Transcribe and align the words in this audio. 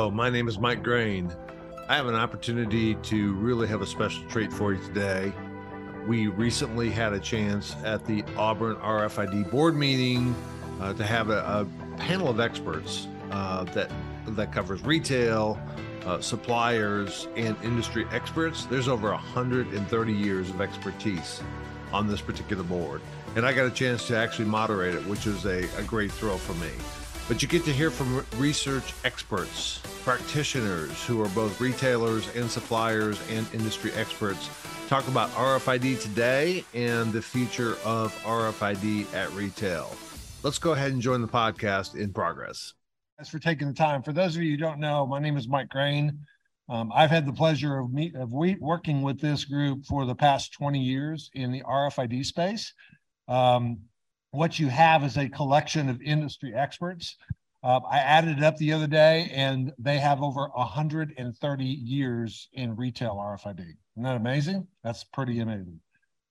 Hello, 0.00 0.10
my 0.10 0.30
name 0.30 0.48
is 0.48 0.58
Mike 0.58 0.82
Graen. 0.82 1.30
I 1.86 1.94
have 1.94 2.06
an 2.06 2.14
opportunity 2.14 2.94
to 2.94 3.34
really 3.34 3.68
have 3.68 3.82
a 3.82 3.86
special 3.86 4.22
treat 4.30 4.50
for 4.50 4.72
you 4.72 4.82
today. 4.82 5.30
We 6.06 6.28
recently 6.28 6.88
had 6.88 7.12
a 7.12 7.20
chance 7.20 7.76
at 7.84 8.06
the 8.06 8.24
Auburn 8.34 8.76
RFID 8.76 9.50
board 9.50 9.76
meeting 9.76 10.34
uh, 10.80 10.94
to 10.94 11.04
have 11.04 11.28
a, 11.28 11.40
a, 11.40 11.66
panel 11.98 12.28
of 12.28 12.40
experts 12.40 13.08
uh, 13.30 13.64
that 13.74 13.92
that 14.28 14.54
covers 14.54 14.82
retail, 14.84 15.60
uh, 16.06 16.18
suppliers, 16.22 17.28
and 17.36 17.54
industry 17.62 18.06
experts. 18.10 18.64
There's 18.64 18.88
over 18.88 19.10
130 19.10 20.12
years 20.14 20.48
of 20.48 20.62
expertise 20.62 21.42
on 21.92 22.08
this 22.08 22.22
particular 22.22 22.64
board, 22.64 23.02
and 23.36 23.44
I 23.44 23.52
got 23.52 23.66
a 23.66 23.70
chance 23.70 24.06
to 24.06 24.16
actually 24.16 24.46
moderate 24.46 24.94
it, 24.94 25.06
which 25.06 25.26
was 25.26 25.44
a, 25.44 25.68
a 25.76 25.82
great 25.82 26.10
thrill 26.10 26.38
for 26.38 26.54
me. 26.54 26.70
But 27.30 27.42
you 27.42 27.46
get 27.46 27.64
to 27.66 27.72
hear 27.72 27.92
from 27.92 28.26
research 28.40 28.92
experts, 29.04 29.80
practitioners 30.02 31.04
who 31.04 31.22
are 31.22 31.28
both 31.28 31.60
retailers 31.60 32.28
and 32.34 32.50
suppliers 32.50 33.20
and 33.30 33.46
industry 33.54 33.92
experts 33.92 34.50
talk 34.88 35.06
about 35.06 35.30
RFID 35.34 36.02
today 36.02 36.64
and 36.74 37.12
the 37.12 37.22
future 37.22 37.76
of 37.84 38.12
RFID 38.24 39.14
at 39.14 39.30
retail. 39.30 39.94
Let's 40.42 40.58
go 40.58 40.72
ahead 40.72 40.90
and 40.90 41.00
join 41.00 41.22
the 41.22 41.28
podcast 41.28 41.94
in 41.94 42.12
progress. 42.12 42.74
Thanks 43.16 43.30
for 43.30 43.38
taking 43.38 43.68
the 43.68 43.74
time. 43.74 44.02
For 44.02 44.12
those 44.12 44.34
of 44.34 44.42
you 44.42 44.50
who 44.50 44.56
don't 44.56 44.80
know, 44.80 45.06
my 45.06 45.20
name 45.20 45.36
is 45.36 45.46
Mike 45.46 45.68
Graen. 45.68 46.18
Um, 46.68 46.90
I've 46.92 47.10
had 47.10 47.26
the 47.26 47.32
pleasure 47.32 47.78
of, 47.78 47.92
meet, 47.92 48.16
of 48.16 48.32
we, 48.32 48.56
working 48.56 49.02
with 49.02 49.20
this 49.20 49.44
group 49.44 49.84
for 49.84 50.04
the 50.04 50.16
past 50.16 50.52
20 50.54 50.80
years 50.80 51.30
in 51.34 51.52
the 51.52 51.62
RFID 51.62 52.26
space. 52.26 52.74
Um, 53.28 53.82
what 54.30 54.58
you 54.58 54.68
have 54.68 55.04
is 55.04 55.16
a 55.16 55.28
collection 55.28 55.88
of 55.88 56.00
industry 56.02 56.54
experts. 56.54 57.16
Uh, 57.62 57.80
I 57.90 57.98
added 57.98 58.38
it 58.38 58.44
up 58.44 58.56
the 58.56 58.72
other 58.72 58.86
day, 58.86 59.30
and 59.34 59.72
they 59.78 59.98
have 59.98 60.22
over 60.22 60.48
130 60.54 61.64
years 61.64 62.48
in 62.54 62.74
retail 62.74 63.16
RFID. 63.16 63.60
Isn't 63.60 63.76
that 64.02 64.16
amazing? 64.16 64.66
That's 64.82 65.04
pretty 65.04 65.40
amazing. 65.40 65.80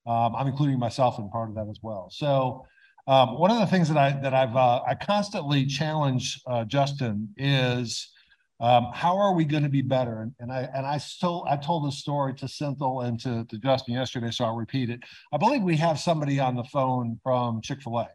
Um, 0.08 0.36
I'm 0.36 0.48
including 0.48 0.80
myself 0.80 1.20
in 1.20 1.30
part 1.30 1.50
of 1.50 1.56
that 1.56 1.68
as 1.70 1.80
well. 1.84 2.10
So 2.12 2.66
um, 3.08 3.38
one 3.38 3.52
of 3.52 3.60
the 3.60 3.68
things 3.68 3.90
that 3.90 3.98
I 3.98 4.12
that 4.22 4.34
I've 4.34 4.56
uh, 4.56 4.82
I 4.88 4.96
constantly 4.96 5.66
challenge 5.66 6.42
uh, 6.48 6.64
Justin 6.64 7.30
is 7.38 8.12
um, 8.60 8.88
how 8.94 9.18
are 9.18 9.34
we 9.34 9.46
going 9.46 9.64
to 9.64 9.70
be 9.70 9.82
better? 9.82 10.22
And, 10.22 10.34
and, 10.40 10.52
I 10.52 10.70
and 10.74 10.86
I 10.86 10.98
still 10.98 11.46
I 11.50 11.56
told 11.56 11.88
this 11.88 11.98
story 11.98 12.34
to 12.36 12.46
Senthil 12.46 13.06
and 13.06 13.20
to, 13.22 13.46
to 13.46 13.58
Justin 13.58 13.94
yesterday, 13.94 14.32
so 14.32 14.46
I'll 14.46 14.56
repeat 14.56 14.90
it. 14.90 15.00
I 15.32 15.38
believe 15.38 15.64
we 15.64 15.78
have 15.78 16.00
somebody 16.00 16.40
on 16.40 16.56
the 16.56 16.64
phone 16.66 17.20
from 17.24 17.62
Chick 17.62 17.82
Fil 17.82 18.00
A, 18.00 18.10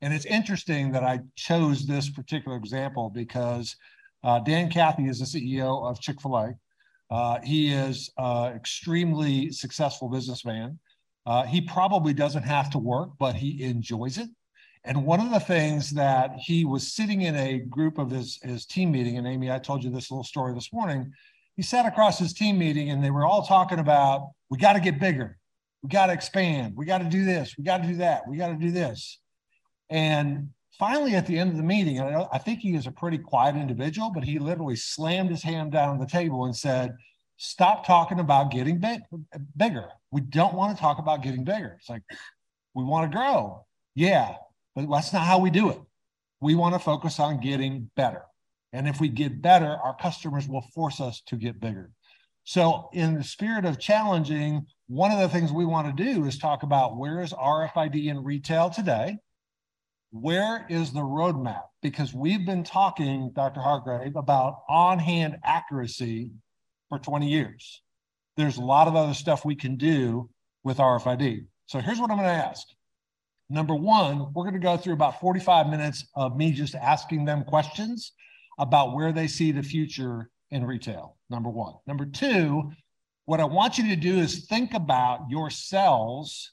and 0.00 0.14
it's 0.14 0.24
interesting 0.24 0.92
that 0.92 1.04
I 1.04 1.20
chose 1.36 1.86
this 1.86 2.08
particular 2.08 2.56
example 2.56 3.10
because 3.10 3.76
uh, 4.22 4.40
Dan 4.40 4.70
Cathy 4.70 5.06
is 5.08 5.18
the 5.18 5.26
CEO 5.26 5.88
of 5.88 6.00
Chick 6.00 6.20
Fil 6.20 6.36
A. 6.36 6.54
Uh, 7.10 7.40
he 7.44 7.72
is 7.72 8.10
uh, 8.16 8.52
extremely 8.54 9.50
successful 9.50 10.08
businessman. 10.08 10.78
Uh, 11.26 11.44
he 11.44 11.60
probably 11.60 12.12
doesn't 12.12 12.42
have 12.42 12.70
to 12.70 12.78
work, 12.78 13.10
but 13.18 13.34
he 13.34 13.62
enjoys 13.62 14.18
it. 14.18 14.28
And 14.86 15.06
one 15.06 15.20
of 15.20 15.30
the 15.30 15.40
things 15.40 15.90
that 15.90 16.34
he 16.36 16.64
was 16.64 16.92
sitting 16.92 17.22
in 17.22 17.34
a 17.36 17.58
group 17.58 17.98
of 17.98 18.10
his, 18.10 18.38
his 18.42 18.66
team 18.66 18.92
meeting, 18.92 19.16
and 19.16 19.26
Amy, 19.26 19.50
I 19.50 19.58
told 19.58 19.82
you 19.82 19.90
this 19.90 20.10
little 20.10 20.24
story 20.24 20.52
this 20.52 20.72
morning. 20.72 21.12
He 21.56 21.62
sat 21.62 21.86
across 21.86 22.18
his 22.18 22.34
team 22.34 22.58
meeting 22.58 22.90
and 22.90 23.02
they 23.02 23.10
were 23.10 23.24
all 23.24 23.46
talking 23.46 23.78
about, 23.78 24.32
we 24.50 24.58
got 24.58 24.74
to 24.74 24.80
get 24.80 25.00
bigger. 25.00 25.38
We 25.82 25.88
got 25.88 26.06
to 26.06 26.12
expand. 26.12 26.74
We 26.76 26.84
got 26.84 26.98
to 26.98 27.04
do 27.04 27.24
this. 27.24 27.54
We 27.56 27.64
got 27.64 27.82
to 27.82 27.88
do 27.88 27.96
that. 27.96 28.28
We 28.28 28.36
got 28.36 28.48
to 28.48 28.56
do 28.56 28.70
this. 28.70 29.20
And 29.88 30.50
finally, 30.78 31.14
at 31.14 31.26
the 31.26 31.38
end 31.38 31.50
of 31.50 31.56
the 31.56 31.62
meeting, 31.62 32.00
I, 32.00 32.26
I 32.32 32.38
think 32.38 32.60
he 32.60 32.74
is 32.74 32.86
a 32.86 32.90
pretty 32.90 33.18
quiet 33.18 33.56
individual, 33.56 34.10
but 34.12 34.24
he 34.24 34.38
literally 34.38 34.76
slammed 34.76 35.30
his 35.30 35.42
hand 35.42 35.72
down 35.72 35.90
on 35.90 35.98
the 35.98 36.06
table 36.06 36.44
and 36.44 36.54
said, 36.56 36.94
stop 37.36 37.86
talking 37.86 38.20
about 38.20 38.50
getting 38.50 38.78
big, 38.78 39.00
bigger. 39.56 39.88
We 40.10 40.20
don't 40.20 40.54
want 40.54 40.76
to 40.76 40.80
talk 40.80 40.98
about 40.98 41.22
getting 41.22 41.44
bigger. 41.44 41.76
It's 41.78 41.88
like, 41.88 42.02
we 42.74 42.84
want 42.84 43.10
to 43.10 43.16
grow. 43.16 43.64
Yeah, 43.94 44.34
but 44.74 44.90
that's 44.90 45.12
not 45.12 45.26
how 45.26 45.38
we 45.38 45.50
do 45.50 45.70
it. 45.70 45.80
We 46.40 46.54
want 46.54 46.74
to 46.74 46.78
focus 46.78 47.20
on 47.20 47.40
getting 47.40 47.90
better. 47.96 48.22
And 48.72 48.88
if 48.88 49.00
we 49.00 49.08
get 49.08 49.40
better, 49.40 49.68
our 49.68 49.96
customers 49.96 50.48
will 50.48 50.62
force 50.74 51.00
us 51.00 51.22
to 51.26 51.36
get 51.36 51.60
bigger. 51.60 51.90
So, 52.42 52.90
in 52.92 53.14
the 53.14 53.24
spirit 53.24 53.64
of 53.64 53.78
challenging, 53.78 54.66
one 54.86 55.10
of 55.10 55.18
the 55.18 55.28
things 55.28 55.50
we 55.50 55.64
want 55.64 55.96
to 55.96 56.04
do 56.04 56.26
is 56.26 56.36
talk 56.36 56.62
about 56.62 56.96
where 56.96 57.22
is 57.22 57.32
RFID 57.32 58.06
in 58.06 58.22
retail 58.22 58.68
today? 58.68 59.16
Where 60.10 60.66
is 60.68 60.92
the 60.92 61.00
roadmap? 61.00 61.62
Because 61.82 62.12
we've 62.12 62.44
been 62.44 62.62
talking, 62.62 63.32
Dr. 63.32 63.60
Hardgrave, 63.60 64.16
about 64.16 64.62
on 64.68 64.98
hand 64.98 65.38
accuracy 65.42 66.30
for 66.88 66.98
20 66.98 67.28
years. 67.28 67.82
There's 68.36 68.58
a 68.58 68.62
lot 68.62 68.88
of 68.88 68.96
other 68.96 69.14
stuff 69.14 69.44
we 69.44 69.56
can 69.56 69.76
do 69.76 70.28
with 70.62 70.78
RFID. 70.78 71.46
So 71.66 71.78
here's 71.78 71.98
what 71.98 72.10
I'm 72.10 72.18
going 72.18 72.28
to 72.28 72.34
ask. 72.34 72.66
Number 73.50 73.74
one, 73.74 74.32
we're 74.32 74.44
going 74.44 74.54
to 74.54 74.60
go 74.60 74.76
through 74.76 74.94
about 74.94 75.20
45 75.20 75.68
minutes 75.68 76.06
of 76.14 76.36
me 76.36 76.52
just 76.52 76.74
asking 76.74 77.24
them 77.24 77.44
questions 77.44 78.12
about 78.58 78.94
where 78.94 79.12
they 79.12 79.26
see 79.26 79.52
the 79.52 79.62
future 79.62 80.30
in 80.50 80.64
retail. 80.64 81.16
Number 81.30 81.50
one. 81.50 81.74
Number 81.86 82.06
two, 82.06 82.72
what 83.26 83.40
I 83.40 83.44
want 83.44 83.78
you 83.78 83.88
to 83.88 83.96
do 83.96 84.18
is 84.18 84.46
think 84.46 84.74
about 84.74 85.26
yourselves 85.28 86.52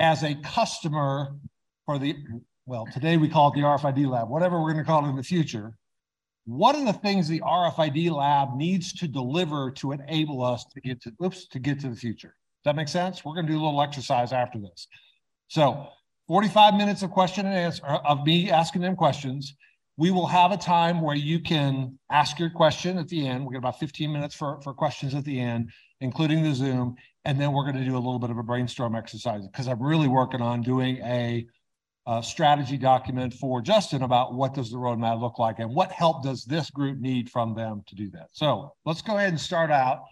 as 0.00 0.22
a 0.24 0.34
customer 0.36 1.36
for 1.86 1.98
the, 1.98 2.16
well, 2.66 2.86
today 2.92 3.16
we 3.16 3.28
call 3.28 3.52
it 3.52 3.54
the 3.54 3.60
RFID 3.60 4.06
lab, 4.06 4.28
whatever 4.28 4.60
we're 4.60 4.72
going 4.72 4.84
to 4.84 4.90
call 4.90 5.04
it 5.04 5.10
in 5.10 5.16
the 5.16 5.22
future 5.22 5.76
what 6.44 6.74
are 6.74 6.84
the 6.84 6.92
things 6.92 7.28
the 7.28 7.40
RFID 7.40 8.10
lab 8.10 8.56
needs 8.56 8.92
to 8.94 9.06
deliver 9.06 9.70
to 9.72 9.92
enable 9.92 10.42
us 10.42 10.64
to 10.74 10.80
get 10.80 11.00
to 11.02 11.12
oops 11.24 11.46
to 11.48 11.58
get 11.58 11.80
to 11.80 11.88
the 11.88 11.96
future? 11.96 12.34
Does 12.64 12.70
that 12.70 12.76
make 12.76 12.88
sense? 12.88 13.24
We're 13.24 13.34
going 13.34 13.46
to 13.46 13.52
do 13.52 13.60
a 13.60 13.64
little 13.64 13.82
exercise 13.82 14.32
after 14.32 14.58
this. 14.58 14.88
So 15.48 15.88
45 16.32 16.76
minutes 16.76 17.02
of 17.02 17.10
question 17.10 17.44
and 17.44 17.54
answer 17.54 17.84
of 17.84 18.24
me 18.24 18.50
asking 18.50 18.80
them 18.80 18.96
questions. 18.96 19.54
We 19.98 20.10
will 20.10 20.26
have 20.26 20.50
a 20.50 20.56
time 20.56 21.02
where 21.02 21.14
you 21.14 21.38
can 21.38 21.98
ask 22.10 22.38
your 22.38 22.48
question 22.48 22.96
at 22.96 23.06
the 23.08 23.28
end. 23.28 23.44
We 23.44 23.52
get 23.52 23.58
about 23.58 23.78
15 23.78 24.10
minutes 24.10 24.34
for, 24.34 24.58
for 24.62 24.72
questions 24.72 25.14
at 25.14 25.26
the 25.26 25.38
end, 25.38 25.70
including 26.00 26.42
the 26.42 26.54
Zoom. 26.54 26.94
And 27.26 27.38
then 27.38 27.52
we're 27.52 27.70
going 27.70 27.76
to 27.76 27.84
do 27.84 27.94
a 27.96 28.00
little 28.00 28.18
bit 28.18 28.30
of 28.30 28.38
a 28.38 28.42
brainstorm 28.42 28.94
exercise 28.94 29.46
because 29.46 29.68
I'm 29.68 29.82
really 29.82 30.08
working 30.08 30.40
on 30.40 30.62
doing 30.62 30.96
a 31.04 31.44
uh, 32.06 32.22
strategy 32.22 32.78
document 32.78 33.34
for 33.34 33.60
Justin 33.60 34.00
about 34.02 34.32
what 34.32 34.54
does 34.54 34.70
the 34.70 34.78
roadmap 34.78 35.20
look 35.20 35.38
like 35.38 35.58
and 35.58 35.74
what 35.74 35.92
help 35.92 36.22
does 36.22 36.46
this 36.46 36.70
group 36.70 36.98
need 36.98 37.28
from 37.28 37.54
them 37.54 37.82
to 37.88 37.94
do 37.94 38.08
that. 38.12 38.28
So 38.32 38.72
let's 38.86 39.02
go 39.02 39.18
ahead 39.18 39.28
and 39.28 39.38
start 39.38 39.70
out. 39.70 40.04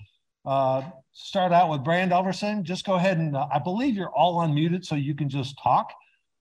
Uh, 0.45 0.83
start 1.15 1.53
out 1.53 1.71
with 1.71 1.83
Brand 1.83 2.13
Elverson. 2.13 2.63
Just 2.63 2.85
go 2.85 2.97
ahead 2.97 3.17
and 3.17 3.35
uh, 3.35 3.47
I 3.51 3.59
believe 3.59 3.97
you're 3.97 4.15
all 4.15 4.47
unmuted, 4.47 4.85
so 4.85 4.97
you 4.97 5.15
can 5.15 5.31
just 5.31 5.59
talk. 5.63 5.95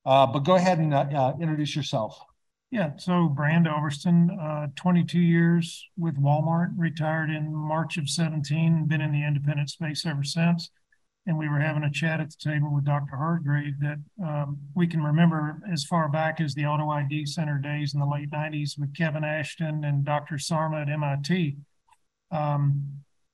Uh, 0.06 0.26
but 0.26 0.40
go 0.40 0.56
ahead 0.56 0.80
and 0.80 0.94
uh, 0.94 1.06
uh, 1.14 1.34
introduce 1.40 1.76
yourself. 1.76 2.20
Yeah, 2.72 2.92
so 2.98 3.28
Brand 3.28 3.68
Elverston, 3.68 4.72
22 4.76 5.20
years 5.20 5.88
with 5.98 6.22
Walmart, 6.22 6.72
retired 6.78 7.32
in 7.32 7.54
March 7.54 7.98
of 7.98 8.08
17, 8.08 8.86
been 8.86 9.02
in 9.02 9.12
the 9.12 9.26
independent 9.26 9.72
space 9.72 10.06
ever 10.06 10.24
since 10.24 10.70
and 11.30 11.38
we 11.38 11.48
were 11.48 11.60
having 11.60 11.84
a 11.84 11.92
chat 11.92 12.20
at 12.20 12.32
the 12.32 12.50
table 12.50 12.74
with 12.74 12.86
Dr. 12.86 13.16
Hardgrave 13.16 13.80
that 13.82 14.00
um, 14.26 14.58
we 14.74 14.88
can 14.88 15.04
remember 15.04 15.62
as 15.72 15.84
far 15.84 16.10
back 16.10 16.42
as 16.42 16.56
the 16.56 16.66
Auto 16.66 16.90
ID 16.90 17.28
Center 17.28 17.60
days 17.60 17.94
in 17.94 18.00
the 18.00 18.06
late 18.06 18.32
90s 18.32 18.80
with 18.80 18.96
Kevin 18.96 19.24
Ashton 19.24 19.84
and 19.84 20.04
Dr. 20.04 20.40
Sarma 20.40 20.82
at 20.82 20.90
MIT. 20.90 21.58
Um, 22.32 22.84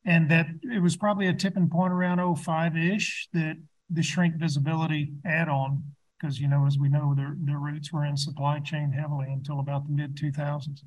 and 0.06 0.30
that 0.30 0.48
it 0.64 0.82
was 0.82 0.98
probably 0.98 1.28
a 1.28 1.34
tipping 1.34 1.70
point 1.70 1.94
around 1.94 2.36
05 2.36 2.76
ish 2.76 3.30
that 3.32 3.56
the 3.90 4.04
shrink 4.04 4.36
visibility 4.36 5.14
add 5.26 5.48
on, 5.48 5.82
because, 6.20 6.40
you 6.40 6.48
know, 6.48 6.66
as 6.66 6.78
we 6.78 6.90
know, 6.90 7.14
their, 7.16 7.36
their 7.40 7.60
roots 7.60 7.92
were 7.92 8.06
in 8.06 8.18
supply 8.18 8.60
chain 8.60 8.92
heavily 8.92 9.28
until 9.30 9.60
about 9.60 9.86
the 9.86 9.94
mid 9.94 10.16
2000s. 10.16 10.82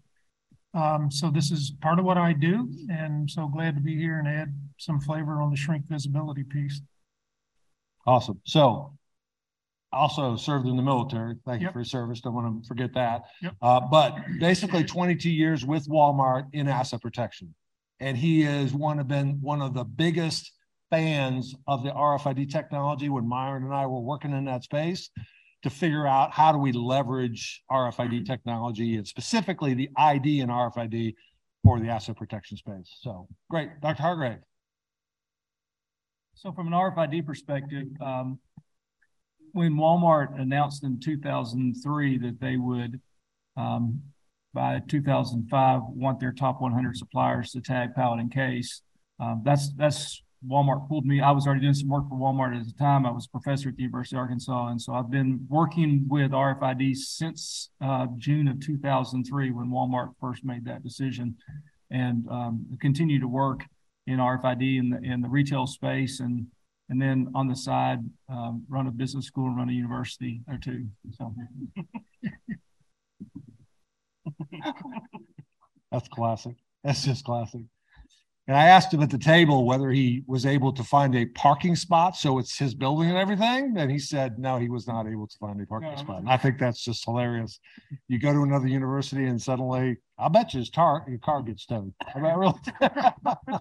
Um, 0.75 1.11
so 1.11 1.31
this 1.31 1.51
is 1.51 1.73
part 1.81 1.99
of 1.99 2.05
what 2.05 2.19
I 2.19 2.33
do, 2.33 2.71
and 2.91 3.31
so 3.31 3.49
glad 3.49 3.75
to 3.75 3.81
be 3.81 3.97
here 3.97 4.19
and 4.19 4.29
add 4.29 4.55
some 4.77 5.01
flavor 5.01 5.41
on 5.41 5.51
the 5.51 5.57
shrink 5.57 5.85
visibility 5.89 6.45
piece. 6.45 6.81
Awesome. 8.07 8.41
So 8.45 8.93
also 9.93 10.37
served 10.37 10.67
in 10.67 10.77
the 10.77 10.83
military. 10.83 11.37
Thank 11.47 11.63
yep. 11.63 11.71
you 11.71 11.73
for 11.73 11.79
your 11.81 11.85
service. 11.85 12.21
Don't 12.21 12.35
want 12.35 12.63
to 12.63 12.69
forget 12.69 12.93
that. 12.95 13.23
Yep. 13.43 13.55
Uh, 13.63 13.81
but 13.81 14.17
basically 14.39 14.85
22 14.85 15.31
years 15.31 15.65
with 15.65 15.89
Walmart 15.89 16.47
in 16.53 16.69
asset 16.69 17.01
protection. 17.01 17.55
And 18.01 18.17
he 18.17 18.43
is 18.43 18.73
one 18.73 18.99
of 18.99 19.09
been 19.09 19.41
one 19.41 19.61
of 19.63 19.75
the 19.75 19.85
biggest 19.85 20.53
fans 20.91 21.55
of 21.67 21.83
the 21.83 21.91
RFID 21.91 22.51
technology 22.51 23.09
when 23.09 23.29
Myron 23.29 23.65
and 23.65 23.75
I 23.75 23.87
were 23.87 24.01
working 24.01 24.33
in 24.33 24.45
that 24.47 24.65
space 24.65 25.11
to 25.63 25.71
figure 25.71 26.07
out 26.07 26.33
how 26.33 26.53
do 26.53 26.59
we 26.59 26.73
leverage 26.73 27.63
RFID 27.71 28.27
technology 28.27 28.97
and 28.97 29.07
specifically 29.07 29.75
the 29.75 29.91
ID 29.97 30.41
and 30.41 30.51
RFID 30.51 31.15
for 31.65 31.81
the 31.81 31.89
asset 31.89 32.17
protection 32.17 32.57
space. 32.57 32.99
So 33.01 33.29
great. 33.51 33.69
Dr. 33.81 34.03
Hardgrave. 34.03 34.39
So 36.35 36.53
from 36.53 36.69
an 36.69 36.73
RFID 36.73 37.27
perspective, 37.27 37.89
um, 38.01 38.39
when 39.53 39.75
Walmart 39.75 40.41
announced 40.41 40.85
in 40.85 41.01
2003 41.01 42.19
that 42.19 42.41
they 42.41 42.57
would, 42.57 43.01
um, 43.57 44.01
by 44.55 44.81
two 44.89 45.03
thousand 45.03 45.49
five 45.51 45.83
want 45.89 46.21
their 46.21 46.33
top 46.33 46.61
one 46.61 46.73
hundred 46.73 46.97
suppliers 46.97 47.51
to 47.51 47.61
tag 47.61 47.95
pallet 47.95 48.21
and 48.21 48.33
case. 48.33 48.83
Um, 49.21 49.43
that's, 49.45 49.73
that's 49.75 50.23
Walmart 50.47 50.89
pulled 50.89 51.05
me. 51.05 51.21
I 51.21 51.31
was 51.33 51.47
already 51.47 51.63
doing 51.63 51.75
some 51.75 51.89
work 51.89 52.09
for 52.09 52.17
Walmart 52.17 52.59
at 52.59 52.67
the 52.67 52.73
time. 52.73 53.05
I 53.07 53.11
was 53.11 53.27
a 53.27 53.31
professor 53.31 53.71
at 53.71 53.77
the 53.77 53.83
University 53.83 54.17
of 54.17 54.21
Arkansas. 54.21 54.69
And 54.69 54.81
so 54.81 54.95
I've 54.95 55.11
been 55.11 55.45
working 55.49 56.07
with 56.09 56.31
RFID 56.31 56.97
since 56.97 57.71
uh, 57.81 58.07
June 58.17 58.47
of 58.49 58.61
2003 58.61 59.51
when 59.51 59.69
Walmart 59.69 60.13
first 60.21 60.45
made 60.45 60.65
that 60.67 60.83
decision 60.83 61.37
and 61.91 62.27
um, 62.31 62.67
continue 62.81 63.19
to 63.19 63.29
work 63.29 63.65
in 64.07 64.19
RFID 64.19 64.79
in 64.79 64.91
the, 64.91 64.99
in 65.03 65.21
the 65.21 65.29
retail 65.29 65.67
space 65.67 66.21
and 66.21 66.47
and 66.91 67.03
then 67.03 67.31
on 67.35 67.49
the 67.49 67.55
side 67.55 67.99
um, 68.31 68.65
run 68.67 68.87
a 68.87 68.91
business 68.91 69.27
school 69.27 69.49
and 69.49 69.59
run 69.59 69.69
a 69.69 69.73
university 69.73 70.41
or 70.49 70.57
two. 70.57 70.87
So 71.11 71.35
That's 75.93 76.09
classic. 76.09 76.57
That's 76.85 77.05
just 77.05 77.25
classic. 77.25 77.63
And 78.49 78.57
I 78.57 78.65
asked 78.65 78.95
him 78.95 79.03
at 79.03 79.11
the 79.11 79.19
table 79.19 79.67
whether 79.67 79.91
he 79.91 80.23
was 80.27 80.47
able 80.47 80.73
to 80.73 80.83
find 80.83 81.15
a 81.15 81.27
parking 81.27 81.77
spot, 81.77 82.17
so 82.17 82.39
it's 82.39 82.57
his 82.59 82.75
building 82.75 83.11
and 83.11 83.19
everything, 83.19 83.77
and 83.77 83.91
he 83.91 83.99
said, 83.99 84.39
no, 84.39 84.57
he 84.57 84.71
was 84.71 84.89
not 84.89 85.07
able 85.07 85.27
to 85.27 85.37
find 85.39 85.61
a 85.61 85.67
parking 85.67 85.91
No, 85.91 85.97
spot. 85.97 86.21
And 86.21 86.31
I 86.31 86.39
think 86.39 86.59
that's 86.59 86.83
just 86.83 87.05
hilarious. 87.05 87.61
You 88.09 88.19
go 88.19 88.33
to 88.33 88.43
another 88.43 88.67
university 88.67 89.27
and 89.27 89.41
suddenly, 89.41 89.99
I'll 90.19 90.31
bet 90.31 90.55
you 90.55 90.61
his 90.61 90.71
car, 90.71 91.05
your 91.07 91.19
car 91.19 91.43
gets 91.43 91.67
towed. 91.67 91.93
I 92.15 92.21
bet 92.21 92.39
really. 92.39 92.55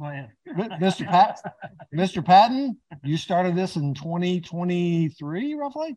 Mr. 0.00 1.06
Pat, 1.06 1.38
Mr. 1.94 2.24
Patton, 2.24 2.78
you 3.04 3.18
started 3.18 3.54
this 3.54 3.76
in 3.76 3.92
twenty 3.92 4.40
twenty-three 4.40 5.54
roughly? 5.54 5.94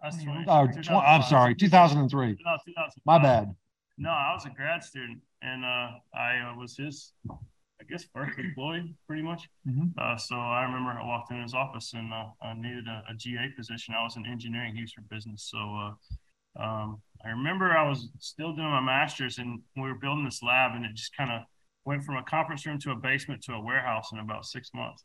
That's 0.00 0.16
Oh, 0.46 0.68
tw- 0.68 0.90
I'm 0.90 1.22
sorry, 1.22 1.56
two 1.56 1.68
thousand 1.68 1.98
and 1.98 2.08
three. 2.10 2.36
No, 2.44 2.56
2005. 2.64 2.92
My 3.04 3.18
bad. 3.18 3.52
No, 3.98 4.10
I 4.10 4.32
was 4.32 4.46
a 4.46 4.50
grad 4.50 4.82
student 4.84 5.18
and 5.42 5.64
uh, 5.64 5.90
I 6.14 6.38
uh, 6.38 6.56
was 6.56 6.76
his, 6.76 7.12
I 7.28 7.84
guess, 7.88 8.04
first 8.14 8.38
employee 8.38 8.94
pretty 9.06 9.22
much. 9.22 9.48
Mhm. 9.66 9.92
Uh, 9.98 10.16
so 10.16 10.36
I 10.36 10.62
remember 10.62 10.90
I 10.90 11.04
walked 11.04 11.32
in 11.32 11.42
his 11.42 11.54
office 11.54 11.92
and 11.94 12.12
uh, 12.12 12.26
I 12.40 12.54
needed 12.54 12.86
a, 12.86 13.02
a 13.10 13.14
GA 13.14 13.48
position. 13.56 13.94
I 13.94 14.02
was 14.04 14.16
in 14.16 14.24
engineering, 14.24 14.74
he 14.76 14.82
was 14.82 14.92
for 14.92 15.02
business. 15.02 15.50
So 15.50 15.58
uh, 15.58 16.62
um, 16.62 17.02
I 17.24 17.30
remember 17.30 17.76
I 17.76 17.88
was 17.88 18.08
still 18.20 18.54
doing 18.54 18.70
my 18.70 18.80
master's 18.80 19.38
and 19.38 19.60
we 19.76 19.82
were 19.82 19.94
building 19.94 20.24
this 20.24 20.42
lab 20.42 20.76
and 20.76 20.84
it 20.84 20.94
just 20.94 21.16
kind 21.16 21.32
of 21.32 21.42
went 21.84 22.04
from 22.04 22.16
a 22.16 22.22
conference 22.22 22.66
room 22.66 22.78
to 22.80 22.92
a 22.92 22.96
basement 22.96 23.42
to 23.44 23.54
a 23.54 23.60
warehouse 23.60 24.12
in 24.12 24.18
about 24.20 24.44
six 24.44 24.70
months. 24.74 25.02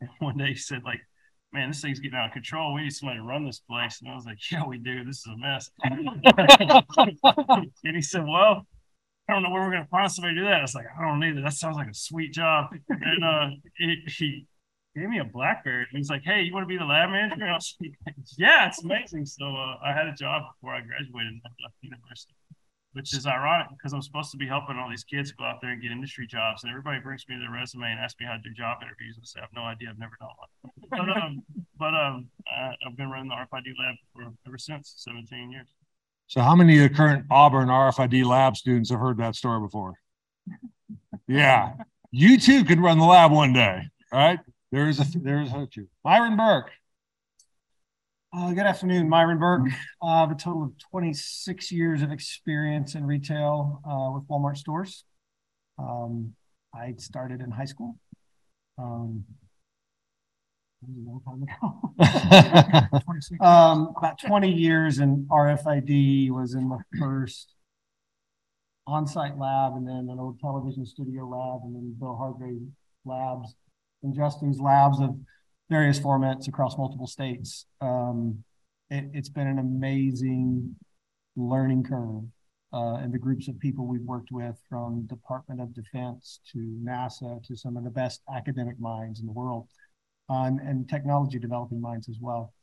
And 0.00 0.10
one 0.18 0.36
day 0.36 0.48
he 0.48 0.54
said, 0.56 0.82
like, 0.84 1.00
man, 1.52 1.68
this 1.68 1.80
thing's 1.80 2.00
getting 2.00 2.18
out 2.18 2.26
of 2.26 2.32
control. 2.32 2.74
We 2.74 2.82
need 2.82 2.92
somebody 2.92 3.18
to 3.18 3.24
run 3.24 3.44
this 3.44 3.60
place. 3.60 4.00
And 4.00 4.10
I 4.10 4.14
was 4.14 4.24
like, 4.24 4.38
yeah, 4.50 4.66
we 4.66 4.78
do. 4.78 5.04
This 5.04 5.18
is 5.18 5.26
a 5.26 5.36
mess. 5.36 5.70
and 7.84 7.96
he 7.96 8.02
said, 8.02 8.24
well, 8.26 8.66
I 9.28 9.32
don't 9.32 9.42
know 9.42 9.50
where 9.50 9.62
we're 9.62 9.70
going 9.70 9.84
to 9.84 9.88
find 9.88 10.10
somebody 10.10 10.34
to 10.34 10.40
do 10.40 10.46
that. 10.46 10.58
I 10.58 10.62
was 10.62 10.74
like, 10.74 10.86
I 10.98 11.06
don't 11.06 11.22
either. 11.22 11.42
That 11.42 11.52
sounds 11.52 11.76
like 11.76 11.88
a 11.88 11.94
sweet 11.94 12.32
job. 12.32 12.70
And 12.88 13.24
uh, 13.24 13.50
he, 13.76 14.02
he 14.06 14.46
gave 14.96 15.08
me 15.08 15.20
a 15.20 15.24
Blackberry. 15.24 15.86
And 15.90 15.98
he's 15.98 16.10
like, 16.10 16.22
hey, 16.24 16.42
you 16.42 16.52
want 16.52 16.64
to 16.64 16.68
be 16.68 16.78
the 16.78 16.84
lab 16.84 17.10
manager? 17.10 17.42
And 17.42 17.50
I 17.50 17.54
was 17.54 17.76
like, 17.80 17.92
yeah, 18.36 18.66
it's 18.66 18.82
amazing. 18.82 19.26
So 19.26 19.46
uh, 19.46 19.76
I 19.84 19.92
had 19.92 20.06
a 20.06 20.12
job 20.12 20.42
before 20.54 20.74
I 20.74 20.80
graduated 20.80 21.32
and 21.32 21.40
left 21.62 21.74
university, 21.80 22.34
which 22.92 23.14
is 23.14 23.26
ironic 23.26 23.68
because 23.70 23.92
I'm 23.92 24.02
supposed 24.02 24.30
to 24.32 24.36
be 24.36 24.46
helping 24.46 24.76
all 24.76 24.88
these 24.90 25.04
kids 25.04 25.32
go 25.32 25.44
out 25.44 25.60
there 25.60 25.70
and 25.70 25.80
get 25.80 25.90
industry 25.90 26.26
jobs. 26.26 26.62
And 26.62 26.70
everybody 26.70 27.00
brings 27.00 27.26
me 27.28 27.36
their 27.38 27.50
resume 27.50 27.90
and 27.90 27.98
asks 27.98 28.20
me 28.20 28.26
how 28.26 28.34
to 28.34 28.38
do 28.38 28.52
job 28.52 28.78
interviews. 28.82 29.16
And 29.16 29.24
I 29.24 29.26
say, 29.26 29.40
I 29.40 29.42
have 29.42 29.52
no 29.54 29.62
idea. 29.62 29.88
I've 29.90 29.98
never 29.98 30.16
done 30.20 30.28
one. 30.36 30.72
But, 30.90 31.22
um, 31.22 31.42
but 31.78 31.94
um, 31.94 32.28
I, 32.46 32.74
I've 32.86 32.96
been 32.96 33.10
running 33.10 33.28
the 33.28 33.34
RFID 33.34 33.72
lab 33.78 33.94
for 34.14 34.32
ever 34.46 34.58
since 34.58 34.94
17 34.98 35.50
years. 35.50 35.68
So 36.26 36.40
how 36.40 36.54
many 36.54 36.82
of 36.82 36.90
the 36.90 36.94
current 36.94 37.26
Auburn 37.30 37.68
RFID 37.68 38.24
lab 38.24 38.56
students 38.56 38.90
have 38.90 39.00
heard 39.00 39.18
that 39.18 39.36
story 39.36 39.60
before? 39.60 39.94
Yeah, 41.26 41.72
you 42.10 42.38
too 42.38 42.64
could 42.64 42.80
run 42.80 42.98
the 42.98 43.04
lab 43.04 43.32
one 43.32 43.52
day, 43.52 43.82
right? 44.12 44.38
There 44.70 44.88
is 44.88 44.98
a, 44.98 45.18
there 45.18 45.40
is 45.40 45.52
a 45.52 45.68
you. 45.74 45.88
Myron 46.04 46.36
Burke. 46.36 46.70
Uh, 48.34 48.50
good 48.52 48.64
afternoon, 48.64 49.10
Myron 49.10 49.38
Burke. 49.38 49.68
Uh, 50.02 50.06
I 50.06 50.20
have 50.20 50.30
a 50.30 50.34
total 50.34 50.62
of 50.62 50.72
26 50.90 51.70
years 51.70 52.00
of 52.00 52.10
experience 52.10 52.94
in 52.94 53.04
retail 53.04 53.82
uh, 53.84 54.10
with 54.14 54.26
Walmart 54.26 54.56
stores. 54.56 55.04
Um, 55.78 56.32
I 56.74 56.94
started 56.96 57.42
in 57.42 57.50
high 57.50 57.66
school. 57.66 57.98
Um, 58.78 59.24
that 60.80 60.88
was 60.88 60.96
a 60.96 61.10
long 61.10 61.20
time 61.26 61.42
ago. 62.80 63.44
um, 63.44 63.92
about 63.98 64.18
20 64.18 64.50
years 64.50 64.98
in 64.98 65.26
RFID 65.30 66.30
was 66.30 66.54
in 66.54 66.70
the 66.70 66.78
first 66.98 67.52
on-site 68.86 69.36
lab 69.36 69.74
and 69.76 69.86
then 69.86 70.08
an 70.10 70.18
old 70.18 70.40
television 70.40 70.86
studio 70.86 71.28
lab 71.28 71.60
and 71.64 71.76
then 71.76 71.94
Bill 72.00 72.16
Hardgrave 72.16 72.66
labs 73.04 73.54
and 74.02 74.14
Justin's 74.14 74.58
labs 74.58 75.00
of 75.00 75.16
various 75.72 75.98
formats 75.98 76.48
across 76.48 76.76
multiple 76.76 77.06
states. 77.06 77.66
Um, 77.80 78.44
it, 78.90 79.06
has 79.14 79.30
been 79.30 79.46
an 79.46 79.58
amazing 79.58 80.76
learning 81.34 81.84
curve. 81.84 82.24
Uh, 82.74 82.96
and 82.96 83.12
the 83.12 83.18
groups 83.18 83.48
of 83.48 83.58
people 83.58 83.86
we've 83.86 84.08
worked 84.14 84.30
with 84.30 84.56
from 84.68 85.06
Department 85.06 85.60
of 85.60 85.74
Defense 85.74 86.40
to 86.50 86.58
NASA 86.82 87.42
to 87.46 87.54
some 87.54 87.76
of 87.76 87.84
the 87.84 87.90
best 87.90 88.22
academic 88.34 88.80
minds 88.80 89.20
in 89.20 89.26
the 89.26 89.32
world 89.32 89.68
um, 90.30 90.58
and 90.64 90.88
technology 90.88 91.38
developing 91.38 91.82
minds 91.82 92.08
as 92.08 92.16
well. 92.18 92.54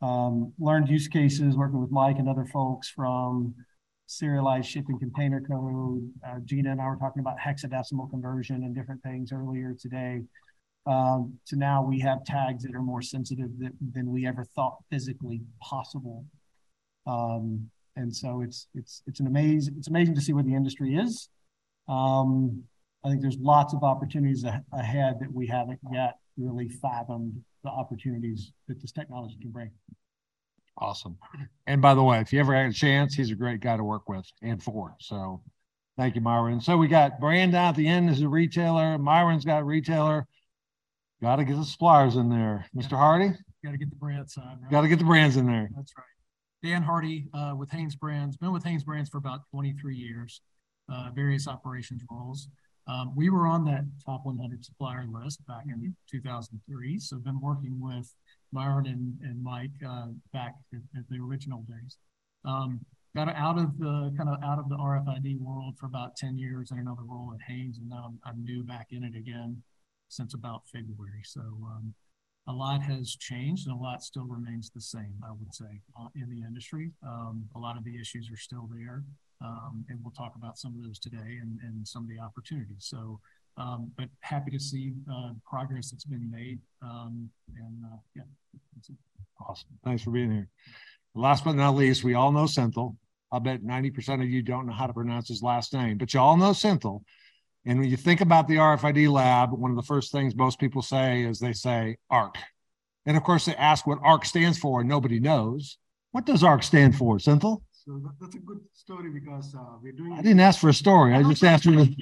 Um, 0.00 0.54
learned 0.58 0.88
use 0.88 1.08
cases 1.08 1.56
working 1.56 1.78
with 1.78 1.90
Mike 1.90 2.18
and 2.18 2.26
other 2.26 2.46
folks 2.46 2.88
from 2.88 3.54
serialized 4.06 4.68
shipping 4.68 4.98
container 4.98 5.42
code. 5.42 6.10
Uh, 6.26 6.38
Gina 6.44 6.70
and 6.70 6.80
I 6.80 6.86
were 6.86 6.96
talking 6.96 7.20
about 7.20 7.36
hexadecimal 7.38 8.08
conversion 8.10 8.64
and 8.64 8.74
different 8.74 9.02
things 9.02 9.30
earlier 9.30 9.76
today. 9.78 10.22
Um, 10.86 11.38
to 11.46 11.56
now 11.56 11.82
we 11.82 12.00
have 12.00 12.24
tags 12.24 12.64
that 12.64 12.74
are 12.74 12.82
more 12.82 13.02
sensitive 13.02 13.50
than, 13.58 13.72
than 13.92 14.10
we 14.10 14.26
ever 14.26 14.44
thought 14.44 14.78
physically 14.90 15.42
possible. 15.60 16.24
Um, 17.06 17.70
and 17.96 18.14
so 18.14 18.40
it's 18.40 18.68
it's 18.74 19.02
it's 19.06 19.20
an 19.20 19.26
amazing 19.26 19.74
it's 19.76 19.88
amazing 19.88 20.14
to 20.14 20.20
see 20.20 20.32
where 20.32 20.44
the 20.44 20.54
industry 20.54 20.96
is. 20.96 21.28
Um, 21.88 22.62
I 23.04 23.08
think 23.08 23.20
there's 23.20 23.38
lots 23.38 23.74
of 23.74 23.82
opportunities 23.82 24.44
ahead 24.72 25.18
that 25.20 25.32
we 25.32 25.46
haven't 25.46 25.80
yet 25.92 26.18
really 26.36 26.68
fathomed 26.68 27.42
the 27.64 27.70
opportunities 27.70 28.52
that 28.68 28.80
this 28.80 28.92
technology 28.92 29.36
can 29.40 29.50
bring. 29.50 29.70
Awesome. 30.78 31.18
And 31.66 31.82
by 31.82 31.94
the 31.94 32.02
way, 32.02 32.20
if 32.20 32.32
you 32.32 32.40
ever 32.40 32.54
had 32.54 32.70
a 32.70 32.72
chance, 32.72 33.14
he's 33.14 33.30
a 33.30 33.34
great 33.34 33.60
guy 33.60 33.76
to 33.76 33.84
work 33.84 34.08
with 34.08 34.26
and 34.42 34.62
for. 34.62 34.94
So 34.98 35.42
thank 35.98 36.14
you, 36.14 36.20
Myron. 36.20 36.60
So 36.60 36.76
we 36.76 36.88
got 36.88 37.20
Brand 37.20 37.54
at 37.54 37.74
the 37.74 37.86
end 37.86 38.08
as 38.08 38.22
a 38.22 38.28
retailer. 38.28 38.96
Myron's 38.98 39.44
got 39.44 39.60
a 39.60 39.64
retailer. 39.64 40.26
Got 41.22 41.36
to 41.36 41.44
get 41.44 41.56
the 41.56 41.64
suppliers 41.64 42.16
in 42.16 42.30
there. 42.30 42.64
Mr. 42.74 42.96
Hardy, 42.96 43.32
Got 43.62 43.72
to 43.72 43.76
get 43.76 43.90
the 43.90 43.96
brand 43.96 44.30
side. 44.30 44.56
right? 44.62 44.70
got 44.70 44.80
to 44.80 44.88
get 44.88 44.98
the 44.98 45.04
brands 45.04 45.36
in 45.36 45.46
there. 45.46 45.68
That's 45.76 45.92
right. 45.96 46.04
Dan 46.62 46.82
Hardy 46.82 47.26
uh, 47.34 47.54
with 47.56 47.70
Hanes 47.70 47.94
Brands, 47.94 48.36
been 48.36 48.52
with 48.52 48.64
Hanes 48.64 48.84
Brands 48.84 49.10
for 49.10 49.18
about 49.18 49.40
23 49.50 49.96
years, 49.96 50.40
uh, 50.92 51.10
various 51.14 51.46
operations 51.46 52.02
roles. 52.10 52.48
Um, 52.86 53.12
we 53.14 53.30
were 53.30 53.46
on 53.46 53.64
that 53.66 53.84
top 54.04 54.24
100 54.24 54.64
supplier 54.64 55.06
list 55.06 55.46
back 55.46 55.64
in 55.66 55.94
2003. 56.10 56.98
So 56.98 57.18
been 57.18 57.40
working 57.40 57.78
with 57.80 58.14
Myron 58.52 58.86
and, 58.86 59.16
and 59.22 59.42
Mike 59.42 59.70
uh, 59.86 60.06
back 60.32 60.54
at, 60.74 60.80
at 60.98 61.08
the 61.08 61.18
original 61.18 61.64
days. 61.68 61.98
Um, 62.44 62.80
got 63.14 63.28
out 63.34 63.58
of 63.58 63.78
the 63.78 64.12
kind 64.16 64.28
of 64.28 64.42
out 64.42 64.58
of 64.58 64.68
the 64.68 64.76
RFID 64.76 65.38
world 65.40 65.76
for 65.78 65.86
about 65.86 66.16
10 66.16 66.38
years 66.38 66.70
in 66.70 66.78
another 66.78 67.02
role 67.06 67.32
at 67.34 67.40
Hanes, 67.46 67.78
and 67.78 67.88
now 67.88 68.06
I'm, 68.08 68.18
I'm 68.24 68.44
new 68.44 68.62
back 68.64 68.88
in 68.90 69.04
it 69.04 69.14
again 69.14 69.62
since 70.10 70.34
about 70.34 70.62
February. 70.68 71.22
So 71.24 71.40
um, 71.40 71.94
a 72.48 72.52
lot 72.52 72.82
has 72.82 73.16
changed 73.16 73.66
and 73.66 73.76
a 73.76 73.82
lot 73.82 74.02
still 74.02 74.24
remains 74.24 74.70
the 74.70 74.80
same, 74.80 75.14
I 75.26 75.30
would 75.30 75.54
say, 75.54 75.80
uh, 75.98 76.08
in 76.14 76.28
the 76.28 76.44
industry. 76.46 76.90
Um, 77.06 77.44
a 77.54 77.58
lot 77.58 77.78
of 77.78 77.84
the 77.84 77.98
issues 77.98 78.28
are 78.30 78.36
still 78.36 78.68
there. 78.72 79.04
Um, 79.42 79.84
and 79.88 79.98
we'll 80.02 80.12
talk 80.12 80.34
about 80.36 80.58
some 80.58 80.74
of 80.74 80.84
those 80.84 80.98
today 80.98 81.38
and, 81.40 81.58
and 81.62 81.86
some 81.86 82.02
of 82.02 82.08
the 82.10 82.18
opportunities. 82.18 82.84
So, 82.84 83.20
um, 83.56 83.90
but 83.96 84.08
happy 84.20 84.50
to 84.50 84.60
see 84.60 84.92
uh, 85.10 85.30
progress 85.48 85.90
that's 85.90 86.04
been 86.04 86.30
made. 86.30 86.58
Um, 86.82 87.30
and 87.56 87.84
uh, 87.84 87.96
yeah. 88.14 88.22
Awesome. 89.40 89.68
Thanks 89.84 90.02
for 90.02 90.10
being 90.10 90.30
here. 90.30 90.48
Last 91.14 91.44
but 91.44 91.54
not 91.54 91.74
least, 91.74 92.04
we 92.04 92.14
all 92.14 92.32
know 92.32 92.44
Senthil. 92.44 92.96
I 93.32 93.38
bet 93.38 93.62
90% 93.62 94.22
of 94.22 94.28
you 94.28 94.42
don't 94.42 94.66
know 94.66 94.72
how 94.72 94.86
to 94.86 94.92
pronounce 94.92 95.28
his 95.28 95.42
last 95.42 95.72
name, 95.72 95.98
but 95.98 96.12
you 96.12 96.20
all 96.20 96.36
know 96.36 96.50
Senthil. 96.50 97.02
And 97.66 97.78
when 97.78 97.90
you 97.90 97.96
think 97.96 98.20
about 98.20 98.48
the 98.48 98.56
RFID 98.56 99.10
lab, 99.10 99.52
one 99.52 99.70
of 99.70 99.76
the 99.76 99.82
first 99.82 100.12
things 100.12 100.34
most 100.34 100.58
people 100.58 100.82
say 100.82 101.22
is 101.22 101.38
they 101.38 101.52
say 101.52 101.96
ARC. 102.08 102.36
And 103.06 103.16
of 103.16 103.22
course, 103.22 103.44
they 103.44 103.54
ask 103.56 103.86
what 103.86 103.98
ARC 104.02 104.24
stands 104.24 104.58
for, 104.58 104.80
and 104.80 104.88
nobody 104.88 105.20
knows. 105.20 105.78
What 106.12 106.26
does 106.26 106.42
ARC 106.42 106.62
stand 106.62 106.96
for, 106.96 107.18
Senthil? 107.18 107.62
So 107.72 108.00
that, 108.04 108.12
that's 108.20 108.34
a 108.34 108.38
good 108.38 108.60
story 108.72 109.10
because 109.10 109.54
uh, 109.54 109.76
we're 109.82 109.92
doing. 109.92 110.12
I 110.12 110.22
didn't 110.22 110.40
ask 110.40 110.60
for 110.60 110.68
a 110.68 110.74
story. 110.74 111.14
I 111.14 111.22
just 111.22 111.44
asked 111.44 111.64
you. 111.64 111.86
To, 111.86 111.94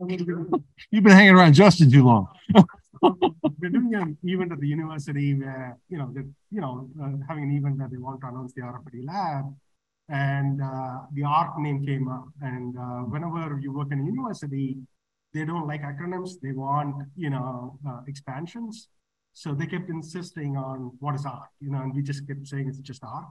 you've 0.90 1.02
been 1.04 1.12
hanging 1.12 1.34
around 1.34 1.54
Justin 1.54 1.90
too 1.90 2.04
long. 2.04 2.28
we're 3.02 3.70
doing 3.70 3.94
an 3.94 4.16
event 4.22 4.52
at 4.52 4.60
the 4.60 4.68
university 4.68 5.34
where 5.34 5.78
you 5.88 5.98
know, 5.98 6.12
you 6.50 6.60
know, 6.60 6.88
uh, 7.02 7.10
having 7.28 7.44
an 7.44 7.56
event 7.56 7.78
where 7.78 7.88
they 7.88 7.98
want 7.98 8.20
to 8.20 8.26
announce 8.26 8.52
the 8.54 8.62
RFID 8.62 9.06
lab, 9.06 9.54
and 10.08 10.60
uh, 10.62 10.98
the 11.14 11.24
ARC 11.24 11.58
name 11.58 11.84
came 11.86 12.08
up. 12.08 12.26
And 12.40 12.76
uh, 12.76 13.00
whenever 13.12 13.58
you 13.60 13.72
work 13.72 13.88
in 13.92 14.00
a 14.00 14.04
university, 14.04 14.76
they 15.32 15.44
don't 15.44 15.66
like 15.66 15.82
acronyms. 15.82 16.32
They 16.42 16.52
want, 16.52 17.06
you 17.16 17.30
know, 17.30 17.78
uh, 17.88 18.00
expansions. 18.06 18.88
So 19.32 19.54
they 19.54 19.66
kept 19.66 19.88
insisting 19.88 20.56
on 20.56 20.92
what 21.00 21.14
is 21.14 21.24
ARC, 21.24 21.48
you 21.60 21.70
know, 21.70 21.80
and 21.80 21.94
we 21.94 22.02
just 22.02 22.26
kept 22.26 22.46
saying 22.46 22.68
it's 22.68 22.78
just 22.80 23.02
ARC. 23.02 23.28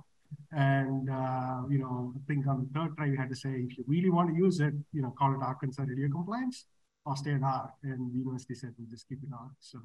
And, 0.52 1.10
uh, 1.10 1.62
you 1.70 1.78
know, 1.78 2.14
I 2.16 2.20
think 2.28 2.48
on 2.48 2.68
the 2.74 2.80
third 2.80 2.96
try, 2.98 3.10
we 3.10 3.18
had 3.18 3.30
to 3.30 3.36
say, 3.36 3.50
if 3.50 3.78
you 3.78 3.84
really 3.88 4.10
want 4.10 4.30
to 4.30 4.36
use 4.36 4.60
it, 4.62 4.74
you 4.94 5.02
know, 5.02 5.14
call 5.18 5.34
it 5.34 5.44
Arkansas 5.44 5.84
Radio 5.88 6.10
Compliance 6.10 6.66
or 7.06 7.16
stay 7.18 7.34
at 7.34 7.44
ARC. 7.44 7.72
And 7.84 8.12
the 8.12 8.18
university 8.18 8.56
said, 8.56 8.74
we'll 8.80 8.90
just 8.90 9.08
keep 9.08 9.20
it 9.22 9.30
ARC. 9.32 9.52
So, 9.60 9.80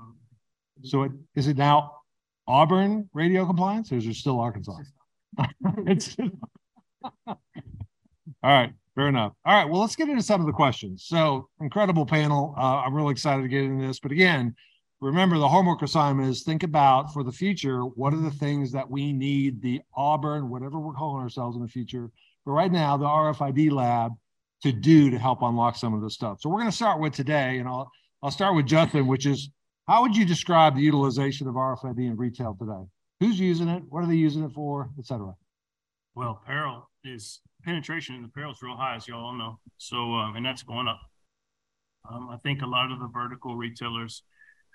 So 0.82 1.02
it, 1.02 1.12
is 1.34 1.48
it 1.48 1.56
now 1.58 1.96
Auburn 2.46 3.10
radio 3.12 3.44
compliance 3.44 3.92
or 3.92 3.96
is 3.96 4.06
it 4.06 4.14
still 4.14 4.40
Arkansas? 4.40 4.78
It's- 5.86 6.16
All 7.26 7.36
right, 8.42 8.72
fair 8.94 9.08
enough. 9.08 9.32
All 9.44 9.54
right, 9.54 9.68
well, 9.68 9.80
let's 9.80 9.96
get 9.96 10.08
into 10.08 10.22
some 10.22 10.40
of 10.40 10.46
the 10.46 10.52
questions. 10.52 11.04
So 11.06 11.48
incredible 11.60 12.06
panel. 12.06 12.54
Uh, 12.56 12.82
I'm 12.84 12.94
really 12.94 13.12
excited 13.12 13.42
to 13.42 13.48
get 13.48 13.64
into 13.64 13.86
this. 13.86 13.98
But 13.98 14.12
again, 14.12 14.54
remember 15.00 15.38
the 15.38 15.48
homework 15.48 15.82
assignment 15.82 16.28
is 16.30 16.42
think 16.42 16.62
about 16.62 17.12
for 17.12 17.22
the 17.22 17.32
future, 17.32 17.82
what 17.82 18.14
are 18.14 18.20
the 18.20 18.30
things 18.30 18.72
that 18.72 18.88
we 18.88 19.12
need 19.12 19.62
the 19.62 19.80
Auburn, 19.96 20.48
whatever 20.48 20.78
we're 20.78 20.94
calling 20.94 21.22
ourselves 21.22 21.56
in 21.56 21.62
the 21.62 21.68
future, 21.68 22.10
but 22.44 22.52
right 22.52 22.72
now 22.72 22.96
the 22.96 23.06
RFID 23.06 23.72
lab 23.72 24.12
to 24.62 24.72
do 24.72 25.10
to 25.10 25.18
help 25.18 25.42
unlock 25.42 25.76
some 25.76 25.94
of 25.94 26.00
this 26.00 26.14
stuff. 26.14 26.40
So 26.40 26.48
we're 26.48 26.60
going 26.60 26.70
to 26.70 26.76
start 26.76 27.00
with 27.00 27.12
today, 27.12 27.58
and 27.58 27.68
I'll 27.68 27.90
I'll 28.22 28.30
start 28.30 28.56
with 28.56 28.66
Justin, 28.66 29.06
which 29.06 29.26
is 29.26 29.50
how 29.86 30.02
would 30.02 30.16
you 30.16 30.24
describe 30.24 30.74
the 30.74 30.82
utilization 30.82 31.46
of 31.46 31.54
RFID 31.54 31.98
in 31.98 32.16
retail 32.16 32.56
today? 32.58 32.86
Who's 33.20 33.38
using 33.38 33.68
it? 33.68 33.82
What 33.88 34.02
are 34.02 34.06
they 34.06 34.14
using 34.14 34.42
it 34.42 34.52
for, 34.52 34.90
et 34.98 35.06
cetera? 35.06 35.34
Well, 36.14 36.40
apparel 36.42 36.88
is 37.06 37.40
penetration 37.64 38.14
in 38.16 38.24
apparel 38.24 38.52
is 38.52 38.62
real 38.62 38.76
high, 38.76 38.96
as 38.96 39.08
y'all 39.08 39.24
all 39.24 39.34
know. 39.34 39.58
So, 39.78 40.14
um, 40.14 40.36
and 40.36 40.44
that's 40.44 40.62
going 40.62 40.88
up. 40.88 41.00
Um, 42.10 42.28
I 42.30 42.36
think 42.38 42.62
a 42.62 42.66
lot 42.66 42.92
of 42.92 43.00
the 43.00 43.08
vertical 43.08 43.56
retailers 43.56 44.22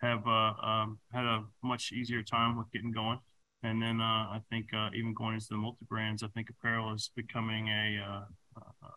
have 0.01 0.25
uh, 0.27 0.53
um, 0.61 1.00
had 1.11 1.25
a 1.25 1.43
much 1.63 1.91
easier 1.91 2.23
time 2.23 2.57
with 2.57 2.71
getting 2.71 2.91
going. 2.91 3.19
And 3.63 3.81
then 3.81 4.01
uh, 4.01 4.03
I 4.03 4.41
think 4.50 4.73
uh, 4.73 4.89
even 4.95 5.13
going 5.13 5.35
into 5.35 5.47
the 5.51 5.57
multi 5.57 5.85
brands, 5.88 6.23
I 6.23 6.27
think 6.29 6.50
apparel 6.50 6.93
is 6.93 7.11
becoming 7.15 7.67
a 7.67 8.00
uh, 8.03 8.23
uh, 8.57 8.88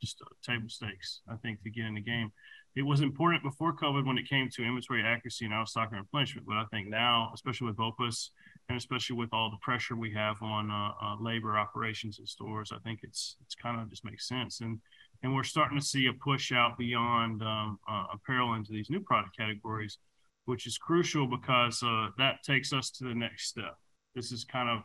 just 0.00 0.22
table 0.42 0.68
stakes. 0.68 1.20
I 1.28 1.36
think 1.36 1.62
to 1.62 1.70
get 1.70 1.84
in 1.84 1.94
the 1.94 2.00
game, 2.00 2.32
it 2.74 2.82
was 2.82 3.00
important 3.00 3.42
before 3.42 3.76
COVID 3.76 4.06
when 4.06 4.16
it 4.16 4.28
came 4.28 4.48
to 4.54 4.64
inventory 4.64 5.02
accuracy 5.04 5.44
and 5.44 5.52
out 5.52 5.68
stock 5.68 5.88
and 5.90 6.00
replenishment. 6.00 6.46
But 6.46 6.56
I 6.56 6.64
think 6.70 6.88
now, 6.88 7.30
especially 7.34 7.66
with 7.66 7.76
BOPIS 7.76 8.30
and 8.68 8.76
especially 8.76 9.16
with 9.16 9.30
all 9.32 9.50
the 9.50 9.56
pressure 9.62 9.96
we 9.96 10.12
have 10.12 10.40
on 10.42 10.70
uh, 10.70 10.90
uh, 11.02 11.16
labor 11.20 11.58
operations 11.58 12.18
in 12.18 12.26
stores, 12.26 12.70
I 12.74 12.78
think 12.80 13.00
it's 13.02 13.36
it's 13.42 13.54
kind 13.54 13.80
of 13.80 13.88
just 13.88 14.04
makes 14.04 14.28
sense. 14.28 14.60
And 14.60 14.78
and 15.22 15.34
we're 15.34 15.44
starting 15.44 15.78
to 15.78 15.84
see 15.84 16.06
a 16.06 16.12
push 16.12 16.52
out 16.52 16.78
beyond 16.78 17.42
um, 17.42 17.78
uh, 17.88 18.04
apparel 18.12 18.54
into 18.54 18.72
these 18.72 18.90
new 18.90 19.00
product 19.00 19.36
categories, 19.36 19.98
which 20.44 20.66
is 20.66 20.78
crucial 20.78 21.26
because 21.26 21.82
uh, 21.82 22.08
that 22.18 22.42
takes 22.44 22.72
us 22.72 22.90
to 22.90 23.04
the 23.04 23.14
next 23.14 23.48
step. 23.48 23.76
This 24.14 24.32
is 24.32 24.44
kind 24.44 24.68
of 24.68 24.82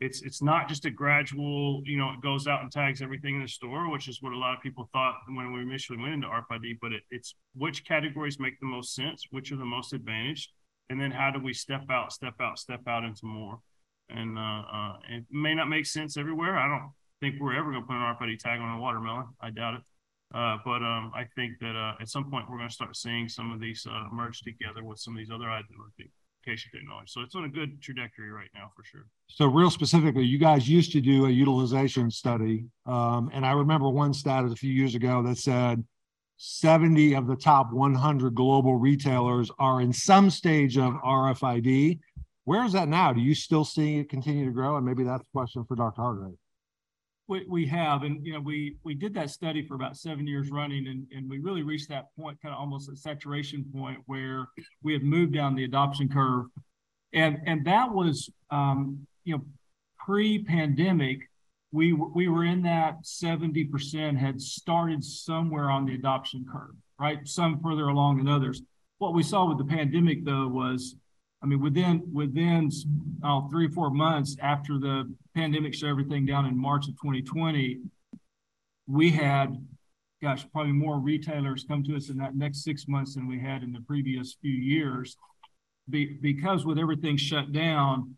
it's 0.00 0.22
it's 0.22 0.42
not 0.42 0.68
just 0.68 0.84
a 0.84 0.90
gradual, 0.90 1.82
you 1.84 1.96
know, 1.96 2.10
it 2.10 2.20
goes 2.20 2.46
out 2.46 2.62
and 2.62 2.70
tags 2.70 3.02
everything 3.02 3.36
in 3.36 3.42
the 3.42 3.48
store, 3.48 3.90
which 3.90 4.08
is 4.08 4.22
what 4.22 4.32
a 4.32 4.38
lot 4.38 4.56
of 4.56 4.62
people 4.62 4.88
thought 4.92 5.16
when 5.28 5.52
we 5.52 5.60
initially 5.60 5.98
went 5.98 6.14
into 6.14 6.26
RFID. 6.28 6.78
But 6.80 6.92
it, 6.92 7.02
it's 7.10 7.34
which 7.54 7.84
categories 7.84 8.38
make 8.38 8.58
the 8.60 8.66
most 8.66 8.94
sense, 8.94 9.24
which 9.30 9.52
are 9.52 9.56
the 9.56 9.64
most 9.64 9.92
advantaged, 9.92 10.50
and 10.90 11.00
then 11.00 11.10
how 11.10 11.30
do 11.30 11.40
we 11.40 11.52
step 11.52 11.84
out, 11.90 12.12
step 12.12 12.34
out, 12.40 12.58
step 12.58 12.80
out 12.86 13.04
into 13.04 13.26
more. 13.26 13.58
And 14.10 14.38
uh, 14.38 14.62
uh, 14.72 14.96
it 15.08 15.24
may 15.30 15.54
not 15.54 15.68
make 15.68 15.86
sense 15.86 16.16
everywhere. 16.16 16.56
I 16.58 16.68
don't 16.68 16.90
think 17.20 17.40
we're 17.40 17.56
ever 17.56 17.70
going 17.70 17.82
to 17.82 17.86
put 17.86 17.96
an 17.96 18.02
RFID 18.02 18.38
tag 18.38 18.60
on 18.60 18.76
a 18.76 18.80
watermelon. 18.80 19.26
I 19.40 19.50
doubt 19.50 19.74
it. 19.74 19.82
Uh, 20.34 20.58
but 20.64 20.82
um, 20.82 21.12
I 21.14 21.24
think 21.36 21.58
that 21.60 21.76
uh, 21.76 21.94
at 22.00 22.08
some 22.08 22.30
point 22.30 22.50
we're 22.50 22.56
going 22.58 22.68
to 22.68 22.74
start 22.74 22.96
seeing 22.96 23.28
some 23.28 23.52
of 23.52 23.60
these 23.60 23.86
uh, 23.88 24.08
merge 24.12 24.40
together 24.42 24.82
with 24.82 24.98
some 24.98 25.14
of 25.14 25.18
these 25.18 25.30
other 25.30 25.48
identification 25.48 26.70
technology. 26.72 27.06
So 27.06 27.20
it's 27.22 27.34
on 27.34 27.44
a 27.44 27.48
good 27.48 27.80
trajectory 27.80 28.30
right 28.30 28.50
now 28.54 28.70
for 28.76 28.84
sure. 28.84 29.06
So 29.28 29.46
real 29.46 29.70
specifically, 29.70 30.24
you 30.24 30.38
guys 30.38 30.68
used 30.68 30.92
to 30.92 31.00
do 31.00 31.26
a 31.26 31.30
utilization 31.30 32.10
study. 32.10 32.66
Um, 32.84 33.30
and 33.32 33.46
I 33.46 33.52
remember 33.52 33.88
one 33.88 34.12
stat 34.12 34.44
a 34.44 34.54
few 34.56 34.72
years 34.72 34.94
ago 34.94 35.22
that 35.22 35.38
said 35.38 35.84
70 36.36 37.14
of 37.14 37.26
the 37.26 37.36
top 37.36 37.72
100 37.72 38.34
global 38.34 38.76
retailers 38.76 39.50
are 39.58 39.80
in 39.80 39.92
some 39.92 40.30
stage 40.30 40.76
of 40.76 40.94
RFID. 40.94 42.00
Where 42.44 42.64
is 42.64 42.72
that 42.72 42.88
now? 42.88 43.12
Do 43.12 43.20
you 43.20 43.34
still 43.34 43.64
see 43.64 43.98
it 43.98 44.08
continue 44.08 44.44
to 44.44 44.50
grow? 44.50 44.76
And 44.76 44.84
maybe 44.84 45.04
that's 45.04 45.26
a 45.26 45.30
question 45.32 45.64
for 45.64 45.76
Dr. 45.76 46.02
Hardgrave. 46.02 46.36
We, 47.26 47.46
we 47.48 47.66
have, 47.66 48.02
and 48.02 48.24
you 48.24 48.34
know, 48.34 48.40
we 48.40 48.76
we 48.84 48.92
did 48.94 49.14
that 49.14 49.30
study 49.30 49.66
for 49.66 49.76
about 49.76 49.96
seven 49.96 50.26
years 50.26 50.50
running, 50.50 50.88
and, 50.88 51.06
and 51.10 51.30
we 51.30 51.38
really 51.38 51.62
reached 51.62 51.88
that 51.88 52.08
point, 52.18 52.36
kind 52.42 52.54
of 52.54 52.60
almost 52.60 52.90
a 52.90 52.96
saturation 52.96 53.64
point 53.74 53.98
where 54.04 54.46
we 54.82 54.92
had 54.92 55.02
moved 55.02 55.32
down 55.32 55.54
the 55.54 55.64
adoption 55.64 56.06
curve, 56.06 56.46
and 57.14 57.38
and 57.46 57.64
that 57.64 57.90
was, 57.90 58.28
um, 58.50 59.06
you 59.24 59.36
know, 59.36 59.44
pre-pandemic, 60.04 61.20
we 61.74 61.92
we 61.92 62.28
were 62.28 62.44
in 62.44 62.62
that 62.62 63.04
seventy 63.04 63.64
percent 63.64 64.16
had 64.16 64.40
started 64.40 65.02
somewhere 65.02 65.70
on 65.70 65.84
the 65.84 65.94
adoption 65.94 66.46
curve, 66.50 66.76
right? 67.00 67.26
Some 67.26 67.60
further 67.60 67.88
along 67.88 68.18
than 68.18 68.28
others. 68.28 68.62
What 68.98 69.12
we 69.12 69.24
saw 69.24 69.48
with 69.48 69.58
the 69.58 69.64
pandemic, 69.64 70.24
though, 70.24 70.46
was 70.46 70.94
I 71.42 71.46
mean, 71.46 71.60
within 71.60 72.02
within 72.12 72.70
uh, 73.24 73.48
three 73.48 73.66
or 73.66 73.70
four 73.70 73.90
months 73.90 74.36
after 74.40 74.78
the 74.78 75.12
pandemic 75.34 75.74
shut 75.74 75.90
everything 75.90 76.24
down 76.24 76.46
in 76.46 76.56
March 76.56 76.86
of 76.86 76.94
2020, 76.94 77.80
we 78.86 79.10
had, 79.10 79.56
gosh, 80.22 80.46
probably 80.52 80.72
more 80.72 81.00
retailers 81.00 81.64
come 81.68 81.82
to 81.84 81.96
us 81.96 82.08
in 82.08 82.18
that 82.18 82.36
next 82.36 82.62
six 82.62 82.86
months 82.86 83.16
than 83.16 83.26
we 83.26 83.40
had 83.40 83.64
in 83.64 83.72
the 83.72 83.80
previous 83.80 84.36
few 84.40 84.54
years. 84.54 85.16
Be, 85.90 86.18
because 86.22 86.64
with 86.64 86.78
everything 86.78 87.16
shut 87.16 87.52
down, 87.52 88.16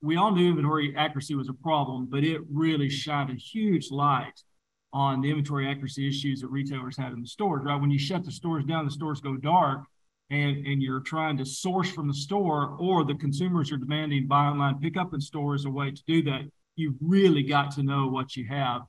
we 0.00 0.16
all 0.16 0.32
knew 0.32 0.48
inventory 0.48 0.94
accuracy 0.96 1.34
was 1.34 1.48
a 1.48 1.54
problem, 1.54 2.06
but 2.06 2.24
it 2.24 2.40
really 2.50 2.88
shined 2.88 3.30
a 3.30 3.34
huge 3.34 3.90
light 3.90 4.42
on 4.92 5.20
the 5.20 5.28
inventory 5.28 5.68
accuracy 5.68 6.08
issues 6.08 6.40
that 6.40 6.48
retailers 6.48 6.96
had 6.96 7.12
in 7.12 7.20
the 7.20 7.26
stores. 7.26 7.62
Right? 7.64 7.80
When 7.80 7.90
you 7.90 7.98
shut 7.98 8.24
the 8.24 8.32
stores 8.32 8.64
down, 8.64 8.84
the 8.84 8.90
stores 8.90 9.20
go 9.20 9.36
dark 9.36 9.80
and 10.30 10.66
and 10.66 10.82
you're 10.82 11.00
trying 11.00 11.36
to 11.38 11.44
source 11.44 11.90
from 11.90 12.06
the 12.06 12.14
store 12.14 12.76
or 12.78 13.04
the 13.04 13.14
consumers 13.14 13.72
are 13.72 13.78
demanding 13.78 14.26
buy 14.26 14.44
online 14.46 14.78
pick 14.78 14.96
up 14.96 15.14
in 15.14 15.20
store 15.20 15.54
as 15.54 15.64
a 15.64 15.70
way 15.70 15.90
to 15.90 16.02
do 16.06 16.22
that. 16.22 16.42
You've 16.76 16.96
really 17.00 17.42
got 17.42 17.72
to 17.72 17.82
know 17.82 18.06
what 18.06 18.36
you 18.36 18.46
have. 18.46 18.82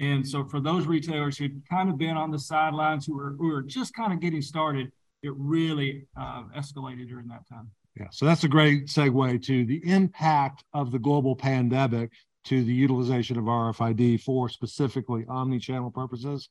And 0.00 0.26
so 0.26 0.44
for 0.44 0.60
those 0.60 0.86
retailers 0.86 1.36
who've 1.36 1.52
kind 1.68 1.88
of 1.88 1.98
been 1.98 2.16
on 2.16 2.30
the 2.30 2.38
sidelines 2.38 3.06
who 3.06 3.18
are 3.18 3.34
who 3.38 3.50
are 3.50 3.62
just 3.62 3.94
kind 3.94 4.12
of 4.12 4.20
getting 4.20 4.42
started 4.42 4.90
it 5.22 5.32
really 5.36 6.06
uh, 6.18 6.44
escalated 6.56 7.08
during 7.08 7.28
that 7.28 7.48
time 7.48 7.70
yeah 7.96 8.06
so 8.10 8.24
that's 8.26 8.44
a 8.44 8.48
great 8.48 8.86
segue 8.86 9.42
to 9.42 9.64
the 9.66 9.80
impact 9.88 10.64
of 10.72 10.90
the 10.90 10.98
global 10.98 11.34
pandemic 11.36 12.10
to 12.44 12.64
the 12.64 12.72
utilization 12.72 13.38
of 13.38 13.44
rfid 13.44 14.20
for 14.20 14.48
specifically 14.48 15.24
omni-channel 15.28 15.90
purposes 15.90 16.48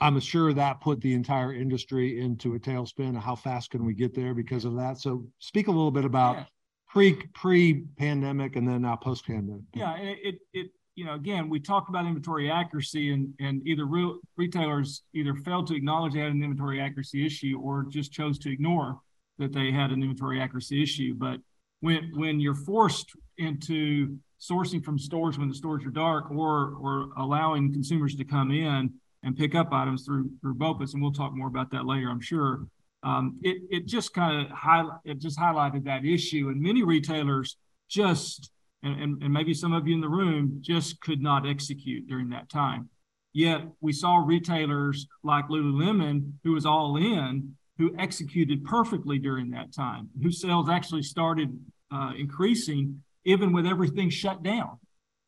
I'm 0.00 0.18
sure 0.18 0.52
that 0.52 0.80
put 0.80 1.00
the 1.00 1.14
entire 1.14 1.54
industry 1.54 2.20
into 2.20 2.54
a 2.54 2.58
tailspin. 2.58 3.16
How 3.16 3.36
fast 3.36 3.70
can 3.70 3.84
we 3.84 3.94
get 3.94 4.14
there 4.14 4.34
because 4.34 4.64
of 4.64 4.74
that? 4.76 4.98
So, 4.98 5.26
speak 5.38 5.68
a 5.68 5.70
little 5.70 5.92
bit 5.92 6.04
about 6.04 6.36
yeah. 6.36 6.44
pre 6.88 7.14
pre 7.34 7.84
pandemic 7.96 8.56
and 8.56 8.66
then 8.66 8.82
now 8.82 8.96
post 8.96 9.26
pandemic. 9.26 9.62
Yeah, 9.74 9.96
it, 9.96 10.18
it, 10.22 10.38
it 10.52 10.70
you 10.96 11.04
know 11.04 11.14
again 11.14 11.48
we 11.48 11.60
talked 11.60 11.88
about 11.88 12.04
inventory 12.04 12.50
accuracy 12.50 13.12
and 13.12 13.32
and 13.38 13.64
either 13.66 13.84
real 13.86 14.18
retailers 14.36 15.02
either 15.14 15.34
failed 15.34 15.68
to 15.68 15.76
acknowledge 15.76 16.14
they 16.14 16.20
had 16.20 16.32
an 16.32 16.42
inventory 16.42 16.80
accuracy 16.80 17.24
issue 17.24 17.60
or 17.62 17.84
just 17.88 18.12
chose 18.12 18.38
to 18.40 18.52
ignore 18.52 18.98
that 19.38 19.52
they 19.52 19.70
had 19.70 19.90
an 19.90 20.02
inventory 20.02 20.40
accuracy 20.40 20.82
issue. 20.82 21.14
But 21.14 21.40
when 21.80 22.10
when 22.14 22.40
you're 22.40 22.54
forced 22.54 23.12
into 23.38 24.18
sourcing 24.40 24.84
from 24.84 24.98
stores 24.98 25.38
when 25.38 25.48
the 25.48 25.54
stores 25.54 25.84
are 25.84 25.90
dark 25.90 26.30
or 26.30 26.74
or 26.80 27.08
allowing 27.16 27.72
consumers 27.72 28.14
to 28.14 28.24
come 28.24 28.50
in 28.50 28.92
and 29.22 29.36
pick 29.36 29.54
up 29.54 29.72
items 29.72 30.04
through 30.04 30.30
through 30.40 30.54
BOPIS, 30.54 30.94
and 30.94 31.02
we'll 31.02 31.12
talk 31.12 31.34
more 31.34 31.48
about 31.48 31.70
that 31.70 31.86
later, 31.86 32.08
I'm 32.08 32.20
sure. 32.20 32.66
Um, 33.02 33.38
it 33.42 33.58
it 33.70 33.86
just 33.86 34.14
kind 34.14 34.40
of 34.40 34.50
highlight 34.50 34.98
it 35.04 35.18
just 35.18 35.38
highlighted 35.38 35.84
that 35.84 36.04
issue, 36.04 36.48
and 36.48 36.60
many 36.60 36.82
retailers 36.82 37.56
just 37.88 38.50
and, 38.82 39.00
and, 39.00 39.22
and 39.22 39.32
maybe 39.32 39.54
some 39.54 39.72
of 39.72 39.86
you 39.86 39.94
in 39.94 40.00
the 40.00 40.08
room 40.08 40.58
just 40.60 41.00
could 41.00 41.22
not 41.22 41.46
execute 41.46 42.06
during 42.06 42.30
that 42.30 42.48
time. 42.48 42.88
Yet 43.32 43.62
we 43.80 43.92
saw 43.92 44.24
retailers 44.24 45.06
like 45.22 45.48
Lululemon, 45.48 46.32
who 46.42 46.52
was 46.52 46.64
all 46.64 46.96
in, 46.96 47.56
who 47.78 47.94
executed 47.98 48.64
perfectly 48.64 49.18
during 49.18 49.50
that 49.50 49.72
time, 49.72 50.08
whose 50.22 50.40
sales 50.40 50.68
actually 50.68 51.02
started 51.02 51.58
uh, 51.92 52.12
increasing 52.16 53.02
even 53.24 53.52
with 53.52 53.66
everything 53.66 54.08
shut 54.08 54.42
down 54.42 54.78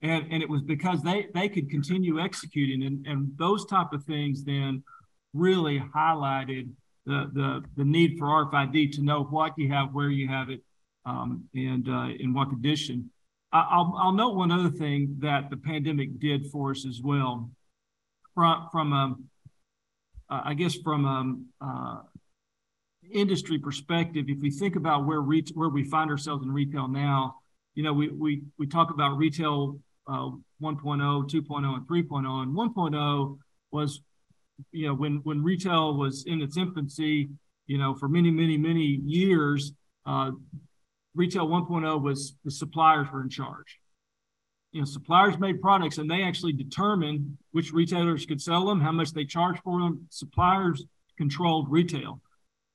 and 0.02 0.26
and 0.30 0.42
it 0.42 0.48
was 0.48 0.62
because 0.62 1.02
they 1.02 1.26
they 1.34 1.48
could 1.48 1.68
continue 1.70 2.20
executing 2.20 2.84
and 2.84 3.06
and 3.06 3.32
those 3.36 3.64
type 3.66 3.92
of 3.92 4.04
things 4.04 4.44
then 4.44 4.82
really 5.34 5.82
highlighted 5.94 6.68
the 7.06 7.30
the 7.32 7.64
the 7.76 7.84
need 7.84 8.18
for 8.18 8.26
RFID 8.26 8.92
to 8.92 9.02
know 9.02 9.24
what 9.24 9.54
you 9.56 9.72
have, 9.72 9.94
where 9.94 10.10
you 10.10 10.28
have 10.28 10.50
it, 10.50 10.62
um, 11.06 11.44
and 11.54 11.88
uh, 11.88 12.08
in 12.18 12.34
what 12.34 12.50
condition. 12.50 13.10
I'll, 13.50 13.94
I'll 13.98 14.12
note 14.12 14.36
one 14.36 14.52
other 14.52 14.68
thing 14.68 15.16
that 15.20 15.48
the 15.48 15.56
pandemic 15.56 16.20
did 16.20 16.48
for 16.48 16.72
us 16.72 16.84
as 16.84 17.00
well. 17.02 17.50
From, 18.34 18.68
from 18.70 18.92
um, 18.92 19.24
uh, 20.28 20.42
I 20.44 20.52
guess 20.52 20.74
from 20.74 21.06
um, 21.06 21.46
uh, 21.58 22.00
industry 23.12 23.58
perspective, 23.58 24.26
if 24.28 24.40
we 24.40 24.50
think 24.50 24.76
about 24.76 25.06
where 25.06 25.20
re- 25.20 25.44
where 25.54 25.68
we 25.68 25.84
find 25.84 26.10
ourselves 26.10 26.44
in 26.44 26.52
retail 26.52 26.88
now, 26.88 27.36
you 27.74 27.82
know, 27.82 27.92
we 27.92 28.08
we 28.08 28.42
we 28.58 28.66
talk 28.66 28.90
about 28.90 29.16
retail 29.16 29.78
uh, 30.06 30.30
1.0, 30.62 30.80
2.0, 30.80 31.74
and 31.74 31.86
3.0. 31.86 32.42
And 32.42 32.56
1.0 32.56 33.38
was, 33.70 34.00
you 34.72 34.86
know, 34.86 34.94
when 34.94 35.16
when 35.24 35.42
retail 35.42 35.96
was 35.96 36.24
in 36.26 36.40
its 36.40 36.56
infancy, 36.56 37.28
you 37.66 37.78
know, 37.78 37.94
for 37.94 38.08
many, 38.08 38.30
many, 38.30 38.56
many 38.56 39.00
years, 39.04 39.72
uh, 40.06 40.32
retail 41.14 41.46
1.0 41.46 42.02
was 42.02 42.34
the 42.44 42.50
suppliers 42.50 43.06
were 43.12 43.22
in 43.22 43.28
charge. 43.28 43.78
You 44.72 44.80
know, 44.80 44.84
suppliers 44.84 45.38
made 45.38 45.60
products 45.60 45.98
and 45.98 46.10
they 46.10 46.22
actually 46.22 46.52
determined 46.52 47.38
which 47.52 47.72
retailers 47.72 48.26
could 48.26 48.40
sell 48.40 48.66
them, 48.66 48.80
how 48.80 48.92
much 48.92 49.12
they 49.12 49.24
charged 49.24 49.60
for 49.62 49.80
them. 49.80 50.06
Suppliers 50.10 50.84
controlled 51.16 51.70
retail. 51.70 52.20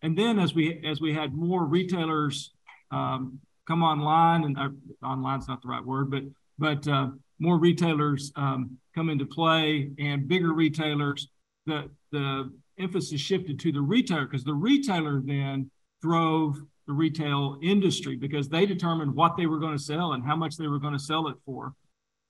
And 0.03 0.17
then 0.17 0.37
as 0.37 0.53
we 0.53 0.83
as 0.85 1.01
we 1.01 1.13
had 1.13 1.33
more 1.33 1.65
retailers 1.65 2.51
um, 2.91 3.39
come 3.65 3.83
online, 3.83 4.43
and 4.43 4.57
uh, 4.57 4.69
online's 5.01 5.47
not 5.47 5.61
the 5.61 5.69
right 5.69 5.83
word, 5.83 6.11
but 6.11 6.23
but 6.59 6.87
uh, 6.87 7.07
more 7.39 7.57
retailers 7.57 8.31
um, 8.35 8.77
come 8.93 9.09
into 9.09 9.25
play 9.25 9.89
and 9.97 10.27
bigger 10.27 10.53
retailers, 10.53 11.29
the 11.65 11.89
the 12.11 12.51
emphasis 12.77 13.21
shifted 13.21 13.59
to 13.59 13.71
the 13.71 13.81
retailer 13.81 14.25
because 14.25 14.43
the 14.43 14.53
retailer 14.53 15.21
then 15.23 15.71
drove 16.01 16.57
the 16.85 16.93
retail 16.93 17.57
industry 17.63 18.15
because 18.15 18.49
they 18.49 18.65
determined 18.65 19.15
what 19.15 19.37
they 19.37 19.45
were 19.45 19.59
going 19.59 19.77
to 19.77 19.83
sell 19.83 20.13
and 20.13 20.23
how 20.25 20.35
much 20.35 20.57
they 20.57 20.67
were 20.67 20.79
going 20.79 20.93
to 20.93 20.99
sell 20.99 21.27
it 21.27 21.37
for. 21.45 21.73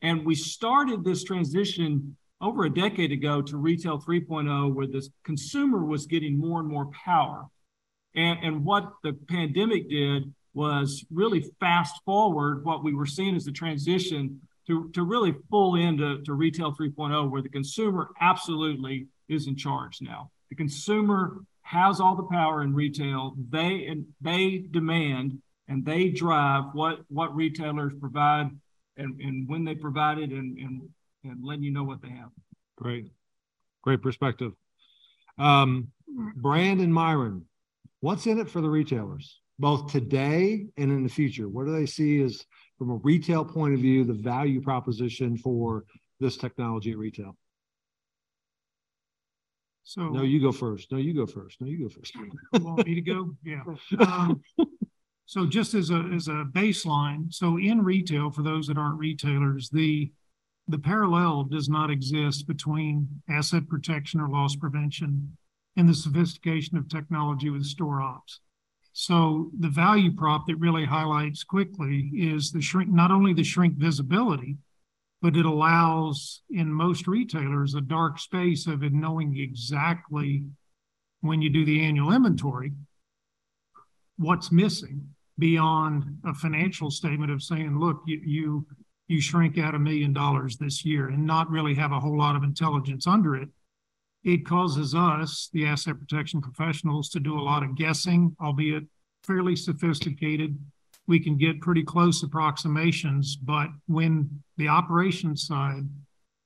And 0.01 0.25
we 0.25 0.35
started 0.35 1.03
this 1.03 1.23
transition 1.23 2.15
over 2.41 2.65
a 2.65 2.69
decade 2.69 3.11
ago 3.11 3.41
to 3.41 3.57
retail 3.57 3.99
3.0, 3.99 4.73
where 4.73 4.85
the 4.85 5.07
consumer 5.23 5.85
was 5.85 6.05
getting 6.05 6.37
more 6.37 6.59
and 6.59 6.67
more 6.67 6.87
power. 6.87 7.47
And, 8.15 8.39
and 8.43 8.65
what 8.65 8.93
the 9.03 9.13
pandemic 9.27 9.89
did 9.89 10.33
was 10.53 11.03
really 11.11 11.51
fast 11.59 11.95
forward 12.05 12.63
what 12.63 12.83
we 12.83 12.93
were 12.93 13.05
seeing 13.05 13.35
as 13.35 13.45
the 13.45 13.51
transition 13.51 14.39
to, 14.67 14.89
to 14.91 15.03
really 15.03 15.35
full 15.49 15.75
into 15.75 16.21
to 16.23 16.33
retail 16.33 16.73
3.0, 16.73 17.29
where 17.29 17.41
the 17.41 17.49
consumer 17.49 18.09
absolutely 18.21 19.07
is 19.27 19.47
in 19.47 19.55
charge 19.55 19.99
now. 20.01 20.29
The 20.49 20.55
consumer 20.55 21.39
has 21.63 21.99
all 21.99 22.15
the 22.15 22.23
power 22.23 22.61
in 22.61 22.73
retail. 22.73 23.35
They 23.49 23.87
and 23.87 24.05
they 24.21 24.65
demand 24.69 25.41
and 25.67 25.83
they 25.83 26.09
drive 26.09 26.65
what 26.73 26.99
what 27.09 27.35
retailers 27.35 27.93
provide 27.99 28.51
and, 28.97 29.19
and 29.19 29.47
when 29.47 29.63
they 29.63 29.75
provide 29.75 30.19
it 30.19 30.29
and, 30.29 30.57
and 30.57 30.81
and 31.23 31.43
letting 31.43 31.63
you 31.63 31.71
know 31.71 31.83
what 31.83 32.01
they 32.01 32.09
have. 32.09 32.29
Great. 32.77 33.11
Great 33.81 34.01
perspective. 34.01 34.53
Um, 35.37 35.91
Brand 36.35 36.79
and 36.79 36.93
Myron, 36.93 37.45
what's 38.03 38.27
in 38.27 38.37
it 38.37 38.49
for 38.49 38.59
the 38.59 38.69
retailers, 38.69 39.39
both 39.59 39.89
today 39.89 40.65
and 40.75 40.91
in 40.91 41.03
the 41.03 41.09
future? 41.09 41.47
What 41.47 41.65
do 41.65 41.71
they 41.71 41.85
see 41.85 42.21
as, 42.21 42.45
from 42.77 42.89
a 42.89 42.95
retail 42.95 43.45
point 43.45 43.73
of 43.73 43.79
view, 43.79 44.03
the 44.03 44.13
value 44.13 44.61
proposition 44.61 45.37
for 45.37 45.85
this 46.19 46.35
technology 46.35 46.91
at 46.91 46.97
retail? 46.97 47.37
So. 49.85 50.09
No, 50.09 50.21
you 50.21 50.41
go 50.41 50.51
first. 50.51 50.91
No, 50.91 50.97
you 50.97 51.13
go 51.13 51.25
first. 51.25 51.61
No, 51.61 51.67
you 51.67 51.87
go 51.87 51.89
first. 51.89 52.13
You 52.15 52.29
want 52.59 52.85
me 52.85 52.95
to 52.95 53.01
go? 53.01 53.37
Yeah. 53.41 53.63
Um, 53.99 54.41
so 55.25 55.45
just 55.45 55.73
as 55.73 55.89
a 55.89 56.09
as 56.13 56.27
a 56.27 56.45
baseline, 56.51 57.33
so 57.33 57.57
in 57.57 57.83
retail, 57.83 58.31
for 58.31 58.43
those 58.43 58.67
that 58.67 58.77
aren't 58.77 58.99
retailers, 58.99 59.69
the 59.69 60.11
the 60.67 60.79
parallel 60.79 61.45
does 61.45 61.69
not 61.69 61.89
exist 61.89 62.47
between 62.47 63.07
asset 63.29 63.67
protection 63.69 64.19
or 64.19 64.29
loss 64.29 64.55
prevention 64.57 65.37
and 65.75 65.87
the 65.87 65.93
sophistication 65.93 66.77
of 66.77 66.87
technology 66.87 67.49
with 67.49 67.65
store 67.65 68.01
ops. 68.01 68.39
So 68.93 69.49
the 69.59 69.69
value 69.69 70.11
prop 70.11 70.45
that 70.47 70.57
really 70.57 70.85
highlights 70.85 71.43
quickly 71.43 72.11
is 72.13 72.51
the 72.51 72.61
shrink, 72.61 72.91
not 72.91 73.11
only 73.11 73.33
the 73.33 73.43
shrink 73.43 73.75
visibility, 73.75 74.57
but 75.21 75.35
it 75.35 75.45
allows 75.45 76.41
in 76.51 76.71
most 76.71 77.07
retailers 77.07 77.73
a 77.73 77.81
dark 77.81 78.19
space 78.19 78.67
of 78.67 78.83
it 78.83 78.93
knowing 78.93 79.37
exactly 79.37 80.43
when 81.21 81.41
you 81.41 81.49
do 81.49 81.65
the 81.65 81.81
annual 81.81 82.11
inventory 82.11 82.73
what's 84.17 84.51
missing 84.51 85.07
beyond 85.39 86.17
a 86.25 86.33
financial 86.33 86.91
statement 86.91 87.31
of 87.31 87.41
saying 87.41 87.79
look 87.79 88.03
you 88.05 88.21
you, 88.23 88.67
you 89.07 89.21
shrink 89.21 89.57
out 89.57 89.73
a 89.73 89.79
million 89.79 90.13
dollars 90.13 90.57
this 90.57 90.85
year 90.85 91.07
and 91.09 91.25
not 91.25 91.49
really 91.49 91.73
have 91.73 91.91
a 91.91 91.99
whole 91.99 92.17
lot 92.17 92.35
of 92.35 92.43
intelligence 92.43 93.07
under 93.07 93.35
it 93.35 93.49
it 94.23 94.45
causes 94.45 94.95
us 94.95 95.49
the 95.53 95.65
asset 95.65 95.99
protection 95.99 96.41
professionals 96.41 97.09
to 97.09 97.19
do 97.19 97.37
a 97.37 97.41
lot 97.41 97.63
of 97.63 97.75
guessing 97.75 98.35
albeit 98.41 98.83
fairly 99.23 99.55
sophisticated 99.55 100.57
we 101.07 101.19
can 101.19 101.37
get 101.37 101.61
pretty 101.61 101.83
close 101.83 102.23
approximations. 102.23 103.35
But 103.35 103.69
when 103.87 104.41
the 104.57 104.67
operations 104.69 105.45
side 105.45 105.87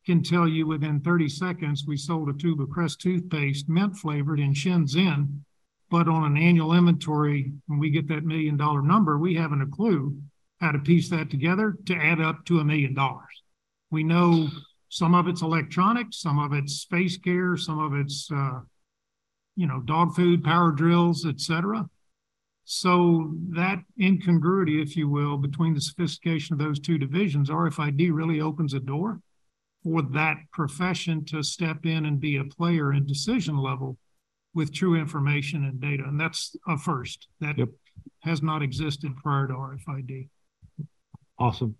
can 0.05 0.23
tell 0.23 0.47
you 0.47 0.65
within 0.65 1.01
30 1.01 1.29
seconds 1.29 1.85
we 1.85 1.97
sold 1.97 2.29
a 2.29 2.33
tube 2.33 2.61
of 2.61 2.69
Crest 2.69 3.01
toothpaste, 3.01 3.69
mint 3.69 3.95
flavored 3.95 4.39
in 4.39 4.53
Shenzhen, 4.53 5.41
but 5.89 6.07
on 6.07 6.23
an 6.23 6.37
annual 6.37 6.73
inventory, 6.73 7.51
when 7.67 7.79
we 7.79 7.89
get 7.89 8.07
that 8.07 8.25
million 8.25 8.57
dollar 8.57 8.81
number, 8.81 9.17
we 9.17 9.35
haven't 9.35 9.61
a 9.61 9.67
clue 9.67 10.17
how 10.59 10.71
to 10.71 10.79
piece 10.79 11.09
that 11.09 11.29
together 11.29 11.77
to 11.85 11.95
add 11.95 12.19
up 12.19 12.43
to 12.45 12.59
a 12.59 12.65
million 12.65 12.93
dollars. 12.93 13.43
We 13.91 14.03
know 14.03 14.49
some 14.89 15.13
of 15.13 15.27
it's 15.27 15.41
electronics, 15.41 16.21
some 16.21 16.39
of 16.39 16.53
it's 16.53 16.73
space 16.75 17.17
care, 17.17 17.57
some 17.57 17.79
of 17.79 17.93
it's 17.93 18.29
uh, 18.31 18.59
you 19.55 19.67
know 19.67 19.81
dog 19.81 20.15
food, 20.15 20.43
power 20.43 20.71
drills, 20.71 21.25
etc. 21.25 21.89
So 22.69 23.33
that 23.51 23.79
incongruity, 24.01 24.81
if 24.81 24.97
you 24.97 25.07
will, 25.07 25.37
between 25.37 25.73
the 25.73 25.79
sophistication 25.79 26.53
of 26.53 26.59
those 26.59 26.79
two 26.79 26.97
divisions, 26.97 27.49
RFID 27.49 28.09
really 28.11 28.41
opens 28.41 28.73
a 28.73 28.79
door 28.79 29.21
for 29.83 30.01
that 30.01 30.35
profession 30.51 31.23
to 31.25 31.41
step 31.43 31.85
in 31.85 32.05
and 32.05 32.19
be 32.19 32.37
a 32.37 32.43
player 32.43 32.91
in 32.91 33.05
decision 33.05 33.57
level 33.57 33.97
with 34.53 34.73
true 34.73 34.95
information 34.95 35.63
and 35.63 35.79
data. 35.79 36.03
And 36.05 36.19
that's 36.19 36.57
a 36.67 36.77
first 36.77 37.27
that 37.39 37.57
yep. 37.57 37.69
has 38.23 38.41
not 38.41 38.61
existed 38.61 39.15
prior 39.15 39.47
to 39.47 39.53
RFID. 39.53 40.27
Awesome. 41.39 41.75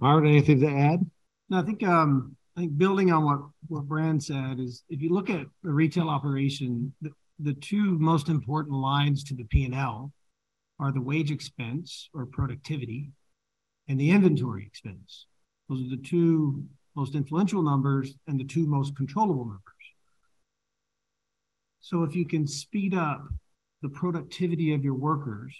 Myron, 0.00 0.26
anything 0.26 0.60
to 0.60 0.68
add? 0.68 1.10
No, 1.48 1.58
I 1.58 1.62
think 1.62 1.82
um, 1.82 2.36
I 2.56 2.60
think 2.60 2.76
building 2.76 3.12
on 3.12 3.24
what 3.24 3.40
what 3.68 3.84
Brand 3.84 4.22
said 4.22 4.58
is 4.58 4.82
if 4.88 5.00
you 5.00 5.10
look 5.10 5.30
at 5.30 5.46
the 5.62 5.70
retail 5.70 6.08
operation, 6.08 6.92
the, 7.00 7.10
the 7.38 7.54
two 7.54 7.98
most 7.98 8.28
important 8.28 8.74
lines 8.74 9.22
to 9.24 9.34
the 9.34 9.44
P&L 9.44 10.12
are 10.78 10.92
the 10.92 11.00
wage 11.00 11.30
expense 11.30 12.08
or 12.14 12.26
productivity 12.26 13.10
and 13.88 14.00
the 14.00 14.10
inventory 14.10 14.64
expense. 14.66 15.26
Those 15.68 15.82
are 15.82 15.96
the 15.96 16.02
two 16.02 16.64
most 16.94 17.14
influential 17.14 17.62
numbers 17.62 18.14
and 18.26 18.38
the 18.40 18.44
two 18.44 18.66
most 18.66 18.96
controllable 18.96 19.44
numbers. 19.44 19.62
So 21.80 22.02
if 22.02 22.16
you 22.16 22.26
can 22.26 22.46
speed 22.46 22.94
up 22.94 23.22
the 23.82 23.88
productivity 23.88 24.74
of 24.74 24.82
your 24.82 24.94
workers 24.94 25.54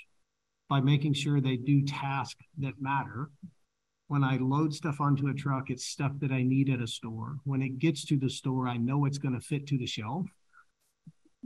by 0.68 0.81
making 0.81 1.12
sure 1.12 1.40
they 1.40 1.57
do 1.57 1.83
tasks 1.83 2.44
that 2.59 2.81
matter, 2.81 3.31
when 4.08 4.22
I 4.22 4.36
load 4.36 4.72
stuff 4.72 5.00
onto 5.00 5.28
a 5.28 5.34
truck, 5.34 5.70
it's 5.70 5.86
stuff 5.86 6.12
that 6.20 6.30
I 6.30 6.42
need 6.42 6.70
at 6.70 6.80
a 6.80 6.86
store. 6.86 7.36
When 7.44 7.62
it 7.62 7.78
gets 7.78 8.04
to 8.06 8.16
the 8.16 8.30
store, 8.30 8.68
I 8.68 8.76
know 8.76 9.04
it's 9.04 9.18
going 9.18 9.34
to 9.34 9.40
fit 9.40 9.66
to 9.68 9.78
the 9.78 9.86
shelf 9.86 10.26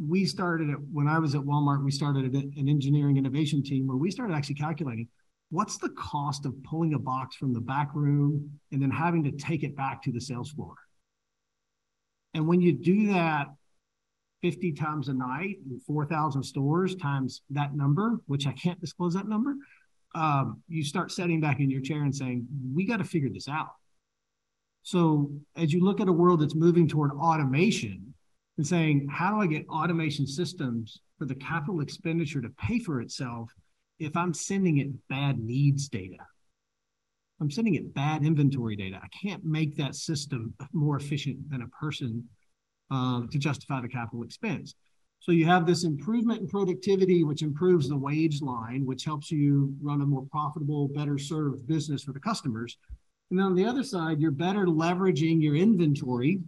we 0.09 0.25
started 0.25 0.71
it 0.71 0.79
when 0.93 1.09
I 1.09 1.19
was 1.19 1.35
at 1.35 1.43
Walmart. 1.43 1.85
We 1.85 1.91
started 1.91 2.33
an 2.35 2.69
engineering 2.69 3.17
innovation 3.17 3.63
team 3.63 3.87
where 3.87 3.97
we 3.97 4.11
started 4.11 4.35
actually 4.35 4.55
calculating 4.55 5.09
what's 5.51 5.79
the 5.79 5.91
cost 5.91 6.47
of 6.47 6.55
pulling 6.63 6.95
a 6.95 6.99
box 6.99 7.37
from 7.37 7.53
the 7.53 7.61
back 7.61 7.91
room 7.95 8.51
and 8.73 8.81
then 8.81 8.91
having 8.91 9.25
to 9.25 9.33
take 9.33 9.63
it 9.63 9.77
back 9.77 10.03
to 10.05 10.13
the 10.13 10.21
sales 10.21 10.51
floor. 10.51 10.75
And 12.35 12.47
when 12.47 12.61
you 12.61 12.73
do 12.73 13.09
that 13.09 13.49
50 14.43 14.73
times 14.73 15.09
a 15.09 15.13
night 15.13 15.57
in 15.69 15.81
4,000 15.81 16.43
stores 16.43 16.95
times 16.95 17.43
that 17.51 17.75
number, 17.75 18.21
which 18.27 18.47
I 18.47 18.53
can't 18.53 18.81
disclose 18.81 19.15
that 19.15 19.29
number, 19.29 19.57
um, 20.15 20.63
you 20.69 20.85
start 20.85 21.13
sitting 21.13 21.41
back 21.41 21.61
in 21.61 21.71
your 21.71 21.81
chair 21.81 22.03
and 22.03 22.15
saying, 22.15 22.47
we 22.75 22.87
got 22.87 22.99
to 22.99 23.05
figure 23.05 23.31
this 23.33 23.49
out. 23.49 23.71
So 24.83 25.31
as 25.57 25.73
you 25.73 25.85
look 25.85 26.01
at 26.01 26.09
a 26.09 26.13
world 26.13 26.41
that's 26.41 26.55
moving 26.55 26.89
toward 26.89 27.13
automation, 27.13 28.15
and 28.61 28.67
saying, 28.67 29.09
how 29.11 29.35
do 29.35 29.41
I 29.41 29.47
get 29.47 29.67
automation 29.71 30.27
systems 30.27 31.01
for 31.19 31.25
the 31.25 31.35
capital 31.35 31.81
expenditure 31.81 32.43
to 32.43 32.51
pay 32.51 32.79
for 32.79 33.01
itself 33.01 33.51
if 33.99 34.15
I'm 34.15 34.35
sending 34.35 34.77
it 34.77 34.89
bad 35.09 35.39
needs 35.39 35.89
data? 35.89 36.19
I'm 37.41 37.51
sending 37.51 37.77
it 37.77 37.95
bad 37.95 38.23
inventory 38.23 38.77
data. 38.77 39.01
I 39.03 39.09
can't 39.09 39.43
make 39.47 39.77
that 39.77 39.95
system 39.95 40.53
more 40.75 40.97
efficient 40.97 41.49
than 41.49 41.63
a 41.63 41.69
person 41.69 42.29
uh, 42.91 43.23
to 43.31 43.39
justify 43.39 43.81
the 43.81 43.89
capital 43.89 44.25
expense. 44.25 44.75
So 45.21 45.33
you 45.33 45.45
have 45.45 45.67
this 45.67 45.85
improvement 45.85 46.41
in 46.41 46.49
productivity, 46.49 47.25
which 47.25 47.43
improves 47.43 47.89
the 47.89 47.97
wage 47.97 48.41
line, 48.41 48.87
which 48.87 49.05
helps 49.05 49.31
you 49.31 49.75
run 49.83 50.01
a 50.01 50.07
more 50.07 50.27
profitable, 50.31 50.89
better 50.89 51.19
served 51.19 51.67
business 51.67 52.03
for 52.03 52.13
the 52.13 52.21
customers. 52.21 52.79
And 53.31 53.39
then 53.39 53.47
on 53.47 53.55
the 53.55 53.67
other 53.67 53.85
side, 53.85 54.19
you're 54.19 54.31
better 54.31 54.67
leveraging 54.67 55.43
your 55.43 55.57
inventory, 55.57 56.41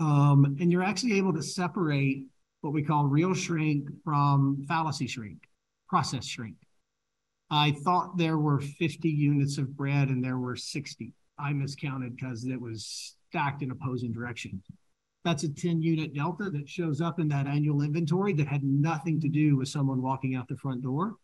um, 0.00 0.56
and 0.60 0.70
you're 0.70 0.82
actually 0.82 1.16
able 1.16 1.32
to 1.32 1.42
separate 1.42 2.26
what 2.60 2.72
we 2.72 2.82
call 2.82 3.06
real 3.06 3.34
shrink 3.34 3.88
from 4.04 4.64
fallacy 4.66 5.06
shrink, 5.06 5.38
process 5.88 6.26
shrink. 6.26 6.56
I 7.50 7.70
thought 7.70 8.16
there 8.16 8.38
were 8.38 8.60
50 8.60 9.08
units 9.08 9.58
of 9.58 9.76
bread 9.76 10.08
and 10.08 10.24
there 10.24 10.38
were 10.38 10.56
60. 10.56 11.12
I 11.38 11.52
miscounted 11.52 12.16
because 12.16 12.44
it 12.46 12.60
was 12.60 13.14
stacked 13.28 13.62
in 13.62 13.70
opposing 13.70 14.12
directions. 14.12 14.64
That's 15.24 15.44
a 15.44 15.48
10 15.48 15.82
unit 15.82 16.14
delta 16.14 16.50
that 16.50 16.68
shows 16.68 17.00
up 17.00 17.20
in 17.20 17.28
that 17.28 17.46
annual 17.46 17.82
inventory 17.82 18.32
that 18.34 18.48
had 18.48 18.64
nothing 18.64 19.20
to 19.20 19.28
do 19.28 19.56
with 19.56 19.68
someone 19.68 20.02
walking 20.02 20.34
out 20.34 20.48
the 20.48 20.56
front 20.56 20.82
door 20.82 21.14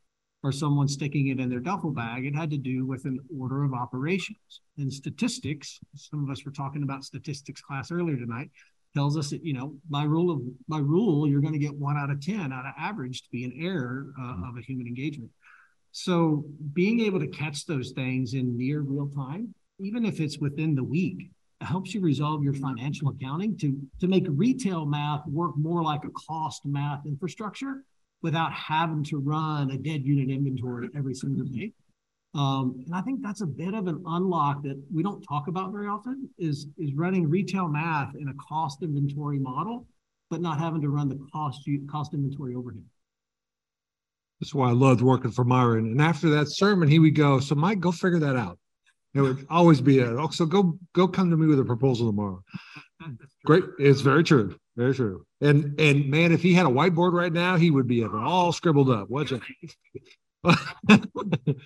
or 0.45 0.53
someone 0.53 0.87
sticking 0.87 1.29
it 1.29 1.41
in 1.41 1.49
their 1.49 1.59
duffel 1.61 1.91
bag. 1.91 2.25
It 2.25 2.35
had 2.35 2.51
to 2.51 2.59
do 2.59 2.87
with 2.87 3.05
an 3.07 3.19
order 3.37 3.65
of 3.65 3.75
operations. 3.75 4.61
And 4.77 4.93
statistics, 4.93 5.81
some 5.97 6.23
of 6.23 6.31
us 6.31 6.45
were 6.45 6.53
talking 6.53 6.85
about 6.85 7.03
statistics 7.03 7.61
class 7.61 7.91
earlier 7.91 8.17
tonight, 8.17 8.51
tells 8.95 9.17
us 9.17 9.31
that, 9.31 9.45
you 9.45 9.53
know, 9.53 9.75
by 9.91 10.05
rule 10.05 10.31
of 10.31 10.41
by 10.69 10.79
rule, 10.79 11.27
you're 11.29 11.41
going 11.41 11.53
to 11.53 11.59
get 11.59 11.75
one 11.75 11.97
out 11.97 12.11
of 12.11 12.25
10 12.25 12.53
out 12.53 12.67
of 12.67 12.73
average 12.79 13.23
to 13.23 13.31
be 13.31 13.45
an 13.45 13.53
error 13.59 14.13
uh, 14.21 14.49
of 14.49 14.57
a 14.57 14.63
human 14.63 14.87
engagement. 14.87 15.31
So 15.91 16.45
being 16.73 17.01
able 17.01 17.19
to 17.19 17.27
catch 17.27 17.67
those 17.67 17.91
things 17.91 18.35
in 18.35 18.57
near 18.57 18.81
real 18.81 19.09
time, 19.09 19.55
even 19.81 20.05
if 20.05 20.21
it's 20.21 20.39
within 20.39 20.77
the 20.77 20.85
week, 20.85 21.31
helps 21.61 21.94
you 21.94 22.01
resolve 22.01 22.42
your 22.42 22.55
financial 22.55 23.09
accounting 23.09 23.57
to, 23.59 23.77
to 24.01 24.07
make 24.07 24.27
retail 24.29 24.87
math 24.87 25.27
work 25.27 25.57
more 25.57 25.83
like 25.83 26.05
a 26.05 26.11
cost 26.11 26.64
math 26.64 27.05
infrastructure 27.05 27.85
without 28.23 28.53
having 28.53 29.03
to 29.05 29.18
run 29.18 29.71
a 29.71 29.79
dead 29.79 30.05
unit 30.05 30.31
inventory 30.31 30.88
every 30.97 31.14
single 31.14 31.44
day. 31.44 31.73
Um, 32.35 32.83
and 32.85 32.94
I 32.94 33.01
think 33.01 33.23
that's 33.23 33.40
a 33.40 33.47
bit 33.47 33.75
of 33.75 33.87
an 33.87 34.03
unlock 34.07 34.62
that 34.62 34.81
we 34.92 35.03
don't 35.03 35.23
talk 35.23 35.49
about 35.49 35.73
very 35.73 35.88
often 35.88 36.29
is, 36.38 36.66
is 36.79 36.94
running 36.94 37.29
retail 37.29 37.68
math 37.68 38.14
in 38.14 38.29
a 38.29 38.35
cost 38.35 38.83
inventory 38.83 39.38
model, 39.38 39.87
but 40.31 40.40
not 40.40 40.59
having 40.59 40.83
to 40.83 40.90
run 40.90 41.09
the 41.09 41.18
cost 41.33 41.68
cost 41.90 42.14
inventory 42.14 42.55
overhead. 42.55 42.85
That's 44.40 44.55
why 44.55 44.68
I 44.68 44.73
loved 44.73 45.01
working 45.01 45.33
for 45.33 45.44
Myron. 45.44 45.87
And 45.87 46.01
after 46.01 46.29
that 46.31 46.47
sermon, 46.49 46.88
he 46.88 46.99
would 46.99 47.16
go, 47.16 47.40
So 47.40 47.55
Mike, 47.55 47.81
go 47.81 47.90
figure 47.90 48.21
that 48.21 48.37
out. 48.37 48.59
It 49.14 49.21
would 49.23 49.47
always 49.49 49.81
be 49.81 50.01
a 50.01 50.07
oh, 50.11 50.29
so 50.29 50.44
go 50.47 50.79
go 50.92 51.09
come 51.09 51.31
to 51.31 51.37
me 51.37 51.47
with 51.47 51.59
a 51.59 51.64
proposal 51.64 52.07
tomorrow. 52.09 52.42
Great. 53.44 53.64
It's 53.79 54.01
very 54.01 54.23
true. 54.23 54.57
Very 54.77 54.94
true. 54.94 55.25
And 55.40 55.79
and 55.81 56.09
man, 56.11 56.31
if 56.33 56.42
he 56.42 56.53
had 56.53 56.66
a 56.66 56.71
whiteboard 56.71 57.12
right 57.12 57.33
now, 57.33 57.57
he 57.57 57.71
would 57.71 57.87
be 57.87 58.05
all 58.05 58.53
scribbled 58.53 58.90
up. 58.90 59.09
What's 59.09 59.33
it? 60.44 61.57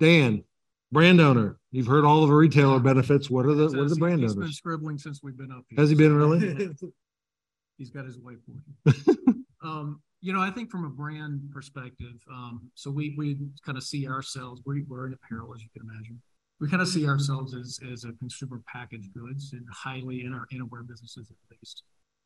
Dan, 0.00 0.44
brand 0.90 1.20
owner. 1.20 1.58
You've 1.70 1.86
heard 1.86 2.04
all 2.04 2.22
of 2.22 2.28
the 2.28 2.34
retailer 2.34 2.80
benefits. 2.80 3.30
What 3.30 3.46
are 3.46 3.54
the 3.54 3.66
what 3.66 3.78
are 3.78 3.88
the 3.88 3.96
brand 3.96 4.20
He's 4.20 4.32
owners? 4.32 4.46
been 4.46 4.52
scribbling 4.52 4.98
since 4.98 5.22
we've 5.22 5.36
been 5.36 5.52
up. 5.52 5.64
here. 5.68 5.78
Has 5.80 5.90
he 5.90 5.94
been 5.96 6.14
really? 6.14 6.70
He's 7.78 7.90
got 7.90 8.04
his 8.04 8.18
whiteboard. 8.18 8.62
Um, 9.64 10.02
you 10.20 10.32
know, 10.32 10.40
I 10.40 10.50
think 10.50 10.72
from 10.72 10.84
a 10.84 10.88
brand 10.88 11.40
perspective, 11.52 12.14
um, 12.28 12.68
so 12.74 12.90
we 12.90 13.14
we 13.16 13.36
kind 13.64 13.78
of 13.78 13.84
see 13.84 14.08
ourselves. 14.08 14.60
We, 14.66 14.82
we're 14.88 15.06
in 15.06 15.12
apparel, 15.12 15.54
as 15.54 15.62
you 15.62 15.68
can 15.72 15.88
imagine. 15.88 16.20
We 16.62 16.68
kind 16.68 16.80
of 16.80 16.86
see 16.86 17.08
ourselves 17.08 17.54
as 17.54 17.80
as 17.92 18.04
a 18.04 18.12
consumer 18.12 18.62
packaged 18.72 19.12
goods 19.14 19.52
and 19.52 19.66
highly 19.68 20.24
in 20.24 20.32
our 20.32 20.46
innerwear 20.54 20.86
businesses 20.86 21.28
at 21.28 21.36
least, 21.50 21.82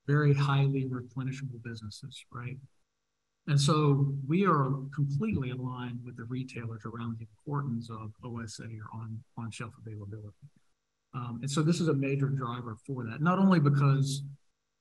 very 0.07 0.35
highly 0.35 0.85
replenishable 0.85 1.62
businesses, 1.64 2.22
right? 2.31 2.59
And 3.46 3.59
so 3.59 4.12
we 4.29 4.44
are 4.44 4.72
completely 4.94 5.53
aligned 5.53 6.01
with 6.05 6.18
the 6.18 6.25
retailers 6.25 6.83
around 6.85 7.16
the 7.18 7.27
importance 7.38 7.88
of 7.88 8.12
OSA 8.22 8.64
or 8.64 9.01
on 9.01 9.18
on 9.38 9.51
shelf 9.51 9.72
availability. 9.81 10.51
Um, 11.14 11.38
and 11.40 11.51
so 11.51 11.62
this 11.62 11.81
is 11.81 11.88
a 11.88 11.94
major 11.94 12.29
driver 12.29 12.77
for 12.87 13.05
that, 13.05 13.22
not 13.22 13.38
only 13.38 13.59
because 13.59 14.22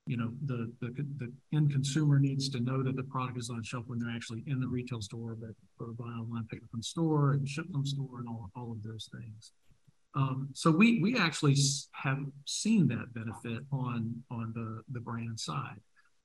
you 0.06 0.16
know 0.16 0.30
the, 0.44 0.72
the 0.80 0.94
the 1.18 1.32
end 1.52 1.72
consumer 1.72 2.18
needs 2.18 2.48
to 2.50 2.60
know 2.60 2.82
that 2.82 2.96
the 2.96 3.02
product 3.02 3.38
is 3.38 3.50
on 3.50 3.62
shelf 3.62 3.84
when 3.88 3.98
they're 3.98 4.14
actually 4.14 4.44
in 4.46 4.60
the 4.60 4.68
retail 4.68 5.02
store, 5.02 5.36
but 5.38 5.50
for 5.76 5.92
buy 5.92 6.04
online, 6.04 6.46
pick 6.48 6.62
up 6.62 6.70
from 6.70 6.82
store, 6.82 7.32
and 7.32 7.48
ship 7.48 7.66
from 7.72 7.84
store, 7.84 8.20
and 8.20 8.28
all, 8.28 8.48
all 8.54 8.70
of 8.70 8.82
those 8.82 9.10
things. 9.12 9.52
Um, 10.14 10.48
so 10.54 10.70
we 10.70 11.00
we 11.02 11.18
actually 11.18 11.56
have 11.92 12.20
seen 12.46 12.86
that 12.88 13.12
benefit 13.14 13.64
on 13.72 14.22
on 14.30 14.52
the 14.54 14.82
the 14.92 15.00
brand 15.00 15.38
side. 15.38 15.80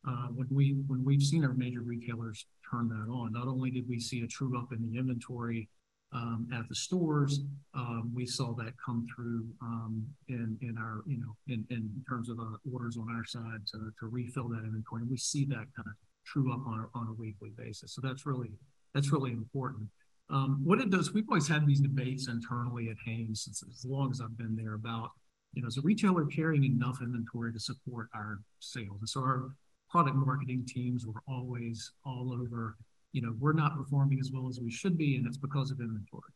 Uh, 0.08 0.28
when 0.28 0.48
we 0.52 0.78
when 0.88 1.04
we've 1.04 1.24
seen 1.24 1.44
our 1.44 1.54
major 1.54 1.82
retailers 1.82 2.46
turn 2.70 2.88
that 2.88 3.12
on, 3.12 3.34
not 3.34 3.48
only 3.48 3.72
did 3.72 3.90
we 3.90 4.00
see 4.00 4.22
a 4.22 4.28
true 4.28 4.58
up 4.58 4.72
in 4.72 4.82
the 4.92 4.98
inventory 4.98 5.68
um, 6.14 6.48
at 6.54 6.68
the 6.68 6.76
stores. 6.76 7.42
Um, 7.74 8.12
we 8.14 8.26
saw 8.26 8.54
that 8.56 8.74
come 8.84 9.08
through 9.14 9.46
um, 9.62 10.06
in 10.28 10.58
in 10.62 10.78
our 10.78 11.04
you 11.06 11.18
know 11.18 11.36
in, 11.48 11.66
in 11.70 11.90
terms 12.08 12.30
of 12.30 12.40
uh, 12.40 12.58
orders 12.72 12.98
on 12.98 13.08
our 13.10 13.26
side 13.26 13.66
to, 13.72 13.92
to 14.00 14.08
refill 14.08 14.50
that 14.50 14.64
inventory. 14.64 15.02
And 15.02 15.12
we 15.12 15.18
see 15.18 15.46
that 15.46 15.68
kind 15.76 15.88
of 15.88 15.94
true 16.26 16.54
up 16.54 16.66
on 16.68 16.80
a, 16.80 16.98
on 16.98 17.08
a 17.08 17.14
weekly 17.14 17.52
basis. 17.58 17.94
So 17.94 18.02
that's 18.02 18.26
really 18.26 18.52
that's 18.94 19.12
really 19.12 19.32
important. 19.32 19.88
Um, 20.30 20.62
what 20.64 20.80
it 20.80 20.90
does, 20.90 21.14
we've 21.14 21.28
always 21.28 21.48
had 21.48 21.68
these 21.68 21.82
debates 21.82 22.30
internally 22.30 22.90
at 22.90 22.96
Hanes 23.06 23.44
since 23.44 23.64
as 23.70 23.86
long 23.86 24.12
as 24.12 24.22
I've 24.22 24.38
been 24.38 24.56
there 24.56 24.76
about 24.76 25.12
you 25.54 25.62
know 25.62 25.68
is 25.68 25.78
a 25.78 25.82
retailer 25.82 26.26
carrying 26.26 26.64
enough 26.64 27.00
inventory 27.02 27.54
to 27.54 27.60
support 27.60 28.10
our 28.14 28.40
sales. 28.60 28.98
And 29.00 29.10
so 29.10 29.22
our 29.22 29.52
product 29.90 30.16
marketing 30.16 30.66
teams 30.68 31.06
were 31.06 31.22
always 31.28 31.92
all 32.06 32.32
over 32.34 32.78
you 33.14 33.22
know, 33.22 33.34
we're 33.40 33.54
not 33.54 33.76
performing 33.76 34.20
as 34.20 34.32
well 34.34 34.48
as 34.48 34.60
we 34.60 34.72
should 34.72 34.98
be, 34.98 35.16
and 35.16 35.28
it's 35.28 35.38
because 35.38 35.72
of 35.72 35.80
inventory. 35.80 36.32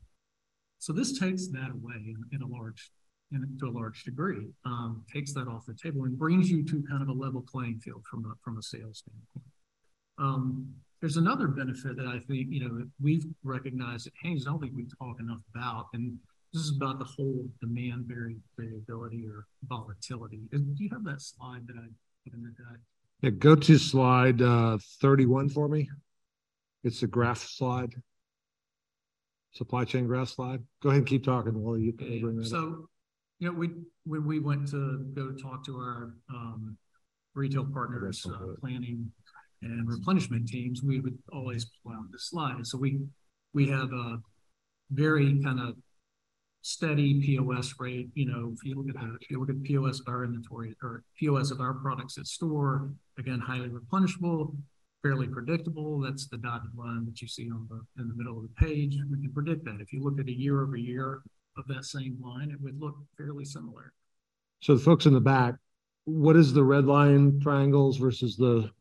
So 0.79 0.93
this 0.93 1.17
takes 1.17 1.47
that 1.47 1.71
away 1.71 1.95
in, 1.95 2.17
in 2.31 2.41
a 2.41 2.47
large, 2.47 2.91
in, 3.31 3.57
to 3.59 3.67
a 3.67 3.71
large 3.71 4.03
degree, 4.03 4.47
um, 4.65 5.03
takes 5.11 5.33
that 5.33 5.47
off 5.47 5.65
the 5.65 5.73
table 5.73 6.03
and 6.03 6.17
brings 6.17 6.49
you 6.49 6.63
to 6.63 6.83
kind 6.89 7.01
of 7.01 7.09
a 7.09 7.13
level 7.13 7.43
playing 7.49 7.79
field 7.79 8.03
from 8.09 8.25
a 8.25 8.33
from 8.43 8.57
a 8.57 8.61
sales 8.61 8.99
standpoint. 8.99 9.51
Um, 10.17 10.67
there's 11.01 11.17
another 11.17 11.47
benefit 11.47 11.97
that 11.97 12.07
I 12.07 12.19
think 12.19 12.47
you 12.49 12.67
know 12.67 12.85
we've 13.01 13.25
recognized 13.43 14.07
at 14.07 14.13
Hanes. 14.21 14.45
I 14.47 14.51
don't 14.51 14.59
think 14.59 14.73
we 14.75 14.85
talk 14.99 15.19
enough 15.19 15.41
about, 15.53 15.87
and 15.93 16.17
this 16.53 16.63
is 16.63 16.75
about 16.75 16.99
the 16.99 17.05
whole 17.05 17.47
demand 17.61 18.05
variability 18.07 19.25
or 19.27 19.45
volatility. 19.67 20.41
Do 20.51 20.63
you 20.77 20.89
have 20.91 21.03
that 21.05 21.21
slide 21.21 21.67
that 21.67 21.75
I 21.77 21.87
put 22.23 22.33
in 22.33 22.43
the 22.43 22.49
deck? 22.49 22.79
Yeah, 23.21 23.29
go 23.31 23.55
to 23.55 23.77
slide 23.77 24.41
uh, 24.41 24.77
31 25.01 25.49
for 25.49 25.67
me. 25.67 25.89
It's 26.85 27.01
the 27.01 27.07
graph 27.07 27.39
slide. 27.39 27.95
Supply 29.53 29.85
chain 29.85 30.05
graph 30.05 30.29
slide. 30.29 30.61
Go 30.83 30.89
ahead 30.89 30.99
and 30.99 31.07
keep 31.07 31.25
talking 31.25 31.59
while 31.59 31.79
you 31.79 31.93
bring 31.93 32.37
that 32.37 32.45
so, 32.45 32.57
up. 32.57 32.75
you 33.39 33.47
know, 33.47 33.53
we 33.57 33.71
when 34.05 34.23
we 34.23 34.37
went 34.37 34.69
to 34.69 35.03
go 35.15 35.31
talk 35.31 35.65
to 35.65 35.77
our 35.77 36.13
um, 36.29 36.77
retail 37.33 37.65
partners, 37.65 38.23
uh, 38.27 38.53
planning 38.61 39.11
and 39.63 39.89
replenishment 39.89 40.47
teams, 40.47 40.83
we 40.83 40.99
would 40.99 41.17
always 41.33 41.65
pull 41.83 41.93
out 41.93 42.03
the 42.11 42.19
slide. 42.19 42.67
So 42.67 42.77
we 42.77 42.99
we 43.55 43.67
have 43.69 43.91
a 43.91 44.19
very 44.91 45.41
kind 45.41 45.59
of 45.59 45.73
steady 46.61 47.19
POS 47.19 47.73
rate. 47.79 48.09
You 48.13 48.27
know, 48.27 48.53
if 48.53 48.63
you 48.63 48.75
look 48.75 48.95
at 48.95 49.01
the 49.01 49.17
if 49.21 49.31
you 49.31 49.39
look 49.39 49.49
at 49.49 49.63
POS 49.63 50.01
of 50.01 50.07
our 50.07 50.23
inventory 50.23 50.75
or 50.83 51.03
POS 51.19 51.49
of 51.49 51.61
our 51.61 51.73
products 51.73 52.19
at 52.19 52.27
store, 52.27 52.91
again, 53.17 53.39
highly 53.39 53.69
replenishable 53.69 54.55
fairly 55.05 55.27
predictable. 55.27 55.99
That's 55.99 56.27
the 56.27 56.37
dotted 56.37 56.75
line 56.75 57.05
that 57.05 57.21
you 57.21 57.27
see 57.27 57.49
on 57.51 57.67
the 57.69 58.01
in 58.01 58.07
the 58.07 58.15
middle 58.15 58.37
of 58.37 58.43
the 58.43 58.65
page. 58.65 58.97
We 59.11 59.21
can 59.21 59.31
predict 59.31 59.63
that. 59.65 59.77
If 59.79 59.93
you 59.93 60.03
look 60.03 60.19
at 60.19 60.25
a 60.27 60.31
year 60.31 60.63
over 60.63 60.75
year 60.75 61.21
of 61.57 61.67
that 61.67 61.85
same 61.85 62.17
line, 62.19 62.49
it 62.49 62.59
would 62.59 62.79
look 62.79 62.95
fairly 63.15 63.45
similar. 63.45 63.93
So 64.61 64.73
the 64.75 64.83
folks 64.83 65.05
in 65.05 65.13
the 65.13 65.21
back, 65.21 65.55
what 66.05 66.35
is 66.35 66.53
the 66.53 66.63
red 66.63 66.85
line 66.85 67.39
triangles 67.39 67.97
versus 67.97 68.35
the 68.35 68.71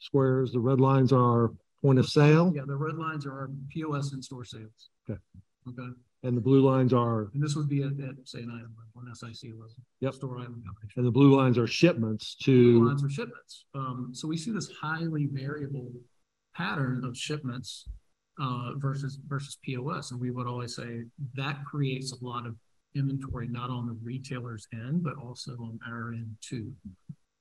squares? 0.00 0.52
The 0.52 0.60
red 0.60 0.80
lines 0.80 1.12
are 1.12 1.50
point 1.80 1.98
of 1.98 2.06
sale. 2.06 2.52
Yeah, 2.54 2.62
the 2.66 2.76
red 2.76 2.96
lines 2.96 3.24
are 3.24 3.32
our 3.32 3.50
POS 3.70 4.12
and 4.12 4.22
store 4.22 4.44
sales. 4.44 4.90
Okay. 5.08 5.18
Okay. 5.66 5.88
And 6.22 6.36
the 6.36 6.40
blue 6.40 6.60
lines 6.60 6.92
are. 6.92 7.30
And 7.32 7.42
this 7.42 7.56
would 7.56 7.68
be 7.68 7.82
at, 7.82 7.92
at 7.92 8.14
say 8.24 8.40
an 8.40 8.50
item 8.50 8.74
level, 8.76 9.08
an 9.08 9.14
SIC 9.14 9.52
level. 9.52 9.74
Yep. 10.00 10.14
Store 10.14 10.38
item 10.38 10.62
And 10.96 11.06
the 11.06 11.10
blue 11.10 11.34
lines 11.34 11.56
are 11.56 11.66
shipments 11.66 12.34
to. 12.42 12.78
Blue 12.78 12.88
lines 12.88 13.02
are 13.02 13.10
shipments. 13.10 13.64
Um, 13.74 14.10
so 14.12 14.28
we 14.28 14.36
see 14.36 14.50
this 14.50 14.70
highly 14.80 15.28
variable 15.32 15.90
pattern 16.54 17.04
of 17.04 17.16
shipments 17.16 17.86
uh, 18.40 18.72
versus 18.76 19.18
versus 19.28 19.58
POS, 19.64 20.12
and 20.12 20.20
we 20.20 20.30
would 20.30 20.46
always 20.46 20.74
say 20.74 21.04
that 21.34 21.64
creates 21.64 22.12
a 22.12 22.24
lot 22.24 22.46
of 22.46 22.54
inventory 22.94 23.46
not 23.48 23.70
on 23.70 23.86
the 23.86 23.96
retailer's 24.02 24.66
end, 24.72 25.02
but 25.02 25.14
also 25.16 25.52
on 25.52 25.78
our 25.86 26.12
end 26.12 26.34
too. 26.40 26.72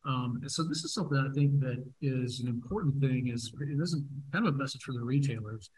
Um, 0.05 0.41
so 0.47 0.63
this 0.63 0.83
is 0.83 0.93
something 0.93 1.17
I 1.17 1.33
think 1.33 1.59
that 1.61 1.83
is 2.01 2.39
an 2.39 2.47
important 2.47 2.99
thing. 3.01 3.29
Is 3.33 3.53
it 3.59 3.81
isn't 3.81 4.05
kind 4.31 4.47
of 4.47 4.55
a 4.55 4.57
message 4.57 4.83
for 4.83 4.93
the 4.93 5.03
retailers 5.03 5.69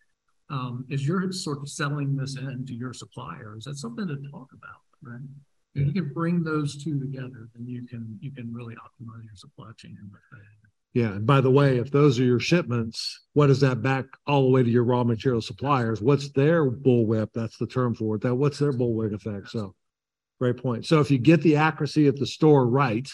um, 0.52 0.86
is 0.90 1.08
you're 1.08 1.32
sort 1.32 1.60
of 1.60 1.70
selling 1.70 2.16
this 2.16 2.38
in 2.38 2.66
to 2.68 2.74
your 2.74 2.94
suppliers. 2.94 3.64
That's 3.66 3.82
something 3.82 4.08
to 4.08 4.18
talk 4.30 4.50
about, 4.54 4.82
right? 5.02 5.22
If 5.74 5.88
you 5.88 5.94
can 5.94 6.14
bring 6.14 6.44
those 6.44 6.84
two 6.84 7.00
together, 7.00 7.48
then 7.56 7.66
you 7.66 7.88
can 7.88 8.20
you 8.20 8.32
can 8.32 8.54
really 8.54 8.76
optimize 8.76 9.24
your 9.24 9.36
supply 9.36 9.72
chain. 9.78 9.98
Yeah, 10.94 11.14
and 11.14 11.26
by 11.26 11.40
the 11.40 11.50
way, 11.50 11.78
if 11.78 11.90
those 11.90 12.20
are 12.20 12.26
your 12.26 12.42
shipments, 12.42 13.22
what 13.32 13.50
is 13.50 13.62
that 13.62 13.82
back 13.82 14.06
all 14.28 14.44
the 14.44 14.50
way 14.50 14.62
to 14.62 14.70
your 14.70 14.84
raw 14.84 15.06
material 15.06 15.42
suppliers? 15.42 16.02
What's 16.02 16.30
their 16.34 16.70
bullwhip? 16.70 17.30
That's 17.34 17.58
the 17.58 17.68
term 17.68 17.96
for 17.96 18.16
it. 18.16 18.22
That 18.24 18.36
what's 18.36 18.60
their 18.60 18.74
bullwhip 18.74 19.14
effect? 19.14 19.50
So 19.50 19.74
great 20.40 20.58
point. 20.58 20.86
So 20.86 21.00
if 21.00 21.10
you 21.10 21.18
get 21.18 21.42
the 21.42 21.56
accuracy 21.56 22.08
at 22.08 22.18
the 22.18 22.28
store 22.28 22.68
right, 22.68 23.08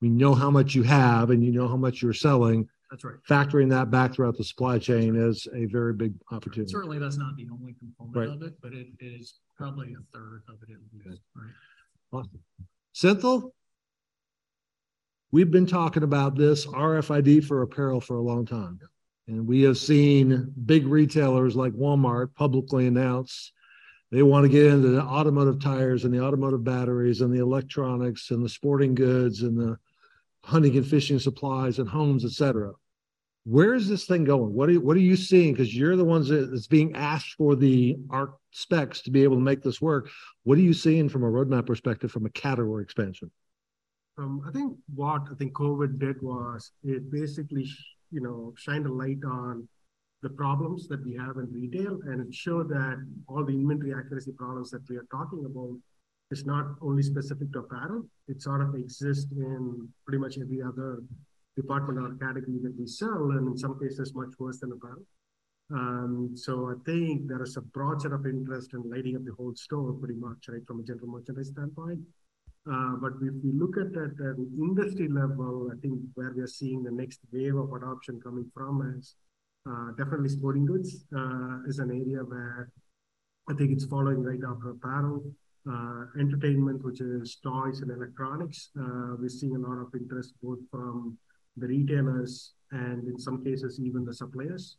you 0.00 0.10
know 0.10 0.34
how 0.34 0.50
much 0.50 0.76
you 0.76 0.84
have 0.84 1.30
and 1.30 1.42
you 1.42 1.50
know 1.50 1.66
how 1.66 1.76
much 1.76 2.02
you're 2.02 2.12
selling, 2.12 2.68
That's 2.94 3.02
right. 3.02 3.16
factoring 3.28 3.68
that 3.70 3.90
back 3.90 4.14
throughout 4.14 4.36
the 4.36 4.44
supply 4.44 4.78
chain 4.78 5.16
is 5.16 5.48
a 5.52 5.64
very 5.64 5.92
big 5.92 6.14
opportunity. 6.30 6.70
Certainly, 6.70 7.00
that's 7.00 7.16
not 7.16 7.34
the 7.36 7.48
only 7.50 7.74
component 7.74 8.16
Right. 8.16 8.28
of 8.28 8.42
it, 8.42 8.54
but 8.62 8.72
it 8.72 8.86
is 9.00 9.40
probably 9.56 9.94
a 9.94 10.02
third 10.16 10.42
of 10.48 10.62
it 10.62 10.72
at 10.72 10.78
least, 11.10 11.20
right? 11.34 11.50
Awesome. 12.12 12.38
Senthil? 12.94 13.50
We've 15.32 15.50
been 15.50 15.66
talking 15.66 16.04
about 16.04 16.36
this 16.36 16.66
RFID 16.66 17.44
for 17.44 17.62
apparel 17.62 18.00
for 18.00 18.14
a 18.14 18.22
long 18.22 18.46
time. 18.46 18.78
And 19.26 19.44
we 19.44 19.62
have 19.62 19.76
seen 19.76 20.52
big 20.64 20.86
retailers 20.86 21.56
like 21.56 21.72
Walmart 21.72 22.32
publicly 22.36 22.86
announce 22.86 23.50
they 24.12 24.22
want 24.22 24.44
to 24.44 24.48
get 24.48 24.66
into 24.66 24.88
the 24.90 25.02
automotive 25.02 25.58
tires 25.58 26.04
and 26.04 26.14
the 26.14 26.20
automotive 26.22 26.62
batteries 26.62 27.22
and 27.22 27.34
the 27.34 27.40
electronics 27.40 28.30
and 28.30 28.44
the 28.44 28.48
sporting 28.48 28.94
goods 28.94 29.42
and 29.42 29.58
the 29.58 29.76
hunting 30.44 30.76
and 30.76 30.86
fishing 30.86 31.18
supplies 31.18 31.80
and 31.80 31.88
homes, 31.88 32.24
et 32.24 32.30
cetera. 32.30 32.72
Where 33.44 33.74
is 33.74 33.88
this 33.88 34.06
thing 34.06 34.24
going? 34.24 34.54
What 34.54 34.70
are 34.70 34.72
you, 34.72 34.80
what 34.80 34.96
are 34.96 35.00
you 35.00 35.16
seeing? 35.16 35.52
Because 35.52 35.74
you're 35.76 35.96
the 35.96 36.04
ones 36.04 36.28
that 36.28 36.52
is 36.52 36.66
being 36.66 36.94
asked 36.96 37.34
for 37.34 37.54
the 37.54 37.96
ARC 38.08 38.38
specs 38.52 39.02
to 39.02 39.10
be 39.10 39.22
able 39.22 39.36
to 39.36 39.42
make 39.42 39.62
this 39.62 39.82
work. 39.82 40.08
What 40.44 40.56
are 40.56 40.62
you 40.62 40.72
seeing 40.72 41.10
from 41.10 41.24
a 41.24 41.30
roadmap 41.30 41.66
perspective 41.66 42.10
from 42.10 42.24
a 42.24 42.30
category 42.30 42.82
expansion? 42.82 43.30
Um, 44.16 44.42
I 44.48 44.52
think 44.52 44.76
what 44.94 45.22
I 45.30 45.34
think 45.34 45.52
COVID 45.52 45.98
did 45.98 46.22
was 46.22 46.70
it 46.84 47.10
basically, 47.10 47.68
you 48.10 48.20
know, 48.20 48.54
shined 48.56 48.86
a 48.86 48.92
light 48.92 49.18
on 49.26 49.68
the 50.22 50.30
problems 50.30 50.88
that 50.88 51.04
we 51.04 51.14
have 51.14 51.36
in 51.36 51.52
retail, 51.52 52.00
and 52.06 52.26
it 52.26 52.32
showed 52.32 52.70
that 52.70 52.96
all 53.28 53.44
the 53.44 53.52
inventory 53.52 53.92
accuracy 53.92 54.32
problems 54.32 54.70
that 54.70 54.88
we 54.88 54.96
are 54.96 55.06
talking 55.10 55.44
about 55.44 55.76
is 56.30 56.46
not 56.46 56.76
only 56.80 57.02
specific 57.02 57.52
to 57.52 57.58
apparel; 57.58 58.06
it 58.28 58.40
sort 58.40 58.62
of 58.62 58.74
exists 58.74 59.30
in 59.32 59.86
pretty 60.06 60.18
much 60.18 60.38
every 60.38 60.62
other 60.62 61.02
department 61.56 61.98
or 61.98 62.14
category 62.26 62.58
that 62.62 62.74
we 62.78 62.86
sell, 62.86 63.30
and 63.32 63.48
in 63.48 63.56
some 63.56 63.78
cases 63.78 64.14
much 64.14 64.34
worse 64.38 64.60
than 64.60 64.72
apparel. 64.72 65.04
Um, 65.70 66.32
so 66.34 66.68
I 66.68 66.74
think 66.84 67.26
there 67.26 67.42
is 67.42 67.56
a 67.56 67.62
broad 67.62 68.02
set 68.02 68.12
of 68.12 68.26
interest 68.26 68.74
in 68.74 68.88
lighting 68.90 69.16
up 69.16 69.24
the 69.24 69.32
whole 69.32 69.54
store, 69.54 69.92
pretty 69.94 70.14
much, 70.14 70.48
right, 70.48 70.66
from 70.66 70.80
a 70.80 70.82
general 70.82 71.08
merchandise 71.08 71.48
standpoint. 71.48 72.00
Uh, 72.70 72.96
but 72.96 73.12
if 73.20 73.34
we 73.42 73.52
look 73.52 73.76
at 73.76 73.92
at 73.96 74.16
an 74.18 74.50
industry 74.58 75.08
level, 75.08 75.70
I 75.72 75.76
think 75.80 76.00
where 76.14 76.32
we 76.34 76.42
are 76.42 76.46
seeing 76.46 76.82
the 76.82 76.90
next 76.90 77.20
wave 77.32 77.56
of 77.56 77.72
adoption 77.72 78.20
coming 78.22 78.50
from 78.54 78.96
is 78.98 79.16
uh, 79.68 79.90
definitely 79.98 80.30
sporting 80.30 80.66
goods 80.66 81.04
uh, 81.16 81.58
is 81.66 81.78
an 81.78 81.90
area 81.90 82.22
where 82.22 82.70
I 83.48 83.54
think 83.54 83.70
it's 83.72 83.84
following 83.84 84.22
right 84.22 84.40
after 84.48 84.70
apparel. 84.70 85.22
Uh, 85.70 86.04
entertainment, 86.20 86.84
which 86.84 87.00
is 87.00 87.38
toys 87.42 87.80
and 87.80 87.90
electronics, 87.90 88.68
uh, 88.78 89.16
we're 89.18 89.30
seeing 89.30 89.56
a 89.56 89.58
lot 89.58 89.78
of 89.78 89.88
interest 89.94 90.34
both 90.42 90.58
from 90.70 91.16
the 91.56 91.66
retailers 91.66 92.54
and 92.70 93.06
in 93.08 93.18
some 93.18 93.44
cases 93.44 93.80
even 93.80 94.04
the 94.04 94.14
suppliers. 94.14 94.76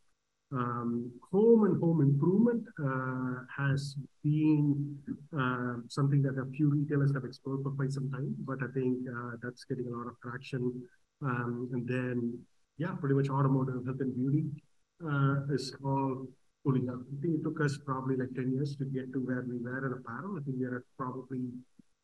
Um, 0.52 1.10
home 1.32 1.64
and 1.64 1.80
home 1.80 2.02
improvement 2.02 2.62
uh, 2.78 3.42
has 3.56 3.96
been 4.22 4.96
uh, 5.36 5.74
something 5.88 6.22
that 6.22 6.38
a 6.38 6.46
few 6.52 6.70
retailers 6.70 7.12
have 7.14 7.24
explored 7.24 7.64
for 7.64 7.72
quite 7.72 7.92
some 7.92 8.10
time, 8.12 8.34
but 8.44 8.58
I 8.62 8.70
think 8.72 8.98
uh, 9.08 9.36
that's 9.42 9.64
getting 9.64 9.86
a 9.88 9.90
lot 9.90 10.06
of 10.06 10.14
traction. 10.22 10.82
Um, 11.20 11.68
and 11.72 11.88
then, 11.88 12.38
yeah, 12.78 12.92
pretty 13.00 13.16
much 13.16 13.28
automotive, 13.28 13.84
health 13.86 14.00
and 14.00 14.14
beauty 14.14 14.44
uh, 15.04 15.52
is 15.52 15.74
all 15.84 16.28
pulling 16.64 16.88
up. 16.90 17.00
I 17.00 17.22
think 17.22 17.40
it 17.40 17.42
took 17.42 17.60
us 17.60 17.78
probably 17.84 18.16
like 18.16 18.32
10 18.36 18.52
years 18.52 18.76
to 18.76 18.84
get 18.84 19.12
to 19.14 19.18
where 19.18 19.44
we 19.48 19.58
were 19.58 19.86
in 19.86 19.92
apparel. 19.98 20.38
I 20.38 20.44
think 20.44 20.58
we're 20.60 20.76
at 20.76 20.82
probably 20.96 21.42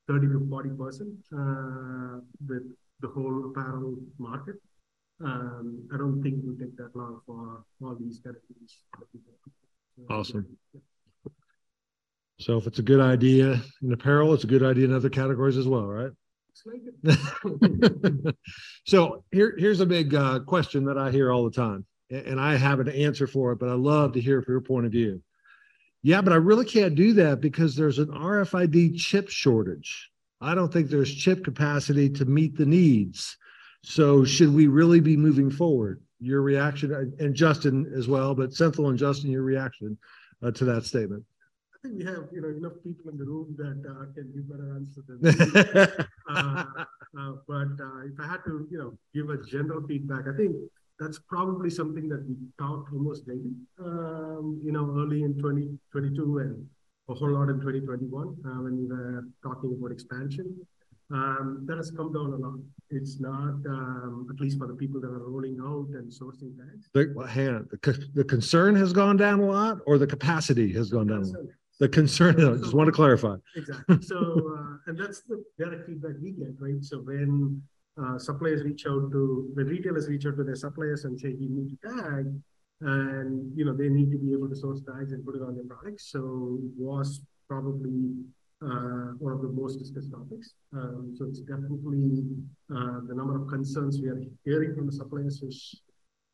30 0.09 0.27
to 0.29 0.41
40% 0.51 0.59
uh, 1.33 2.21
with 2.49 2.63
the 3.03 3.09
whole 3.09 3.51
apparel 3.51 3.97
market. 4.19 4.57
Um, 5.23 5.89
I 5.93 5.99
don't 5.99 6.23
think 6.23 6.39
it 6.39 6.45
will 6.47 6.57
take 6.57 6.77
that 6.79 6.97
long 6.97 7.21
for 7.27 7.65
all 7.83 7.97
these 7.97 8.19
categories. 8.19 8.79
Awesome. 10.09 10.57
So 12.41 12.57
if 12.57 12.67
it's 12.67 12.79
a 12.79 12.83
good 12.83 13.01
idea 13.01 13.61
in 13.83 13.93
apparel, 13.93 14.33
it's 14.35 14.45
a 14.45 14.49
good 14.49 14.65
idea 14.65 14.87
in 14.87 14.93
other 14.93 15.11
categories 15.11 15.57
as 15.57 15.69
well, 15.69 15.87
right? 15.87 16.11
so 18.87 19.25
here, 19.31 19.55
here's 19.59 19.81
a 19.81 19.87
big 19.87 20.15
uh, 20.15 20.41
question 20.41 20.85
that 20.85 20.99
I 20.99 21.11
hear 21.11 21.31
all 21.31 21.45
the 21.45 21.51
time, 21.51 21.85
and 22.11 22.41
I 22.41 22.57
have 22.57 22.81
an 22.81 22.89
answer 22.89 23.27
for 23.27 23.53
it, 23.53 23.59
but 23.59 23.69
I 23.69 23.75
love 23.75 24.13
to 24.15 24.21
hear 24.21 24.43
from 24.43 24.55
your 24.55 24.61
point 24.61 24.87
of 24.87 24.93
view. 24.93 25.23
Yeah, 26.03 26.21
but 26.21 26.33
I 26.33 26.37
really 26.37 26.65
can't 26.65 26.95
do 26.97 27.13
that 27.15 27.41
because 27.41 27.77
there's 27.77 28.01
an 28.01 28.09
RFID 28.09 28.99
chip 28.99 29.29
shortage. 29.29 30.12
I 30.43 30.55
don't 30.55 30.73
think 30.73 30.91
there's 30.91 31.15
chip 31.15 31.45
capacity 31.45 32.11
to 32.11 32.25
meet 32.25 32.57
the 32.57 32.67
needs. 32.67 33.37
So 33.85 34.25
should 34.25 34.53
we 34.53 34.67
really 34.67 35.01
be 35.01 35.17
moving 35.17 35.51
forward? 35.51 36.03
Your 36.21 36.43
reaction, 36.43 37.15
and 37.19 37.35
Justin 37.35 37.91
as 37.97 38.09
well, 38.09 38.35
but 38.35 38.51
Senthil 38.51 38.89
and 38.91 38.99
Justin, 38.99 39.31
your 39.31 39.43
reaction 39.43 39.97
uh, 40.43 40.51
to 40.53 40.65
that 40.65 40.85
statement. 40.85 41.25
I 41.75 41.89
think 41.89 41.99
we 41.99 42.05
have 42.05 42.29
you 42.33 42.41
know 42.41 42.49
enough 42.49 42.75
people 42.85 43.11
in 43.11 43.19
the 43.19 43.25
room 43.25 43.57
that 43.59 43.83
uh, 43.91 44.13
can 44.15 44.31
give 44.33 44.49
better 44.49 44.75
answer 44.77 45.03
than 45.07 45.19
me. 45.99 46.07
uh, 46.31 46.65
uh, 47.19 47.33
but 47.49 47.85
uh, 47.85 48.07
if 48.07 48.21
I 48.21 48.27
had 48.27 48.45
to 48.47 48.69
you 48.71 48.79
know 48.79 48.99
give 49.13 49.31
a 49.31 49.45
general 49.45 49.85
feedback, 49.87 50.29
I 50.33 50.37
think 50.37 50.55
that's 51.01 51.19
probably 51.19 51.71
something 51.71 52.09
that 52.09 52.25
we 52.29 52.37
talked 52.59 52.93
almost 52.93 53.27
daily. 53.27 53.55
Um, 53.81 54.61
you 54.63 54.71
know, 54.71 54.95
early 54.97 55.25
in 55.25 55.35
2022 55.35 56.39
and 56.39 56.69
a 57.09 57.15
whole 57.15 57.31
lot 57.31 57.49
in 57.49 57.61
2021 57.61 58.37
uh, 58.47 58.63
when 58.63 58.77
we 58.77 58.87
were 58.87 59.25
talking 59.43 59.77
about 59.79 59.93
expansion. 59.93 60.57
Um, 61.11 61.65
that 61.67 61.77
has 61.77 61.91
come 61.91 62.13
down 62.13 62.33
a 62.33 62.37
lot. 62.37 62.59
It's 62.91 63.21
not, 63.21 63.61
um, 63.67 64.29
at 64.33 64.41
least 64.41 64.59
for 64.59 64.67
the 64.67 64.75
people 64.75 64.99
that 65.01 65.09
are 65.09 65.29
rolling 65.29 65.59
out 65.61 65.89
and 65.99 66.11
sourcing 66.11 66.57
tags. 66.57 66.89
The, 66.95 67.13
well, 67.15 67.27
hang 67.27 67.49
on, 67.49 67.69
the, 67.71 67.77
co- 67.79 68.03
the 68.15 68.25
concern 68.25 68.75
has 68.77 68.95
gone 68.95 69.19
down 69.19 69.41
a 69.41 69.47
lot 69.47 69.79
or 69.85 69.99
the 69.99 70.07
capacity 70.07 70.73
has 70.73 70.91
gone 70.91 71.09
down? 71.09 71.25
a 71.25 71.27
lot? 71.27 71.47
The 71.81 71.89
concern, 71.89 72.37
I 72.41 72.57
just 72.57 72.73
want 72.73 72.87
to 72.87 72.93
clarify. 72.93 73.37
Exactly. 73.57 74.01
So, 74.03 74.57
uh, 74.57 74.77
and 74.87 74.99
that's 74.99 75.23
the 75.23 75.45
direct 75.59 75.87
feedback 75.87 76.13
we 76.23 76.31
get, 76.31 76.55
right? 76.59 76.83
So 76.83 76.99
when 77.01 77.61
uh, 78.03 78.19
suppliers 78.19 78.63
reach 78.63 78.87
out 78.87 79.11
to, 79.13 79.51
when 79.53 79.67
retailers 79.67 80.09
reach 80.09 80.25
out 80.25 80.37
to 80.37 80.45
their 80.45 80.57
suppliers 80.57 81.05
and 81.05 81.21
say, 81.21 81.29
you 81.29 81.49
need 81.51 81.77
to 81.83 81.89
tag, 81.89 82.27
and, 82.83 83.57
you 83.57 83.65
know, 83.65 83.75
they 83.77 83.89
need 83.89 84.11
to 84.11 84.19
be 84.19 84.33
able 84.33 84.49
to 84.49 84.57
source 84.57 84.81
tags 84.83 85.13
and 85.13 85.25
put 85.25 85.37
it 85.37 85.43
on 85.43 85.55
their 85.55 85.65
products. 85.65 86.11
So 86.11 86.59
was 86.77 87.21
probably 87.49 88.13
uh, 88.63 89.15
one 89.19 89.33
of 89.33 89.43
the 89.43 89.49
most 89.49 89.79
discussed 89.79 90.11
topics. 90.11 90.55
Um, 90.73 91.15
so 91.17 91.27
it's 91.27 91.41
definitely 91.41 92.25
uh, 92.75 93.01
the 93.07 93.15
number 93.15 93.37
of 93.41 93.49
concerns 93.49 94.01
we 94.01 94.09
are 94.09 94.21
hearing 94.45 94.75
from 94.75 94.87
the 94.87 94.93
suppliers 94.93 95.43
is 95.43 95.81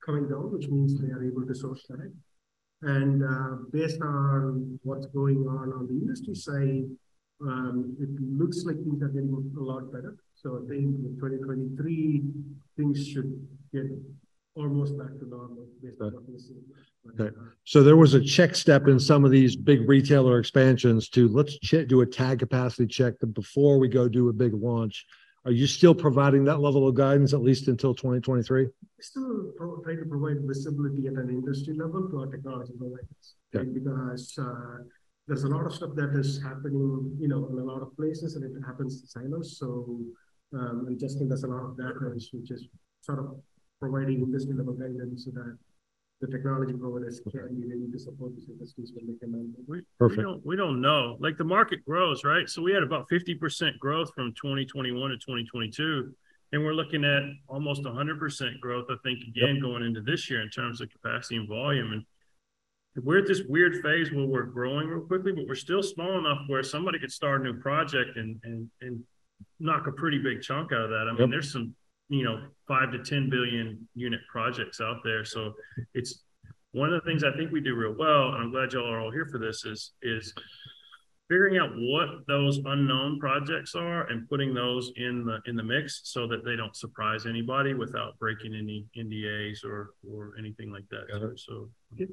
coming 0.04 0.28
down, 0.28 0.52
which 0.52 0.68
means 0.68 0.98
they 1.00 1.12
are 1.12 1.22
able 1.22 1.46
to 1.46 1.54
source 1.54 1.84
that. 1.88 2.12
And 2.82 3.24
uh, 3.24 3.64
based 3.72 4.00
on 4.00 4.78
what's 4.84 5.06
going 5.06 5.46
on 5.48 5.72
on 5.72 5.87
the 5.87 5.94
industry 6.00 6.34
side, 6.34 6.84
um, 7.40 7.96
it 8.00 8.08
looks 8.20 8.64
like 8.64 8.76
things 8.76 9.02
are 9.02 9.08
getting 9.08 9.52
a 9.56 9.61
lot 9.61 9.92
better. 9.92 10.16
So 10.34 10.62
I 10.64 10.68
think 10.68 10.96
in 11.04 11.16
2023, 11.20 12.22
things 12.76 13.06
should 13.06 13.46
get 13.72 13.87
almost 14.59 14.99
back 14.99 15.18
to 15.18 15.29
normal 15.29 15.66
based 15.83 16.01
on 16.01 16.12
what 16.12 16.40
seeing. 16.40 16.62
But, 16.68 16.79
Okay. 17.21 17.37
So 17.64 17.83
there 17.83 17.97
was 17.97 18.14
a 18.14 18.23
check 18.23 18.55
step 18.55 18.87
in 18.88 18.99
some 18.99 19.25
of 19.25 19.31
these 19.31 19.57
big 19.57 19.88
retailer 19.88 20.38
expansions 20.38 21.09
to 21.11 21.29
let's 21.29 21.59
do 21.59 22.01
a 22.03 22.07
tag 22.07 22.40
capacity 22.40 22.87
check 22.87 23.14
before 23.33 23.79
we 23.79 23.88
go 23.88 24.09
do 24.09 24.29
a 24.29 24.33
big 24.33 24.53
launch. 24.55 25.07
Are 25.44 25.53
you 25.53 25.66
still 25.66 25.94
providing 25.94 26.44
that 26.44 26.61
level 26.61 26.87
of 26.87 26.94
guidance 26.94 27.33
at 27.33 27.40
least 27.40 27.68
until 27.68 27.94
2023? 27.94 28.64
we 28.64 28.71
still 29.01 29.53
try 29.57 29.94
to 29.94 30.05
provide 30.05 30.37
visibility 30.42 31.07
at 31.07 31.14
an 31.14 31.31
industry 31.31 31.75
level 31.75 32.09
to 32.11 32.21
our 32.21 32.27
technology 32.27 32.73
providers. 32.77 33.37
Yeah. 33.53 33.61
right? 33.61 33.73
Because 33.73 34.37
uh, 34.38 34.83
there's 35.27 35.44
a 35.44 35.49
lot 35.49 35.64
of 35.66 35.75
stuff 35.75 35.90
that 35.94 36.11
is 36.14 36.42
happening, 36.42 37.16
you 37.21 37.29
know, 37.29 37.49
in 37.51 37.59
a 37.59 37.64
lot 37.64 37.81
of 37.83 37.97
places 37.97 38.35
and 38.35 38.44
it 38.44 38.61
happens 38.66 39.01
in 39.01 39.07
silos. 39.07 39.57
So, 39.59 40.01
um, 40.53 40.87
and 40.88 40.99
Justin 40.99 41.29
does 41.29 41.44
a 41.44 41.47
lot 41.47 41.64
of 41.64 41.77
that, 41.77 41.94
which 42.01 42.51
is 42.51 42.68
sort 43.01 43.21
of 43.21 43.40
providing 43.80 44.20
industry 44.22 44.54
level 44.54 44.74
guidance 44.74 45.24
so 45.24 45.30
that 45.32 45.56
the 46.20 46.26
technology 46.26 46.72
providers 46.72 47.20
can 47.30 47.60
be 47.60 47.68
ready 47.68 47.90
to 47.92 47.98
support 47.98 48.34
these 48.34 48.48
industries 48.48 48.92
when 48.94 49.06
they 49.06 49.14
come 49.24 49.34
in. 49.34 49.54
We, 49.68 49.78
we 49.78 49.82
Perfect. 49.98 50.22
don't 50.22 50.44
we 50.44 50.56
don't 50.56 50.80
know. 50.80 51.16
Like 51.20 51.36
the 51.36 51.44
market 51.44 51.84
grows, 51.84 52.24
right? 52.24 52.48
So 52.48 52.60
we 52.60 52.72
had 52.72 52.82
about 52.82 53.08
50% 53.08 53.78
growth 53.78 54.12
from 54.14 54.34
2021 54.34 55.10
to 55.10 55.16
2022. 55.16 56.12
And 56.50 56.64
we're 56.64 56.72
looking 56.72 57.04
at 57.04 57.22
almost 57.46 57.82
100% 57.82 58.60
growth, 58.60 58.86
I 58.90 58.94
think, 59.04 59.18
again, 59.28 59.60
going 59.60 59.84
into 59.84 60.00
this 60.00 60.30
year 60.30 60.40
in 60.40 60.48
terms 60.48 60.80
of 60.80 60.88
capacity 60.90 61.36
and 61.36 61.46
volume. 61.46 61.92
And 61.92 63.04
we're 63.04 63.18
at 63.18 63.26
this 63.26 63.42
weird 63.46 63.82
phase 63.82 64.10
where 64.10 64.24
we're 64.24 64.44
growing 64.44 64.88
real 64.88 65.02
quickly, 65.02 65.32
but 65.32 65.46
we're 65.46 65.54
still 65.54 65.82
small 65.82 66.18
enough 66.18 66.38
where 66.46 66.62
somebody 66.62 66.98
could 66.98 67.12
start 67.12 67.42
a 67.42 67.44
new 67.44 67.60
project 67.60 68.16
and 68.16 68.40
and 68.44 68.68
and 68.80 69.04
knock 69.60 69.86
a 69.86 69.92
pretty 69.92 70.18
big 70.18 70.40
chunk 70.40 70.72
out 70.72 70.80
of 70.80 70.90
that. 70.90 71.06
I 71.06 71.12
mean, 71.12 71.20
Yep. 71.20 71.30
there's 71.30 71.52
some 71.52 71.74
you 72.09 72.25
know, 72.25 72.40
five 72.66 72.90
to 72.92 72.99
10 72.99 73.31
billion 73.31 73.87
unit 73.94 74.21
projects 74.31 74.81
out 74.81 74.99
there. 75.05 75.25
So 75.25 75.53
it's 75.94 76.23
one 76.73 76.92
of 76.92 77.03
the 77.03 77.09
things 77.09 77.25
I 77.25 77.37
think 77.37 77.53
we 77.53 77.61
do 77.61 77.75
real 77.75 77.94
well, 77.99 78.35
and 78.35 78.44
I'm 78.44 78.51
glad 78.51 78.73
y'all 78.73 78.90
are 78.90 79.01
all 79.01 79.11
here 79.11 79.27
for 79.31 79.38
this, 79.38 79.64
is 79.64 79.92
is 80.03 80.35
figuring 81.29 81.59
out 81.59 81.71
what 81.75 82.27
those 82.27 82.59
unknown 82.64 83.18
projects 83.18 83.75
are 83.75 84.07
and 84.07 84.29
putting 84.29 84.55
those 84.55 84.92
in 84.97 85.25
the 85.25 85.40
in 85.47 85.57
the 85.57 85.62
mix 85.62 86.01
so 86.05 86.27
that 86.27 86.44
they 86.44 86.57
don't 86.57 86.75
surprise 86.75 87.27
anybody 87.27 87.75
without 87.75 88.18
breaking 88.18 88.55
any 88.55 88.87
NDAs 88.97 89.64
or 89.64 89.90
or 90.11 90.33
anything 90.38 90.71
like 90.71 90.88
that. 90.90 91.07
So, 91.37 91.68
so 91.97 92.07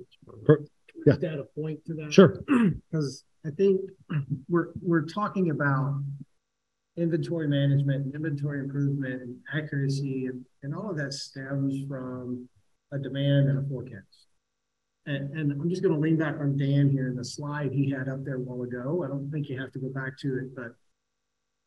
yeah. 1.06 1.14
add 1.14 1.40
a 1.40 1.44
point 1.44 1.84
to 1.86 1.94
that. 1.96 2.14
Sure. 2.14 2.44
Because 2.92 3.26
I 3.46 3.52
think 3.52 3.82
we're 4.50 4.70
we're 4.82 5.06
talking 5.06 5.52
about 5.52 6.02
inventory 6.98 7.48
management 7.48 8.06
and 8.06 8.16
inventory 8.16 8.60
improvement 8.60 9.22
and 9.22 9.36
accuracy 9.54 10.28
and, 10.28 10.46
and 10.64 10.74
all 10.74 10.90
of 10.90 10.98
that 10.98 11.14
stems 11.14 11.86
from 11.88 12.48
a 12.92 12.98
demand 12.98 13.50
and 13.50 13.60
a 13.60 13.70
forecast. 13.70 14.28
And, 15.06 15.38
and 15.38 15.52
I'm 15.52 15.70
just 15.70 15.84
going 15.84 15.94
to 15.94 16.00
lean 16.00 16.18
back 16.18 16.36
on 16.40 16.58
Dan 16.58 16.90
here 16.90 17.08
in 17.08 17.16
the 17.16 17.26
slide 17.26 17.72
he 17.72 17.92
had 17.92 18.08
up 18.08 18.24
there 18.24 18.36
a 18.36 18.40
while 18.40 18.64
ago. 18.64 19.04
I 19.04 19.08
don't 19.08 19.30
think 19.30 19.50
you 19.50 19.60
have 19.60 19.72
to 19.74 19.80
go 19.80 19.90
back 19.90 20.18
to 20.20 20.38
it, 20.40 20.56
but 20.56 20.76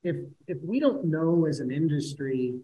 if 0.02 0.16
if 0.46 0.58
we 0.62 0.80
don't 0.80 1.04
know 1.04 1.46
as 1.46 1.60
an 1.60 1.70
industry 1.70 2.54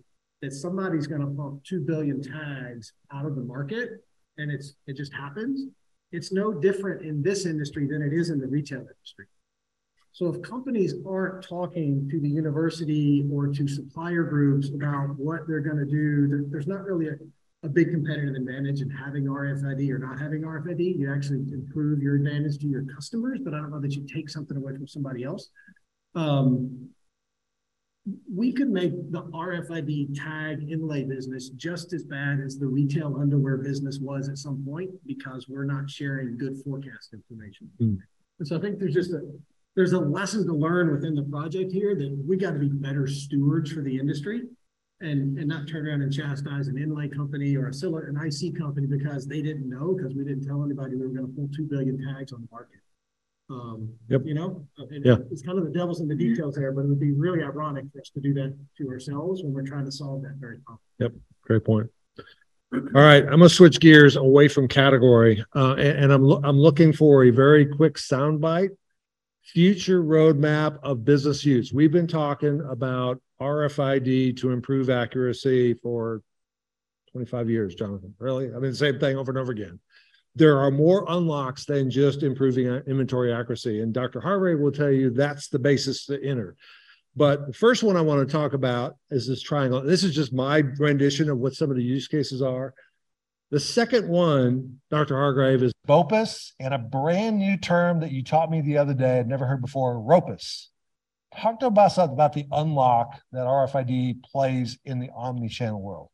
that 0.40 0.53
somebody's 0.53 1.07
going 1.07 1.20
to 1.20 1.27
pump 1.27 1.62
two 1.64 1.81
billion 1.81 2.22
tags 2.22 2.92
out 3.12 3.27
of 3.27 3.35
the 3.35 3.42
market 3.42 4.05
and 4.38 4.50
it's 4.50 4.74
it 4.87 4.96
just 4.96 5.12
happens, 5.12 5.68
it's 6.12 6.33
no 6.33 6.53
different 6.53 7.03
in 7.03 7.22
this 7.22 7.46
industry 7.46 7.87
than 7.87 8.03
it 8.03 8.12
is 8.12 8.31
in 8.31 8.38
the 8.38 8.46
retail 8.46 8.81
industry. 8.81 9.27
So 10.14 10.33
if 10.33 10.40
companies 10.42 10.94
aren't 11.05 11.42
talking 11.42 12.09
to 12.09 12.20
the 12.20 12.29
university 12.29 13.29
or 13.33 13.48
to 13.48 13.66
supplier 13.66 14.22
groups 14.22 14.68
about 14.68 15.16
what 15.18 15.40
they're 15.48 15.61
going 15.61 15.79
to 15.79 15.85
do, 15.85 16.46
there's 16.53 16.68
not 16.68 16.85
really 16.85 17.09
a, 17.09 17.16
a 17.64 17.68
big 17.68 17.90
competitive 17.90 18.37
advantage 18.37 18.81
in 18.81 18.88
having 18.88 19.24
RFID 19.24 19.90
or 19.90 19.98
not 19.98 20.20
having 20.20 20.42
RFID. 20.42 21.00
You 21.00 21.12
actually 21.12 21.40
improve 21.53 22.00
your 22.00 22.14
advantage 22.14 22.59
to 22.59 22.68
your 22.68 22.85
customers, 22.94 23.40
but 23.42 23.55
I 23.55 23.57
don't 23.57 23.72
know 23.72 23.81
that 23.81 23.96
you 23.96 24.07
take 24.07 24.31
something 24.31 24.57
away 24.57 24.77
from 24.77 24.87
somebody 24.87 25.24
else. 25.24 25.50
Um, 26.14 26.90
we 28.33 28.53
could 28.53 28.68
make 28.68 28.92
the 29.11 29.22
RFID 29.22 30.14
tag 30.14 30.70
inlay 30.70 31.03
business 31.03 31.48
just 31.48 31.92
as 31.92 32.05
bad 32.05 32.38
as 32.38 32.57
the 32.57 32.68
retail 32.68 33.16
underwear 33.18 33.57
business 33.57 33.98
was 33.98 34.29
at 34.29 34.38
some 34.38 34.64
point 34.64 34.92
because 35.07 35.48
we're 35.48 35.64
not 35.64 35.90
sharing 35.90 36.38
good 36.38 36.57
forecast 36.62 37.14
information. 37.14 37.68
Mm. 37.81 37.98
And 38.38 38.46
so 38.46 38.57
I 38.57 38.61
think 38.61 38.79
there's 38.79 38.94
just 38.94 39.12
a 39.12 39.22
there's 39.76 39.92
a 39.92 39.98
lesson 39.98 40.46
to 40.46 40.52
learn 40.52 40.92
within 40.92 41.14
the 41.14 41.22
project 41.22 41.72
here 41.72 41.94
that 41.94 42.24
we 42.26 42.37
got 42.37 42.52
to 42.52 42.58
be 42.58 42.68
better 42.68 43.06
stewards 43.06 43.72
for 43.72 43.80
the 43.80 43.98
industry 43.98 44.42
and, 45.00 45.37
and 45.38 45.48
not 45.48 45.68
turn 45.68 45.87
around 45.87 46.02
and 46.02 46.12
chastise 46.12 46.68
an 46.68 46.78
inlay 46.78 47.08
company 47.08 47.56
or 47.56 47.68
a 47.68 47.74
Siller, 47.74 48.06
an 48.06 48.16
IC 48.16 48.56
company 48.56 48.87
because 48.87 49.26
they 49.26 49.42
didn't 49.42 49.68
know 49.68 49.94
because 49.94 50.14
we 50.14 50.24
didn't 50.24 50.46
tell 50.46 50.64
anybody 50.64 50.94
we 50.94 51.06
were 51.06 51.12
going 51.12 51.26
to 51.26 51.32
pull 51.32 51.48
two 51.54 51.64
billion 51.64 51.98
tags 52.14 52.32
on 52.32 52.42
the 52.42 52.48
market. 52.50 52.78
Um, 53.50 53.92
yep. 54.08 54.22
You 54.24 54.34
know, 54.34 54.66
and 54.78 55.04
yeah. 55.04 55.16
it's 55.30 55.42
kind 55.42 55.58
of 55.58 55.64
the 55.64 55.70
devil's 55.70 56.00
in 56.00 56.08
the 56.08 56.14
details 56.14 56.54
there, 56.54 56.72
but 56.72 56.82
it 56.82 56.88
would 56.88 57.00
be 57.00 57.12
really 57.12 57.42
ironic 57.42 57.84
for 57.92 58.00
us 58.00 58.08
to 58.10 58.20
do 58.20 58.32
that 58.34 58.56
to 58.78 58.88
ourselves 58.88 59.42
when 59.42 59.52
we're 59.52 59.66
trying 59.66 59.84
to 59.84 59.92
solve 59.92 60.22
that 60.22 60.37
very 60.38 60.58
problem. 60.58 60.80
Yep, 60.98 61.12
great 61.42 61.64
point. 61.64 61.90
All 62.72 63.02
right, 63.02 63.22
I'm 63.22 63.38
gonna 63.38 63.48
switch 63.48 63.78
gears 63.80 64.16
away 64.16 64.48
from 64.48 64.66
category, 64.66 65.44
uh, 65.54 65.74
and, 65.74 66.04
and, 66.04 66.12
I'm 66.12 66.24
lo- 66.24 66.40
I'm 66.42 66.58
looking 66.58 66.92
for 66.92 67.24
a 67.24 67.30
very 67.30 67.66
quick 67.66 67.94
soundbite. 67.94 68.70
Future 69.44 70.02
roadmap 70.02 70.78
of 70.83 71.04
business 71.04 71.44
use. 71.44 71.72
We've 71.72 71.92
been 71.92 72.07
talking 72.07 72.61
about 72.62 73.20
RFID 73.40 74.38
to 74.38 74.50
improve 74.50 74.90
accuracy 74.90 75.74
for 75.74 76.22
25 77.12 77.50
years, 77.50 77.74
Jonathan. 77.74 78.14
Really, 78.18 78.54
I 78.54 78.59
mean 78.59 78.74
same 78.74 78.98
thing 78.98 79.16
over 79.16 79.30
and 79.30 79.38
over 79.38 79.52
again 79.52 79.78
there 80.35 80.59
are 80.59 80.70
more 80.70 81.04
unlocks 81.09 81.64
than 81.64 81.90
just 81.90 82.22
improving 82.22 82.68
uh, 82.68 82.83
inventory 82.87 83.33
accuracy. 83.33 83.80
And 83.80 83.92
Dr. 83.92 84.20
Hardgrave 84.20 84.59
will 84.59 84.72
tell 84.72 84.90
you 84.90 85.11
that's 85.11 85.48
the 85.48 85.59
basis 85.59 86.07
to 86.07 86.22
enter. 86.22 86.57
But 87.16 87.46
the 87.46 87.52
first 87.52 87.85
one 87.85 87.96
I 87.96 88.00
want 88.00 88.26
to 88.26 88.33
talk 88.33 88.54
about 88.54 88.96
is 89.11 89.28
this 89.28 89.40
triangle. 89.40 89.80
This 89.80 90.02
is 90.02 90.14
just 90.14 90.33
my 90.33 90.59
rendition 90.78 91.30
of 91.30 91.38
what 91.38 91.54
some 91.54 91.70
of 91.70 91.76
the 91.76 91.83
use 91.83 92.09
cases 92.09 92.42
are. 92.42 92.74
The 93.54 93.60
second 93.60 94.08
one, 94.08 94.80
Dr. 94.90 95.14
Hardgrave, 95.14 95.62
is 95.62 95.72
BOPIS 95.86 96.54
and 96.58 96.74
a 96.74 96.78
brand 96.78 97.38
new 97.38 97.56
term 97.56 98.00
that 98.00 98.10
you 98.10 98.24
taught 98.24 98.50
me 98.50 98.60
the 98.60 98.78
other 98.78 98.94
day, 98.94 99.20
I'd 99.20 99.28
never 99.28 99.46
heard 99.46 99.60
before, 99.60 100.00
ROPIS. 100.00 100.72
Talk 101.40 101.60
to 101.60 101.68
us 101.68 101.96
about 101.96 102.32
the 102.32 102.46
unlock 102.50 103.20
that 103.30 103.46
RFID 103.46 104.24
plays 104.24 104.80
in 104.84 104.98
the 104.98 105.08
omni-channel 105.14 105.80
world. 105.80 106.08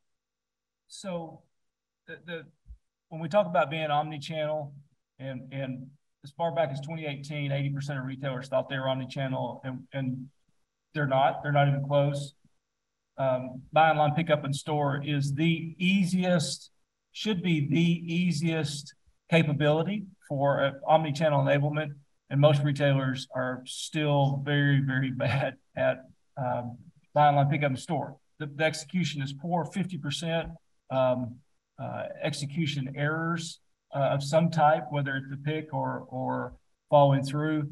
So 0.89 1.41
the, 2.07 2.19
the 2.27 2.43
when 3.09 3.23
we 3.23 3.29
talk 3.31 3.47
about 3.47 3.71
being 3.71 3.87
omni-channel 3.87 4.75
and 5.19 5.51
and 5.51 5.87
as 6.23 6.33
far 6.33 6.55
back 6.55 6.69
as 6.71 6.81
2018, 6.81 7.53
80% 7.53 7.99
of 7.99 8.05
retailers 8.05 8.49
thought 8.49 8.69
they 8.69 8.77
were 8.77 8.87
omni-channel 8.87 9.63
and, 9.65 9.85
and 9.95 10.27
they're 10.93 11.07
not. 11.07 11.43
They're 11.43 11.53
not 11.53 11.69
even 11.69 11.87
close. 11.87 12.35
Um, 13.17 13.63
buy 13.73 13.89
online, 13.89 14.15
pick 14.15 14.29
up 14.29 14.45
in 14.45 14.53
store 14.53 15.03
is 15.03 15.33
the 15.33 15.75
easiest, 15.79 16.71
should 17.13 17.43
be 17.43 17.69
the 17.69 18.15
easiest 18.15 18.95
capability 19.31 20.05
for 20.29 20.65
uh, 20.65 20.71
omni-channel 20.87 21.45
enablement. 21.45 21.91
And 22.31 22.41
most 22.41 22.63
retailers 22.63 23.27
are 23.35 23.63
still 23.67 24.43
very, 24.45 24.81
very 24.81 25.11
bad 25.27 25.57
at 25.77 26.05
um, 26.37 26.79
buy 27.15 27.29
online, 27.29 27.49
pick 27.49 27.63
up 27.63 27.71
in 27.71 27.77
store. 27.77 28.17
The, 28.39 28.47
the 28.47 28.65
execution 28.65 29.23
is 29.23 29.33
poor, 29.33 29.65
50%. 29.65 30.53
Um, 30.91 31.37
uh, 31.81 32.05
execution 32.23 32.93
errors 32.95 33.61
uh, 33.95 34.11
of 34.13 34.23
some 34.23 34.51
type, 34.51 34.85
whether 34.91 35.17
it's 35.17 35.31
the 35.31 35.37
pick 35.37 35.73
or 35.73 36.07
or 36.09 36.53
following 36.91 37.23
through. 37.23 37.69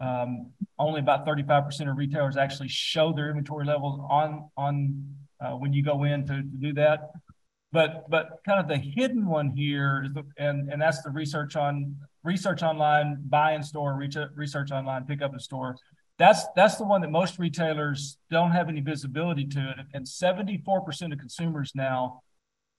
Um, 0.00 0.50
only 0.80 0.98
about 0.98 1.24
35% 1.24 1.88
of 1.88 1.96
retailers 1.96 2.36
actually 2.36 2.68
show 2.68 3.12
their 3.12 3.28
inventory 3.28 3.64
levels 3.64 4.00
on 4.10 4.50
on 4.56 5.14
uh, 5.40 5.52
when 5.52 5.72
you 5.72 5.84
go 5.84 6.02
in 6.02 6.26
to, 6.26 6.34
to, 6.34 6.42
do 6.42 6.72
that. 6.74 7.12
But 7.72 8.10
but 8.10 8.40
kind 8.44 8.60
of 8.60 8.68
the 8.68 8.76
hidden 8.76 9.26
one 9.26 9.50
here 9.50 10.04
is 10.04 10.12
the, 10.12 10.24
and 10.36 10.70
and 10.70 10.80
that's 10.80 11.02
the 11.02 11.10
research 11.10 11.56
on 11.56 11.96
research 12.22 12.62
online, 12.62 13.18
buy 13.28 13.54
in 13.54 13.62
store, 13.62 14.00
research 14.36 14.70
online, 14.70 15.04
pick 15.04 15.22
up 15.22 15.32
in 15.32 15.38
store. 15.38 15.76
That's 16.18 16.44
that's 16.54 16.76
the 16.76 16.84
one 16.84 17.00
that 17.00 17.10
most 17.10 17.38
retailers 17.38 18.18
don't 18.30 18.50
have 18.50 18.68
any 18.68 18.80
visibility 18.80 19.46
to 19.46 19.70
it, 19.70 19.86
and 19.94 20.06
74% 20.06 21.12
of 21.12 21.18
consumers 21.18 21.72
now 21.74 22.22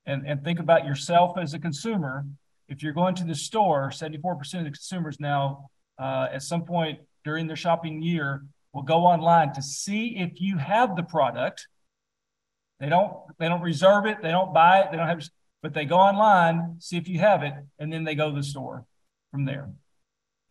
and, 0.06 0.26
and 0.26 0.44
think 0.44 0.58
about 0.58 0.86
yourself 0.86 1.38
as 1.38 1.54
a 1.54 1.58
consumer. 1.58 2.24
If 2.68 2.82
you're 2.82 2.92
going 2.92 3.14
to 3.16 3.24
the 3.24 3.34
store, 3.34 3.90
74% 3.90 4.58
of 4.58 4.64
the 4.64 4.70
consumers 4.70 5.18
now, 5.20 5.70
uh, 5.98 6.28
at 6.32 6.42
some 6.42 6.64
point 6.64 7.00
during 7.24 7.46
their 7.46 7.56
shopping 7.56 8.02
year, 8.02 8.44
will 8.72 8.82
go 8.82 9.06
online 9.06 9.52
to 9.54 9.62
see 9.62 10.16
if 10.16 10.40
you 10.40 10.58
have 10.58 10.96
the 10.96 11.02
product. 11.02 11.66
They 12.84 12.90
don't 12.90 13.14
they 13.38 13.48
don't 13.48 13.62
reserve 13.62 14.04
it, 14.04 14.18
they 14.20 14.30
don't 14.30 14.52
buy 14.52 14.80
it, 14.80 14.90
they 14.90 14.98
don't 14.98 15.08
have, 15.08 15.26
but 15.62 15.72
they 15.72 15.86
go 15.86 15.96
online, 15.96 16.76
see 16.80 16.98
if 16.98 17.08
you 17.08 17.18
have 17.18 17.42
it, 17.42 17.54
and 17.78 17.90
then 17.90 18.04
they 18.04 18.14
go 18.14 18.28
to 18.28 18.36
the 18.36 18.42
store 18.42 18.84
from 19.30 19.46
there. 19.46 19.70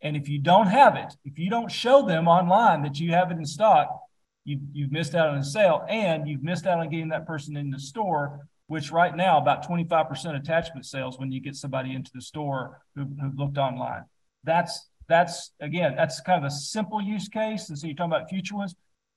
And 0.02 0.16
if 0.16 0.28
you 0.28 0.40
don't 0.40 0.66
have 0.66 0.96
it, 0.96 1.14
if 1.24 1.38
you 1.38 1.48
don't 1.48 1.70
show 1.70 2.04
them 2.04 2.26
online 2.26 2.82
that 2.82 2.98
you 2.98 3.12
have 3.12 3.30
it 3.30 3.38
in 3.38 3.46
stock, 3.46 4.00
you, 4.44 4.58
you've 4.72 4.90
missed 4.90 5.14
out 5.14 5.28
on 5.28 5.38
a 5.38 5.44
sale 5.44 5.86
and 5.88 6.26
you've 6.26 6.42
missed 6.42 6.66
out 6.66 6.80
on 6.80 6.90
getting 6.90 7.10
that 7.10 7.24
person 7.24 7.56
in 7.56 7.70
the 7.70 7.78
store 7.78 8.40
which 8.66 8.90
right 8.90 9.14
now 9.14 9.38
about 9.38 9.66
25% 9.68 10.36
attachment 10.36 10.86
sales 10.86 11.18
when 11.18 11.30
you 11.30 11.40
get 11.40 11.54
somebody 11.54 11.94
into 11.94 12.10
the 12.14 12.20
store 12.20 12.80
who, 12.96 13.02
who 13.20 13.30
looked 13.36 13.58
online. 13.58 14.04
That's 14.42 14.88
that's 15.06 15.52
again, 15.60 15.94
that's 15.96 16.20
kind 16.20 16.44
of 16.44 16.48
a 16.48 16.50
simple 16.50 17.00
use 17.00 17.28
case. 17.28 17.68
And 17.68 17.78
so 17.78 17.86
you're 17.86 17.94
talking 17.94 18.12
about 18.12 18.30
future 18.30 18.56
ones. 18.56 18.74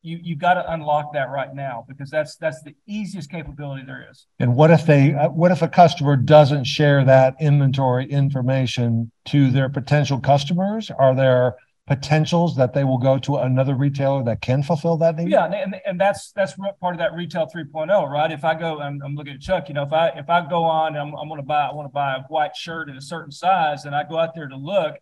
You 0.08 0.20
you 0.24 0.36
got 0.38 0.54
to 0.54 0.72
unlock 0.72 1.12
that 1.14 1.30
right 1.30 1.54
now 1.54 1.86
because 1.88 2.10
that's 2.10 2.38
that's 2.38 2.62
the 2.64 2.74
easiest 2.88 3.30
capability 3.30 3.84
there 3.86 4.08
is. 4.10 4.26
And 4.40 4.56
what 4.56 4.72
if 4.72 4.86
they 4.86 5.14
uh, 5.14 5.30
what 5.30 5.52
if 5.52 5.62
a 5.62 5.68
customer 5.68 6.16
doesn't 6.16 6.64
share 6.64 7.04
that 7.04 7.36
inventory 7.42 8.10
information 8.10 9.12
to 9.26 9.52
their 9.52 9.68
potential 9.68 10.20
customers? 10.20 10.90
Are 10.92 11.14
there 11.14 11.56
potentials 11.88 12.56
that 12.58 12.74
they 12.74 12.84
will 12.84 12.98
go 12.98 13.18
to 13.18 13.38
another 13.38 13.74
retailer 13.74 14.24
that 14.24 14.42
can 14.42 14.62
fulfill 14.62 14.98
that 14.98 15.16
need? 15.16 15.30
Yeah, 15.30 15.46
and, 15.46 15.76
and 15.86 16.00
that's 16.00 16.32
that's 16.32 16.54
part 16.80 16.96
of 16.96 17.00
that 17.00 17.14
retail 17.14 17.48
3.0, 17.54 18.10
right? 18.10 18.32
If 18.32 18.44
I 18.44 18.56
go, 18.56 18.80
I'm, 18.80 19.02
I'm 19.04 19.16
looking 19.16 19.34
at 19.34 19.42
Chuck. 19.42 19.68
You 19.70 19.74
know, 19.76 19.84
if 19.84 19.94
I 19.94 20.10
if 20.10 20.30
I 20.30 20.48
go 20.48 20.64
on, 20.64 20.96
I'm, 20.96 21.16
I'm 21.16 21.28
going 21.28 21.42
to 21.42 21.46
buy 21.46 21.68
I 21.68 21.74
want 21.74 21.88
to 21.88 21.94
buy 21.94 22.16
a 22.16 22.22
white 22.30 22.56
shirt 22.56 22.90
in 22.90 22.98
a 22.98 23.02
certain 23.02 23.32
size, 23.32 23.86
and 23.86 23.96
I 23.96 24.04
go 24.08 24.18
out 24.18 24.36
there 24.36 24.48
to 24.48 24.58
look 24.58 24.96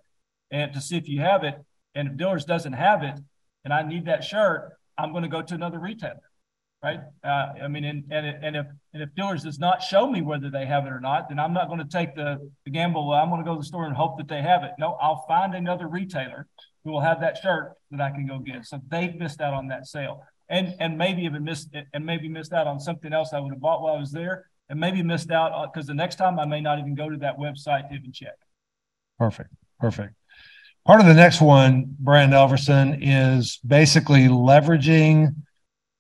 and 0.52 0.74
to 0.74 0.82
see 0.82 0.96
if 0.98 1.10
you 1.10 1.22
have 1.22 1.44
it, 1.44 1.56
and 1.94 2.08
if 2.08 2.18
Dillard's 2.18 2.46
doesn't 2.46 2.74
have 2.74 3.04
it, 3.04 3.20
and 3.64 3.74
I 3.74 3.82
need 3.82 4.06
that 4.06 4.24
shirt, 4.24 4.78
I'm 4.98 5.12
going 5.12 5.24
to 5.24 5.30
go 5.30 5.42
to 5.42 5.54
another 5.54 5.80
retailer, 5.80 6.22
right? 6.84 7.00
Uh, 7.24 7.54
I 7.64 7.68
mean, 7.68 7.84
and 7.84 8.04
and 8.12 8.26
and 8.46 8.56
if 8.56 8.66
and 8.94 9.04
if 9.04 9.10
Dillard's 9.16 9.44
does 9.44 9.60
not 9.60 9.82
show 9.82 10.10
me 10.10 10.22
whether 10.22 10.50
they 10.50 10.66
have 10.66 10.86
it 10.86 10.90
or 10.90 11.00
not, 11.00 11.30
then 11.30 11.40
I'm 11.40 11.54
not 11.54 11.68
going 11.68 11.80
to 11.80 11.88
take 11.88 12.16
the, 12.16 12.50
the 12.64 12.72
gamble. 12.72 13.12
I'm 13.12 13.30
going 13.30 13.44
to 13.44 13.46
go 13.46 13.56
to 13.56 13.60
the 13.60 13.66
store 13.66 13.86
and 13.86 13.96
hope 13.96 14.18
that 14.18 14.28
they 14.28 14.42
have 14.42 14.64
it. 14.64 14.72
No, 14.80 14.98
I'll 15.02 15.26
find 15.28 15.54
another 15.54 15.88
retailer 15.88 16.48
who 16.84 16.92
will 16.92 17.02
have 17.02 17.20
that 17.22 17.38
shirt 17.38 17.74
that 17.92 18.00
I 18.00 18.12
can 18.12 18.28
go 18.28 18.40
get. 18.40 18.66
So 18.66 18.80
they've 18.90 19.16
missed 19.16 19.42
out 19.42 19.54
on 19.54 19.68
that 19.68 19.88
sale. 19.88 20.24
and, 20.50 20.76
and 20.80 20.98
maybe 20.98 21.24
even 21.24 21.44
missed, 21.44 21.70
and 21.94 22.06
maybe 22.06 22.28
missed 22.28 22.54
out 22.54 22.68
on 22.68 22.80
something 22.80 23.14
else 23.14 23.34
I 23.34 23.40
would 23.40 23.52
have 23.52 23.62
bought 23.62 23.82
while 23.82 23.96
I 23.96 24.00
was 24.00 24.12
there. 24.12 24.46
And 24.70 24.80
maybe 24.80 25.04
missed 25.04 25.30
out 25.30 25.72
because 25.72 25.86
the 25.86 25.94
next 25.94 26.16
time 26.16 26.40
I 26.40 26.46
may 26.46 26.60
not 26.60 26.80
even 26.80 26.96
go 26.96 27.08
to 27.08 27.18
that 27.18 27.38
website 27.38 27.90
to 27.90 27.96
even 27.96 28.12
check. 28.12 28.34
Perfect. 29.20 29.52
Perfect. 29.80 30.14
Part 30.86 31.02
of 31.02 31.08
the 31.08 31.16
next 31.16 31.42
one, 31.42 31.96
Brand 32.00 32.34
Elverson, 32.34 33.00
is 33.02 33.60
basically 33.66 34.28
leveraging 34.28 35.34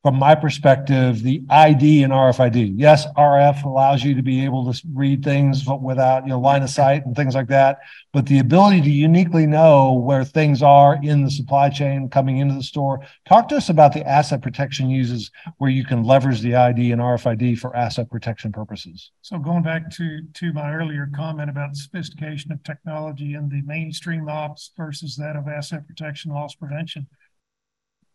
from 0.06 0.20
my 0.20 0.36
perspective, 0.36 1.24
the 1.24 1.41
ID 1.49 2.03
and 2.03 2.14
RFID. 2.14 2.74
Yes, 2.76 3.08
RF 3.18 3.64
allows 3.64 4.03
you 4.03 4.14
to 4.14 4.22
be 4.22 4.45
able 4.45 4.72
to 4.72 4.82
read 4.93 5.24
things 5.24 5.66
without, 5.82 6.26
you 6.26 6.30
know, 6.30 6.39
line 6.39 6.62
of 6.62 6.70
sight 6.70 7.08
and 7.08 7.16
things 7.16 7.34
like 7.34 7.47
that. 7.47 7.80
But 8.14 8.28
the 8.28 8.38
ability 8.38 8.82
to 8.82 8.89
uniquely 8.91 9.47
know 9.47 9.93
where 9.93 10.24
things 10.24 10.62
are 10.62 10.99
in 11.01 11.24
the 11.24 11.32
supply 11.32 11.72
chain 11.72 12.08
coming 12.08 12.38
into 12.38 12.53
the 12.53 12.62
store. 12.62 12.99
Talk 13.28 13.47
to 13.47 13.56
us 13.56 13.70
about 13.70 13.93
the 13.93 14.08
asset 14.08 14.43
protection 14.43 14.91
uses 14.91 15.32
where 15.58 15.72
you 15.72 15.84
can 15.84 16.03
leverage 16.03 16.41
the 16.41 16.53
ID 16.53 16.91
and 16.91 17.01
RFID 17.01 17.58
for 17.58 17.76
asset 17.76 18.08
protection 18.12 18.51
purposes. 18.51 19.10
So 19.24 19.39
going 19.39 19.64
back 19.64 19.89
to 19.95 20.22
to 20.36 20.53
my 20.53 20.72
earlier 20.72 21.10
comment 21.16 21.49
about 21.49 21.76
sophistication 21.76 22.51
of 22.51 22.62
technology 22.62 23.34
in 23.34 23.49
the 23.49 23.64
mainstream 23.64 24.30
ops 24.30 24.70
versus 24.78 25.16
that 25.16 25.36
of 25.36 25.47
asset 25.47 25.88
protection 25.88 26.32
loss 26.32 26.53
prevention. 26.53 27.08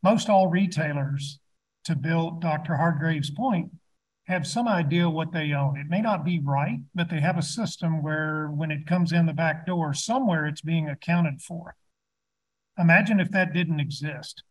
Most 0.04 0.28
all 0.28 0.46
retailers 0.46 1.40
to 1.84 1.96
build 1.96 2.40
Dr. 2.40 2.74
Hardgrave's 2.74 3.30
point, 3.30 3.70
have 4.26 4.46
some 4.46 4.68
idea 4.68 5.10
what 5.10 5.32
they 5.32 5.52
own. 5.52 5.76
It 5.76 5.88
may 5.88 6.00
not 6.00 6.24
be 6.24 6.38
right, 6.38 6.78
but 6.94 7.10
they 7.10 7.20
have 7.20 7.36
a 7.36 7.42
system 7.42 8.02
where 8.02 8.48
when 8.48 8.70
it 8.70 8.86
comes 8.86 9.12
in 9.12 9.26
the 9.26 9.32
back 9.32 9.66
door, 9.66 9.92
somewhere 9.92 10.46
it's 10.46 10.60
being 10.60 10.88
accounted 10.88 11.42
for. 11.42 11.74
Imagine 12.78 13.18
if 13.18 13.30
that 13.32 13.52
didn't 13.52 13.80
exist. 13.80 14.44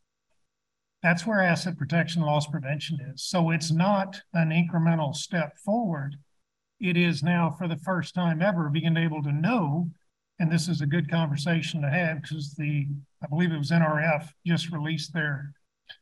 That's 1.02 1.26
where 1.26 1.42
asset 1.42 1.78
protection 1.78 2.24
loss 2.24 2.46
prevention 2.46 3.00
is. 3.14 3.24
So 3.24 3.52
it's 3.52 3.72
not 3.72 4.22
an 4.34 4.50
incremental 4.50 5.16
step 5.16 5.58
forward. 5.58 6.18
It 6.82 6.98
is 6.98 7.24
now, 7.24 7.56
for 7.58 7.68
the 7.68 7.78
first 7.78 8.14
time 8.14 8.42
ever, 8.42 8.70
being 8.70 8.98
able 8.98 9.24
to 9.24 9.32
know, 9.32 9.90
and 10.40 10.52
this 10.52 10.68
is 10.68 10.82
a 10.82 10.86
good 10.86 11.10
conversation 11.10 11.82
to 11.82 11.90
have 11.90 12.22
because 12.22 12.54
the, 12.56 12.88
I 13.24 13.28
believe 13.28 13.52
it 13.52 13.58
was 13.58 13.72
NRF 13.72 14.30
just 14.46 14.72
released 14.72 15.14
their 15.14 15.54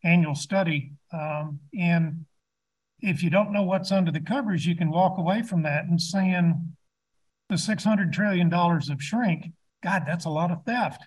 annual 0.04 0.36
study. 0.36 0.94
Um, 1.12 1.60
and 1.78 2.26
if 3.00 3.24
you 3.24 3.30
don't 3.30 3.52
know 3.52 3.64
what's 3.64 3.92
under 3.92 4.12
the 4.12 4.20
covers, 4.20 4.66
you 4.66 4.76
can 4.76 4.90
walk 4.90 5.18
away 5.18 5.42
from 5.44 5.64
that 5.64 5.86
and 5.86 6.02
saying 6.02 6.76
the 7.50 7.56
$600 7.56 8.12
trillion 8.12 8.52
of 8.54 9.02
shrink, 9.02 9.52
God, 9.84 10.04
that's 10.06 10.26
a 10.26 10.30
lot 10.30 10.52
of 10.52 10.64
theft. 10.66 11.06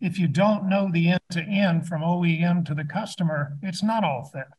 If 0.00 0.18
you 0.18 0.26
don't 0.26 0.68
know 0.68 0.90
the 0.90 1.10
end 1.10 1.20
to 1.32 1.40
end 1.40 1.86
from 1.86 2.02
OEM 2.02 2.64
to 2.66 2.74
the 2.74 2.84
customer, 2.84 3.56
it's 3.62 3.82
not 3.82 4.02
all 4.02 4.30
theft. 4.32 4.54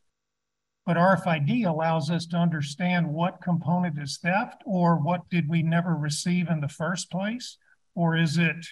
But 0.85 0.95
RFID 0.97 1.67
allows 1.67 2.09
us 2.09 2.25
to 2.27 2.37
understand 2.37 3.09
what 3.09 3.41
component 3.43 3.99
is 3.99 4.17
theft 4.17 4.63
or 4.65 4.95
what 4.95 5.29
did 5.29 5.49
we 5.49 5.61
never 5.61 5.95
receive 5.95 6.47
in 6.47 6.61
the 6.61 6.69
first 6.69 7.11
place? 7.11 7.57
Or 7.95 8.15
is 8.15 8.37
it 8.37 8.65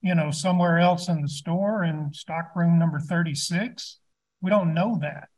you 0.00 0.14
know, 0.14 0.30
somewhere 0.30 0.78
else 0.78 1.08
in 1.08 1.22
the 1.22 1.28
store 1.28 1.84
in 1.84 2.10
stockroom 2.12 2.78
number 2.78 3.00
36. 3.00 3.98
We 4.40 4.50
don't 4.50 4.74
know 4.74 4.98
that. 5.00 5.28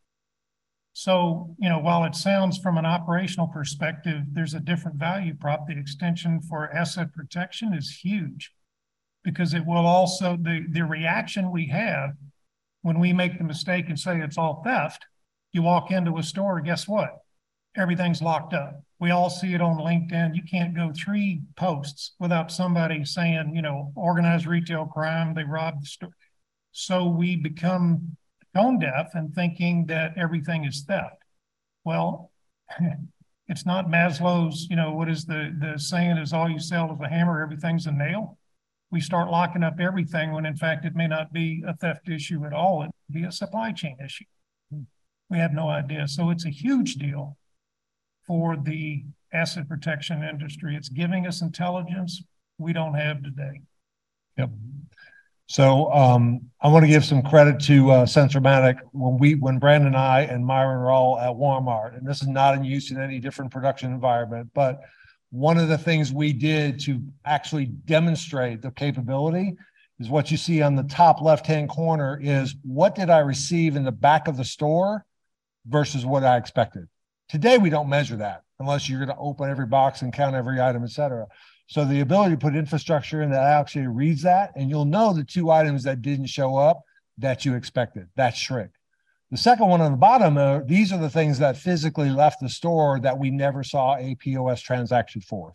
So, 0.93 1.55
you 1.59 1.69
know, 1.69 1.79
while 1.79 2.05
it 2.05 2.15
sounds 2.15 2.59
from 2.59 2.77
an 2.77 2.85
operational 2.85 3.47
perspective, 3.47 4.23
there's 4.33 4.55
a 4.55 4.61
different 4.61 4.99
value 4.99 5.35
prop. 5.35 5.67
The 5.67 5.79
extension 5.79 6.41
for 6.43 6.71
asset 6.75 7.13
protection 7.13 7.73
is 7.73 8.01
huge 8.03 8.53
because 9.23 9.55
it 9.55 9.65
will 9.65 9.87
also, 9.87 10.37
the, 10.37 10.67
the 10.71 10.85
reaction 10.85 11.51
we 11.51 11.69
have 11.69 12.11
when 12.83 12.99
we 12.99 13.13
make 13.13 13.39
the 13.39 13.45
mistake 13.45 13.87
and 13.89 13.99
say 13.99 14.21
it's 14.21 14.39
all 14.39 14.63
theft, 14.65 15.07
you 15.53 15.63
walk 15.63 15.91
into 15.91 16.19
a 16.19 16.23
store, 16.23 16.61
guess 16.61 16.89
what? 16.89 17.20
Everything's 17.77 18.23
locked 18.23 18.55
up 18.55 18.83
we 19.01 19.11
all 19.11 19.31
see 19.31 19.55
it 19.55 19.63
on 19.63 19.79
LinkedIn. 19.79 20.37
You 20.37 20.43
can't 20.43 20.77
go 20.77 20.93
three 20.93 21.41
posts 21.57 22.13
without 22.21 22.53
somebody 22.53 23.05
saying, 23.05 23.53
you 23.55 23.63
know, 23.63 23.93
organized 23.97 24.47
retail 24.47 24.85
crime, 24.85 25.35
they 25.35 25.43
robbed 25.43 25.83
the 25.83 25.87
store. 25.87 26.15
So 26.73 27.09
we 27.09 27.37
become 27.37 28.17
tone 28.55 28.79
deaf 28.79 29.15
and 29.15 29.35
thinking 29.35 29.87
that 29.87 30.13
everything 30.19 30.67
is 30.67 30.85
theft. 30.87 31.17
Well, 31.83 32.31
it's 33.49 33.65
not 33.65 33.89
Maslow's, 33.89 34.67
you 34.69 34.77
know, 34.77 34.93
what 34.93 35.09
is 35.09 35.25
the, 35.25 35.57
the 35.59 35.79
saying 35.79 36.19
is 36.19 36.35
all 36.35 36.51
you 36.51 36.61
sell 36.61 36.93
is 36.93 37.01
a 37.01 37.09
hammer, 37.09 37.43
everything's 37.43 37.87
a 37.87 37.93
nail. 37.93 38.37
We 38.91 39.01
start 39.01 39.31
locking 39.31 39.63
up 39.63 39.81
everything 39.81 40.33
when 40.33 40.45
in 40.45 40.57
fact 40.57 40.85
it 40.85 40.95
may 40.95 41.07
not 41.07 41.33
be 41.33 41.65
a 41.67 41.75
theft 41.75 42.09
issue 42.11 42.45
at 42.45 42.53
all. 42.53 42.83
It 42.83 42.91
be 43.11 43.25
a 43.25 43.33
supply 43.33 43.73
chain 43.73 43.97
issue. 44.05 44.25
Hmm. 44.71 44.83
We 45.31 45.39
have 45.39 45.55
no 45.55 45.69
idea. 45.69 46.07
So 46.07 46.29
it's 46.29 46.45
a 46.45 46.51
huge 46.51 46.97
deal 46.97 47.39
for 48.31 48.57
the 48.57 49.03
asset 49.33 49.69
protection 49.69 50.23
industry. 50.23 50.77
It's 50.77 50.89
giving 50.89 51.27
us 51.27 51.43
intelligence 51.43 52.23
we 52.59 52.73
don't 52.73 52.95
have 52.95 53.25
today. 53.25 53.63
Yep. 54.39 54.51
So 55.49 55.93
um, 55.93 56.43
I 56.61 56.69
want 56.69 56.85
to 56.85 56.89
give 56.89 57.05
some 57.05 57.23
credit 57.23 57.59
to 57.63 57.91
uh, 57.91 58.07
Sensormatic 58.07 58.79
when 58.93 59.19
we 59.19 59.35
when 59.35 59.59
Brandon 59.59 59.89
and 59.89 59.97
I 59.97 60.21
and 60.21 60.47
Myron 60.47 60.79
are 60.79 60.93
all 60.93 61.19
at 61.19 61.31
Walmart, 61.31 61.99
and 61.99 62.07
this 62.07 62.23
is 62.23 62.29
not 62.29 62.55
in 62.55 62.63
use 62.63 62.93
in 62.93 63.03
any 63.03 63.19
different 63.19 63.51
production 63.51 63.93
environment, 63.93 64.49
but 64.55 64.81
one 65.31 65.59
of 65.59 65.67
the 65.67 65.79
things 65.79 66.13
we 66.13 66.33
did 66.33 66.79
to 66.83 67.03
actually 67.25 67.67
demonstrate 67.67 68.63
the 68.63 68.71
capability 68.71 69.57
is 69.99 70.09
what 70.09 70.31
you 70.31 70.37
see 70.37 70.63
on 70.63 70.77
the 70.77 70.85
top 70.85 71.21
left 71.21 71.49
hand 71.49 71.69
corner 71.69 72.17
is 72.23 72.55
what 72.63 72.95
did 72.95 73.11
I 73.11 73.19
receive 73.19 73.75
in 73.75 73.83
the 73.83 73.91
back 73.91 74.29
of 74.29 74.37
the 74.37 74.45
store 74.45 75.05
versus 75.67 76.07
what 76.07 76.23
I 76.23 76.37
expected. 76.37 76.87
Today, 77.31 77.59
we 77.59 77.71
don't 77.71 77.89
measure 77.89 78.17
that 78.17 78.43
unless 78.59 78.89
you're 78.89 78.99
going 78.99 79.17
to 79.17 79.23
open 79.23 79.49
every 79.49 79.67
box 79.67 80.03
and 80.03 80.13
count 80.13 80.35
every 80.35 80.61
item, 80.61 80.83
et 80.83 80.91
cetera. 80.91 81.29
So 81.69 81.85
the 81.85 82.01
ability 82.01 82.35
to 82.35 82.39
put 82.39 82.57
infrastructure 82.57 83.23
in 83.23 83.31
that 83.31 83.45
actually 83.45 83.87
reads 83.87 84.23
that, 84.23 84.51
and 84.57 84.69
you'll 84.69 84.85
know 84.85 85.13
the 85.13 85.23
two 85.23 85.49
items 85.49 85.85
that 85.85 86.03
didn't 86.03 86.27
show 86.27 86.57
up 86.57 86.83
that 87.19 87.45
you 87.45 87.55
expected. 87.55 88.09
That's 88.17 88.37
shrink. 88.37 88.73
The 89.31 89.37
second 89.37 89.69
one 89.69 89.81
on 89.81 89.93
the 89.93 89.97
bottom, 89.97 90.37
uh, 90.37 90.63
these 90.67 90.93
are 90.93 90.99
the 90.99 91.09
things 91.09 91.39
that 91.39 91.57
physically 91.57 92.11
left 92.11 92.41
the 92.41 92.49
store 92.49 92.99
that 92.99 93.17
we 93.17 93.31
never 93.31 93.63
saw 93.63 93.97
a 93.97 94.17
POS 94.17 94.61
transaction 94.61 95.21
for. 95.21 95.53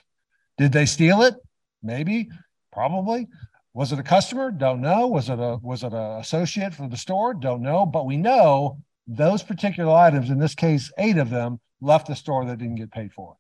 Did 0.58 0.72
they 0.72 0.86
steal 0.86 1.24
it? 1.24 1.36
Maybe, 1.84 2.30
probably. 2.72 3.28
Was 3.74 3.92
it 3.92 4.00
a 4.00 4.04
customer? 4.04 4.50
Don't 4.50 4.80
know. 4.80 5.08
Was 5.08 5.30
it 5.30 5.40
a 5.40 5.58
was 5.62 5.84
it 5.84 5.92
an 5.92 6.20
associate 6.22 6.74
for 6.74 6.88
the 6.88 6.96
store? 6.96 7.34
Don't 7.34 7.62
know. 7.62 7.86
But 7.86 8.06
we 8.06 8.16
know 8.16 8.78
those 9.06 9.44
particular 9.44 9.94
items, 9.94 10.30
in 10.30 10.40
this 10.40 10.56
case, 10.56 10.90
eight 10.98 11.18
of 11.18 11.30
them, 11.30 11.60
left 11.82 12.08
the 12.08 12.16
store 12.16 12.46
that 12.46 12.58
didn't 12.58 12.76
get 12.76 12.92
paid 12.92 13.14
for. 13.14 13.36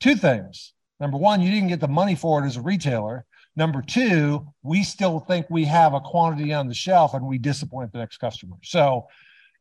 Two 0.00 0.16
things. 0.16 0.72
Number 1.00 1.16
one, 1.16 1.40
you 1.40 1.50
didn't 1.50 1.68
get 1.68 1.80
the 1.80 1.88
money 1.88 2.14
for 2.14 2.42
it 2.42 2.46
as 2.46 2.56
a 2.56 2.62
retailer. 2.62 3.24
Number 3.56 3.82
two, 3.82 4.46
we 4.62 4.82
still 4.82 5.20
think 5.20 5.46
we 5.48 5.64
have 5.64 5.94
a 5.94 6.00
quantity 6.00 6.52
on 6.52 6.68
the 6.68 6.74
shelf 6.74 7.14
and 7.14 7.26
we 7.26 7.38
disappoint 7.38 7.92
the 7.92 7.98
next 7.98 8.18
customer. 8.18 8.56
So, 8.62 9.06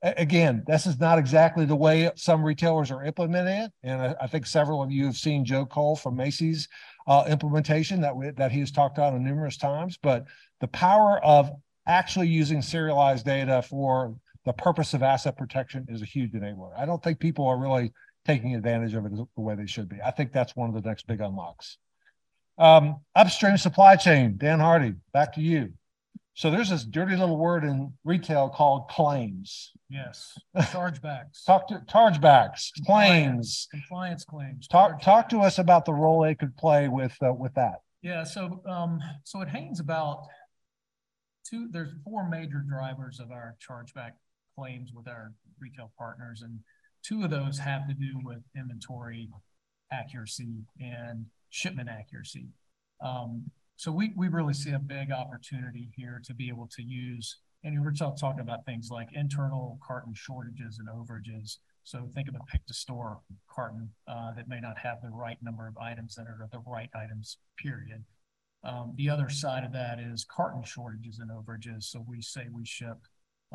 again, 0.01 0.63
this 0.67 0.85
is 0.85 0.99
not 0.99 1.17
exactly 1.17 1.65
the 1.65 1.75
way 1.75 2.11
some 2.15 2.43
retailers 2.43 2.91
are 2.91 3.03
implementing 3.03 3.63
it. 3.63 3.71
And 3.83 4.01
I, 4.01 4.15
I 4.21 4.27
think 4.27 4.45
several 4.45 4.81
of 4.81 4.91
you 4.91 5.05
have 5.05 5.15
seen 5.15 5.45
Joe 5.45 5.65
Coll 5.65 5.95
from 5.95 6.15
Macy's 6.15 6.67
uh, 7.07 7.25
implementation 7.27 8.01
that, 8.01 8.15
we, 8.15 8.31
that 8.31 8.51
he 8.51 8.59
has 8.59 8.71
talked 8.71 8.97
about 8.97 9.19
numerous 9.19 9.57
times. 9.57 9.97
But 10.01 10.25
the 10.59 10.67
power 10.67 11.23
of 11.23 11.51
actually 11.87 12.27
using 12.27 12.61
serialized 12.61 13.25
data 13.25 13.61
for 13.61 14.15
the 14.45 14.53
purpose 14.53 14.93
of 14.93 15.03
asset 15.03 15.37
protection 15.37 15.85
is 15.89 16.01
a 16.01 16.05
huge 16.05 16.33
enabler. 16.33 16.77
I 16.77 16.85
don't 16.85 17.01
think 17.01 17.19
people 17.19 17.47
are 17.47 17.57
really 17.57 17.93
taking 18.25 18.55
advantage 18.55 18.93
of 18.93 19.05
it 19.05 19.11
the 19.13 19.41
way 19.41 19.55
they 19.55 19.65
should 19.65 19.89
be. 19.89 19.97
I 20.03 20.11
think 20.11 20.31
that's 20.31 20.55
one 20.55 20.69
of 20.69 20.75
the 20.81 20.87
next 20.87 21.07
big 21.07 21.21
unlocks. 21.21 21.77
Um, 22.57 22.97
upstream 23.15 23.57
supply 23.57 23.95
chain, 23.95 24.35
Dan 24.37 24.59
Hardy, 24.59 24.93
back 25.11 25.33
to 25.33 25.41
you. 25.41 25.73
So 26.35 26.49
there's 26.49 26.69
this 26.69 26.83
dirty 26.83 27.15
little 27.15 27.37
word 27.37 27.63
in 27.63 27.93
retail 28.03 28.49
called 28.49 28.87
claims. 28.89 29.71
Yes, 29.89 30.37
chargebacks. 30.57 31.45
talk 31.45 31.67
to 31.67 31.83
chargebacks, 31.87 32.71
claims, 32.85 33.67
compliance 33.69 34.25
claims. 34.25 34.67
Talk 34.67 34.99
talk 35.01 35.29
to 35.29 35.39
us 35.39 35.59
about 35.59 35.85
the 35.85 35.93
role 35.93 36.23
they 36.23 36.33
could 36.33 36.57
play 36.57 36.87
with 36.87 37.15
uh, 37.23 37.33
with 37.33 37.53
that. 37.53 37.81
Yeah, 38.01 38.23
so 38.23 38.61
um, 38.67 38.99
so 39.23 39.41
it 39.41 39.47
hangs 39.47 39.79
about 39.79 40.25
two. 41.47 41.67
There's 41.69 41.91
four 42.03 42.27
major 42.27 42.65
drivers 42.67 43.19
of 43.19 43.31
our 43.31 43.55
chargeback 43.61 44.13
claims 44.57 44.91
with 44.93 45.07
our 45.07 45.33
retail 45.59 45.91
partners. 45.97 46.41
And 46.41 46.59
two 47.03 47.23
of 47.23 47.29
those 47.29 47.59
have 47.59 47.87
to 47.87 47.93
do 47.93 48.19
with 48.23 48.39
inventory 48.55 49.29
accuracy 49.91 50.63
and 50.79 51.25
shipment 51.49 51.89
accuracy. 51.89 52.47
Um, 53.03 53.51
so 53.75 53.91
we, 53.91 54.13
we 54.15 54.27
really 54.27 54.53
see 54.53 54.71
a 54.71 54.79
big 54.79 55.11
opportunity 55.11 55.89
here 55.95 56.21
to 56.25 56.33
be 56.33 56.47
able 56.49 56.69
to 56.75 56.83
use, 56.83 57.37
and 57.63 57.79
we're 57.83 57.91
talking 57.91 58.39
about 58.39 58.65
things 58.65 58.89
like 58.89 59.09
internal 59.13 59.77
carton 59.85 60.13
shortages 60.15 60.79
and 60.79 60.87
overages. 60.87 61.57
So 61.83 62.07
think 62.13 62.29
of 62.29 62.35
a 62.35 62.45
pick 62.49 62.65
to 62.67 62.73
store 62.73 63.19
carton 63.49 63.89
uh, 64.07 64.31
that 64.35 64.47
may 64.47 64.61
not 64.61 64.77
have 64.77 65.01
the 65.01 65.09
right 65.09 65.37
number 65.41 65.67
of 65.67 65.77
items 65.77 66.15
that 66.15 66.27
are 66.27 66.47
the 66.51 66.61
right 66.65 66.89
items, 66.95 67.37
period. 67.57 68.05
Um, 68.63 68.93
the 68.95 69.09
other 69.09 69.29
side 69.29 69.65
of 69.65 69.73
that 69.73 69.99
is 69.99 70.23
carton 70.23 70.63
shortages 70.63 71.19
and 71.19 71.29
overages. 71.29 71.83
So 71.83 72.05
we 72.07 72.21
say 72.21 72.47
we 72.51 72.65
ship 72.65 72.97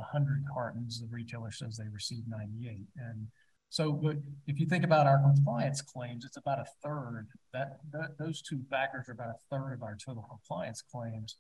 hundred 0.03 0.45
cartons, 0.53 1.01
the 1.01 1.09
retailer 1.11 1.51
says 1.51 1.77
they 1.77 1.89
received 1.89 2.29
ninety-eight. 2.29 2.89
And 2.97 3.29
so, 3.71 3.93
but 3.93 4.17
if 4.47 4.59
you 4.59 4.67
think 4.67 4.85
about 4.85 5.07
our 5.07 5.19
compliance 5.19 5.83
claims, 5.83 6.25
it's 6.25 6.39
about 6.39 6.59
a 6.59 6.67
third. 6.83 7.29
That, 7.53 7.79
that, 7.93 8.19
those 8.19 8.41
two 8.41 8.63
factors 8.71 9.09
are 9.09 9.13
about 9.13 9.29
a 9.29 9.39
third 9.51 9.75
of 9.75 9.83
our 9.83 9.97
total 9.97 10.25
compliance 10.29 10.83
claims. 10.83 11.37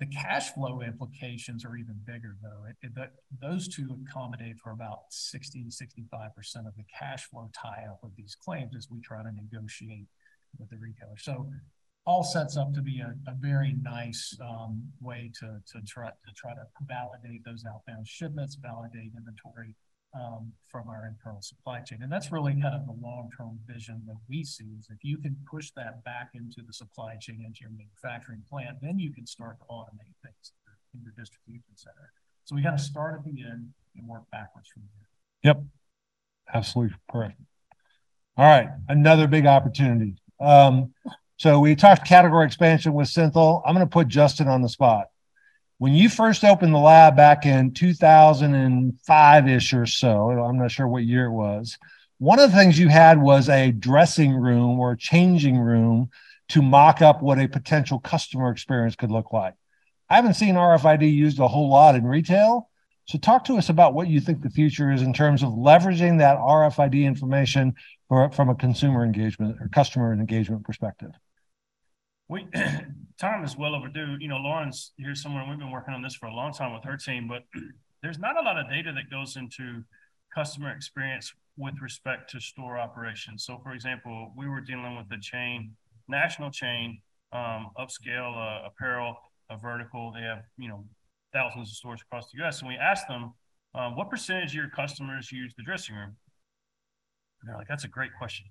The 0.00 0.06
cash 0.06 0.54
flow 0.54 0.80
implications 0.80 1.64
are 1.64 1.76
even 1.76 1.96
bigger 2.04 2.36
though. 2.42 2.64
It, 2.68 2.76
it, 2.82 3.10
those 3.40 3.68
two 3.68 3.98
accommodate 4.08 4.58
for 4.62 4.70
about 4.70 5.00
60 5.10 5.64
to 5.64 5.70
65% 5.70 6.66
of 6.66 6.76
the 6.76 6.84
cash 6.96 7.24
flow 7.24 7.50
tie 7.52 7.86
up 7.88 8.00
of 8.02 8.10
these 8.16 8.36
claims 8.36 8.76
as 8.76 8.88
we 8.90 9.00
try 9.00 9.22
to 9.22 9.30
negotiate 9.32 10.06
with 10.58 10.70
the 10.70 10.76
retailer. 10.76 11.16
So 11.18 11.48
all 12.08 12.24
sets 12.24 12.56
up 12.56 12.72
to 12.72 12.80
be 12.80 13.00
a, 13.00 13.14
a 13.30 13.34
very 13.38 13.76
nice 13.82 14.34
um, 14.40 14.82
way 14.98 15.30
to, 15.38 15.60
to 15.70 15.84
try 15.86 16.08
to 16.08 16.32
try 16.34 16.54
to 16.54 16.64
validate 16.86 17.44
those 17.44 17.64
outbound 17.68 18.08
shipments, 18.08 18.56
validate 18.56 19.12
inventory 19.14 19.74
um, 20.18 20.50
from 20.72 20.88
our 20.88 21.06
internal 21.06 21.42
supply 21.42 21.80
chain. 21.80 21.98
And 22.02 22.10
that's 22.10 22.32
really 22.32 22.54
kind 22.54 22.74
of 22.74 22.86
the 22.86 22.96
long-term 23.06 23.58
vision 23.66 24.00
that 24.06 24.16
we 24.26 24.42
see 24.42 24.70
is 24.78 24.88
if 24.90 25.04
you 25.04 25.18
can 25.18 25.36
push 25.50 25.70
that 25.76 26.02
back 26.02 26.30
into 26.34 26.62
the 26.66 26.72
supply 26.72 27.16
chain, 27.20 27.44
into 27.46 27.60
your 27.60 27.70
manufacturing 27.70 28.42
plant, 28.48 28.78
then 28.80 28.98
you 28.98 29.12
can 29.12 29.26
start 29.26 29.58
to 29.58 29.66
automate 29.70 30.16
things 30.24 30.52
in 30.94 31.02
your 31.02 31.12
distribution 31.18 31.74
center. 31.74 32.10
So 32.46 32.56
we 32.56 32.62
got 32.62 32.78
to 32.78 32.82
start 32.82 33.16
at 33.18 33.24
the 33.24 33.42
end 33.42 33.68
and 33.98 34.08
work 34.08 34.22
backwards 34.32 34.70
from 34.72 34.84
there. 34.96 35.52
Yep. 35.52 35.62
Absolutely 36.54 36.96
correct. 37.10 37.38
All 38.38 38.46
right. 38.46 38.70
Another 38.88 39.26
big 39.26 39.44
opportunity. 39.44 40.16
Um, 40.40 40.94
so 41.38 41.60
we 41.60 41.76
talked 41.76 42.04
category 42.04 42.44
expansion 42.44 42.94
with 42.94 43.06
Senthil. 43.06 43.62
I'm 43.64 43.72
going 43.72 43.86
to 43.86 43.90
put 43.90 44.08
Justin 44.08 44.48
on 44.48 44.60
the 44.60 44.68
spot. 44.68 45.06
When 45.78 45.92
you 45.92 46.08
first 46.08 46.44
opened 46.44 46.74
the 46.74 46.78
lab 46.78 47.14
back 47.14 47.46
in 47.46 47.72
2005 47.72 49.48
ish 49.48 49.72
or 49.72 49.86
so, 49.86 50.30
I'm 50.30 50.58
not 50.58 50.72
sure 50.72 50.88
what 50.88 51.04
year 51.04 51.26
it 51.26 51.32
was. 51.32 51.78
One 52.18 52.40
of 52.40 52.50
the 52.50 52.56
things 52.56 52.76
you 52.76 52.88
had 52.88 53.22
was 53.22 53.48
a 53.48 53.70
dressing 53.70 54.34
room 54.34 54.80
or 54.80 54.92
a 54.92 54.98
changing 54.98 55.58
room 55.58 56.10
to 56.48 56.60
mock 56.60 57.02
up 57.02 57.22
what 57.22 57.38
a 57.38 57.46
potential 57.46 58.00
customer 58.00 58.50
experience 58.50 58.96
could 58.96 59.12
look 59.12 59.32
like. 59.32 59.54
I 60.10 60.16
haven't 60.16 60.34
seen 60.34 60.56
RFID 60.56 61.14
used 61.14 61.38
a 61.38 61.46
whole 61.46 61.70
lot 61.70 61.94
in 61.94 62.04
retail. 62.04 62.68
So, 63.04 63.16
talk 63.16 63.44
to 63.44 63.56
us 63.56 63.68
about 63.68 63.94
what 63.94 64.08
you 64.08 64.20
think 64.20 64.42
the 64.42 64.50
future 64.50 64.90
is 64.90 65.02
in 65.02 65.12
terms 65.12 65.44
of 65.44 65.50
leveraging 65.50 66.18
that 66.18 66.38
RFID 66.38 67.04
information 67.04 67.74
for, 68.08 68.28
from 68.32 68.48
a 68.48 68.56
consumer 68.56 69.04
engagement 69.04 69.58
or 69.60 69.68
customer 69.68 70.12
engagement 70.12 70.64
perspective. 70.64 71.12
We 72.28 72.46
time 73.20 73.44
is 73.44 73.56
well 73.56 73.74
overdue. 73.74 74.16
You 74.20 74.28
know, 74.28 74.36
Lauren's 74.36 74.92
here 74.96 75.14
somewhere. 75.14 75.44
We've 75.48 75.58
been 75.58 75.70
working 75.70 75.94
on 75.94 76.02
this 76.02 76.14
for 76.14 76.26
a 76.26 76.34
long 76.34 76.52
time 76.52 76.74
with 76.74 76.84
her 76.84 76.96
team, 76.96 77.26
but 77.28 77.44
there's 78.02 78.18
not 78.18 78.36
a 78.36 78.42
lot 78.42 78.58
of 78.58 78.68
data 78.68 78.92
that 78.92 79.10
goes 79.10 79.36
into 79.36 79.82
customer 80.34 80.70
experience 80.70 81.32
with 81.56 81.74
respect 81.80 82.30
to 82.30 82.40
store 82.40 82.78
operations. 82.78 83.44
So, 83.44 83.58
for 83.62 83.72
example, 83.72 84.32
we 84.36 84.48
were 84.48 84.60
dealing 84.60 84.96
with 84.96 85.06
a 85.10 85.20
chain, 85.20 85.74
national 86.06 86.50
chain, 86.50 87.00
um, 87.32 87.70
upscale 87.78 88.36
uh, 88.36 88.68
apparel, 88.68 89.16
a 89.50 89.56
vertical. 89.56 90.12
They 90.12 90.22
have 90.22 90.42
you 90.58 90.68
know 90.68 90.84
thousands 91.32 91.70
of 91.70 91.76
stores 91.76 92.00
across 92.02 92.30
the 92.30 92.38
U.S. 92.38 92.60
And 92.60 92.68
we 92.68 92.76
asked 92.76 93.08
them, 93.08 93.32
um, 93.74 93.96
what 93.96 94.10
percentage 94.10 94.50
of 94.50 94.54
your 94.54 94.70
customers 94.70 95.30
use 95.32 95.52
the 95.56 95.62
dressing 95.62 95.94
room? 95.94 96.16
And 97.40 97.48
they're 97.48 97.56
like, 97.56 97.68
that's 97.68 97.84
a 97.84 97.88
great 97.88 98.10
question. 98.18 98.46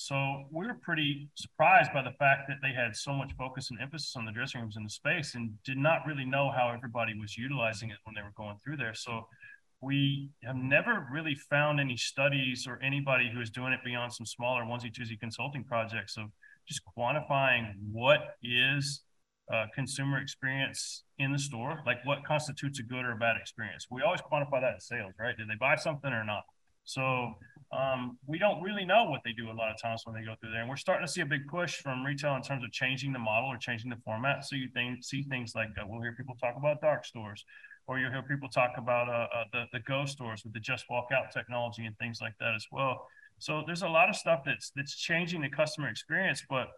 So 0.00 0.44
we 0.52 0.64
were 0.64 0.78
pretty 0.80 1.28
surprised 1.34 1.92
by 1.92 2.02
the 2.02 2.12
fact 2.20 2.42
that 2.46 2.58
they 2.62 2.72
had 2.72 2.94
so 2.94 3.12
much 3.12 3.32
focus 3.36 3.70
and 3.70 3.80
emphasis 3.80 4.14
on 4.14 4.24
the 4.24 4.30
dressing 4.30 4.60
rooms 4.60 4.76
in 4.76 4.84
the 4.84 4.90
space 4.90 5.34
and 5.34 5.60
did 5.64 5.76
not 5.76 6.06
really 6.06 6.24
know 6.24 6.52
how 6.52 6.70
everybody 6.70 7.18
was 7.18 7.36
utilizing 7.36 7.90
it 7.90 7.96
when 8.04 8.14
they 8.14 8.22
were 8.22 8.32
going 8.36 8.56
through 8.62 8.76
there. 8.76 8.94
So 8.94 9.26
we 9.80 10.30
have 10.44 10.54
never 10.54 11.08
really 11.10 11.34
found 11.34 11.80
any 11.80 11.96
studies 11.96 12.64
or 12.64 12.80
anybody 12.80 13.28
who 13.28 13.40
is 13.40 13.50
doing 13.50 13.72
it 13.72 13.80
beyond 13.84 14.12
some 14.12 14.24
smaller 14.24 14.62
onesie 14.62 14.94
twosie 14.94 15.18
consulting 15.18 15.64
projects 15.64 16.16
of 16.16 16.26
just 16.68 16.82
quantifying 16.96 17.72
what 17.90 18.36
is 18.40 19.02
uh, 19.52 19.66
consumer 19.74 20.18
experience 20.18 21.02
in 21.18 21.32
the 21.32 21.40
store, 21.40 21.80
like 21.84 21.98
what 22.04 22.24
constitutes 22.24 22.78
a 22.78 22.84
good 22.84 23.04
or 23.04 23.12
a 23.12 23.16
bad 23.16 23.34
experience. 23.36 23.88
We 23.90 24.02
always 24.02 24.20
quantify 24.20 24.60
that 24.60 24.74
in 24.74 24.80
sales, 24.80 25.14
right? 25.18 25.36
Did 25.36 25.48
they 25.48 25.56
buy 25.58 25.74
something 25.74 26.12
or 26.12 26.22
not? 26.22 26.44
So 26.88 27.34
um, 27.70 28.16
we 28.26 28.38
don't 28.38 28.62
really 28.62 28.86
know 28.86 29.04
what 29.04 29.20
they 29.22 29.32
do 29.32 29.50
a 29.50 29.52
lot 29.52 29.70
of 29.70 29.78
times 29.78 30.02
when 30.06 30.14
they 30.14 30.24
go 30.24 30.34
through 30.40 30.52
there. 30.52 30.60
And 30.60 30.70
we're 30.70 30.76
starting 30.76 31.06
to 31.06 31.12
see 31.12 31.20
a 31.20 31.26
big 31.26 31.46
push 31.46 31.74
from 31.82 32.02
retail 32.02 32.34
in 32.34 32.40
terms 32.40 32.64
of 32.64 32.72
changing 32.72 33.12
the 33.12 33.18
model 33.18 33.50
or 33.50 33.58
changing 33.58 33.90
the 33.90 34.00
format. 34.06 34.46
So 34.46 34.56
you 34.56 34.68
think, 34.72 35.04
see 35.04 35.22
things 35.22 35.54
like 35.54 35.68
uh, 35.78 35.84
we'll 35.86 36.00
hear 36.00 36.14
people 36.14 36.34
talk 36.40 36.54
about 36.56 36.80
dark 36.80 37.04
stores, 37.04 37.44
or 37.86 37.98
you'll 37.98 38.10
hear 38.10 38.22
people 38.22 38.48
talk 38.48 38.70
about 38.78 39.10
uh, 39.10 39.26
uh, 39.38 39.44
the, 39.52 39.64
the 39.74 39.80
go 39.80 40.06
stores 40.06 40.42
with 40.44 40.54
the 40.54 40.60
just 40.60 40.86
walk 40.88 41.08
out 41.12 41.30
technology 41.30 41.84
and 41.84 41.94
things 41.98 42.20
like 42.22 42.32
that 42.40 42.54
as 42.54 42.64
well. 42.72 43.06
So 43.38 43.62
there's 43.66 43.82
a 43.82 43.88
lot 43.88 44.08
of 44.08 44.16
stuff 44.16 44.40
that's 44.46 44.72
that's 44.74 44.96
changing 44.96 45.42
the 45.42 45.50
customer 45.50 45.88
experience, 45.88 46.42
but 46.48 46.68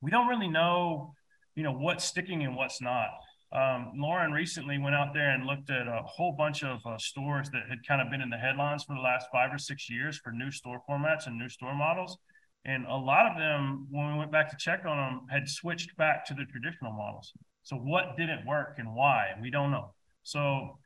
we 0.00 0.10
don't 0.10 0.26
really 0.26 0.48
know, 0.48 1.14
you 1.54 1.62
know, 1.62 1.72
what's 1.72 2.04
sticking 2.04 2.42
and 2.42 2.56
what's 2.56 2.82
not. 2.82 3.10
Um, 3.52 3.92
Lauren 3.94 4.32
recently 4.32 4.78
went 4.78 4.96
out 4.96 5.14
there 5.14 5.30
and 5.30 5.46
looked 5.46 5.70
at 5.70 5.86
a 5.86 6.02
whole 6.04 6.32
bunch 6.32 6.64
of 6.64 6.80
uh, 6.84 6.98
stores 6.98 7.48
that 7.50 7.62
had 7.68 7.86
kind 7.86 8.02
of 8.02 8.10
been 8.10 8.20
in 8.20 8.28
the 8.28 8.36
headlines 8.36 8.82
for 8.82 8.94
the 8.94 9.00
last 9.00 9.28
five 9.32 9.52
or 9.52 9.58
six 9.58 9.88
years 9.88 10.18
for 10.18 10.32
new 10.32 10.50
store 10.50 10.82
formats 10.88 11.26
and 11.26 11.38
new 11.38 11.48
store 11.48 11.74
models. 11.74 12.18
And 12.64 12.84
a 12.86 12.96
lot 12.96 13.30
of 13.30 13.38
them, 13.38 13.86
when 13.90 14.12
we 14.12 14.18
went 14.18 14.32
back 14.32 14.50
to 14.50 14.56
check 14.58 14.84
on 14.84 14.96
them, 14.96 15.26
had 15.30 15.48
switched 15.48 15.96
back 15.96 16.26
to 16.26 16.34
the 16.34 16.44
traditional 16.44 16.92
models. 16.92 17.32
So, 17.62 17.76
what 17.76 18.16
didn't 18.16 18.44
work 18.44 18.76
and 18.78 18.92
why? 18.92 19.30
We 19.40 19.50
don't 19.50 19.70
know. 19.70 19.94
So, 20.24 20.78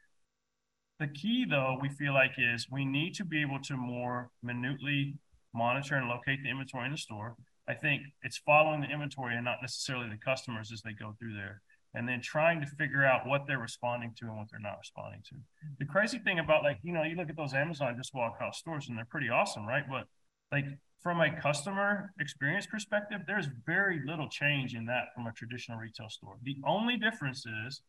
the 0.98 1.08
key, 1.08 1.46
though, 1.48 1.78
we 1.80 1.88
feel 1.88 2.12
like 2.12 2.32
is 2.36 2.66
we 2.70 2.84
need 2.84 3.14
to 3.14 3.24
be 3.24 3.40
able 3.40 3.61
to 3.61 3.76
more 3.76 4.28
minutely 4.42 5.14
monitor 5.54 5.94
and 5.94 6.08
locate 6.08 6.42
the 6.42 6.50
inventory 6.50 6.84
in 6.84 6.92
the 6.92 6.98
store. 6.98 7.36
I 7.66 7.72
think 7.72 8.02
it's 8.22 8.36
following 8.36 8.82
the 8.82 8.90
inventory 8.90 9.34
and 9.34 9.44
not 9.46 9.58
necessarily 9.62 10.11
the 10.11 10.18
customers 10.18 10.70
as 10.70 10.82
they 10.82 10.92
go 10.92 11.14
through 11.18 11.34
there 11.34 11.62
and 11.95 12.09
then 12.09 12.20
trying 12.20 12.61
to 12.61 12.66
figure 12.66 13.05
out 13.05 13.26
what 13.26 13.47
they're 13.47 13.59
responding 13.59 14.12
to 14.18 14.26
and 14.26 14.36
what 14.36 14.47
they're 14.51 14.61
not 14.61 14.78
responding 14.78 15.22
to. 15.28 15.34
The 15.78 15.86
crazy 15.86 16.18
thing 16.18 16.38
about 16.38 16.62
like, 16.62 16.78
you 16.82 16.93
know, 16.93 17.03
you 17.03 17.16
look 17.16 17.30
at 17.30 17.36
those 17.36 17.55
Amazon 17.55 17.95
just 17.97 18.14
walk 18.14 18.38
out 18.41 18.55
stores 18.55 18.88
and 18.88 18.97
they're 18.97 19.07
pretty 19.11 19.28
awesome, 19.28 19.66
right? 19.66 19.84
But 19.88 20.07
like 20.53 20.66
from 21.03 21.20
a 21.20 21.41
customer 21.41 22.12
experience 22.20 22.66
perspective, 22.66 23.22
there's 23.26 23.49
very 23.66 24.01
little 24.07 24.28
change 24.28 24.74
in 24.74 24.86
that 24.86 25.07
from 25.14 25.26
a 25.26 25.32
traditional 25.32 25.78
retail 25.78 26.09
store. 26.09 26.36
The 26.43 26.57
only 26.64 26.97
difference 26.97 27.45
is 27.66 27.82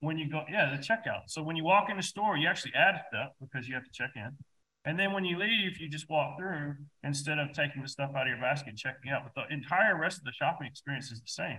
when 0.00 0.18
you 0.18 0.28
go, 0.28 0.42
yeah, 0.50 0.74
the 0.74 0.82
checkout. 0.82 1.22
So 1.28 1.42
when 1.42 1.56
you 1.56 1.64
walk 1.64 1.88
in 1.90 1.96
the 1.96 2.02
store, 2.02 2.36
you 2.36 2.48
actually 2.48 2.74
add 2.74 3.00
stuff 3.08 3.30
because 3.40 3.68
you 3.68 3.74
have 3.74 3.84
to 3.84 3.90
check 3.92 4.10
in. 4.16 4.36
And 4.84 4.98
then 4.98 5.12
when 5.12 5.24
you 5.24 5.38
leave, 5.38 5.78
you 5.78 5.88
just 5.88 6.10
walk 6.10 6.36
through 6.38 6.74
instead 7.04 7.38
of 7.38 7.52
taking 7.52 7.82
the 7.82 7.88
stuff 7.88 8.10
out 8.16 8.22
of 8.22 8.28
your 8.28 8.40
basket 8.40 8.70
and 8.70 8.78
checking 8.78 9.12
out. 9.12 9.22
But 9.24 9.48
the 9.48 9.54
entire 9.54 9.96
rest 9.96 10.18
of 10.18 10.24
the 10.24 10.32
shopping 10.32 10.66
experience 10.66 11.12
is 11.12 11.20
the 11.20 11.28
same. 11.28 11.58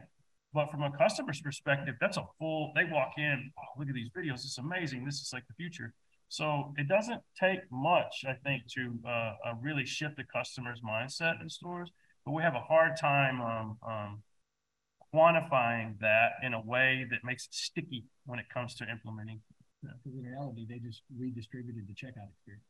But 0.53 0.69
from 0.69 0.83
a 0.83 0.91
customer's 0.91 1.41
perspective, 1.41 1.95
that's 1.99 2.17
a 2.17 2.25
full, 2.37 2.71
they 2.75 2.83
walk 2.85 3.13
in, 3.17 3.51
oh, 3.57 3.79
look 3.79 3.89
at 3.89 3.95
these 3.95 4.09
videos. 4.15 4.45
It's 4.45 4.59
amazing. 4.59 5.03
This 5.03 5.15
is 5.15 5.31
like 5.33 5.47
the 5.47 5.53
future. 5.55 5.93
So 6.29 6.73
it 6.77 6.87
doesn't 6.87 7.21
take 7.39 7.59
much, 7.71 8.23
I 8.27 8.33
think, 8.43 8.63
to 8.75 8.99
uh, 9.07 9.09
uh, 9.09 9.53
really 9.61 9.85
shift 9.85 10.17
the 10.17 10.23
customer's 10.23 10.81
mindset 10.81 11.41
in 11.41 11.49
stores. 11.49 11.91
But 12.25 12.31
we 12.33 12.43
have 12.43 12.55
a 12.55 12.59
hard 12.59 12.97
time 12.97 13.41
um, 13.41 13.77
um, 13.87 14.23
quantifying 15.13 15.99
that 15.99 16.33
in 16.43 16.53
a 16.53 16.61
way 16.61 17.05
that 17.09 17.19
makes 17.23 17.45
it 17.45 17.53
sticky 17.53 18.05
when 18.25 18.39
it 18.39 18.45
comes 18.53 18.75
to 18.75 18.89
implementing. 18.89 19.41
Because 19.81 19.99
in 20.05 20.23
reality, 20.23 20.65
they 20.69 20.79
just 20.79 21.01
redistributed 21.17 21.87
the 21.87 21.93
checkout 21.93 22.29
experience. 22.31 22.65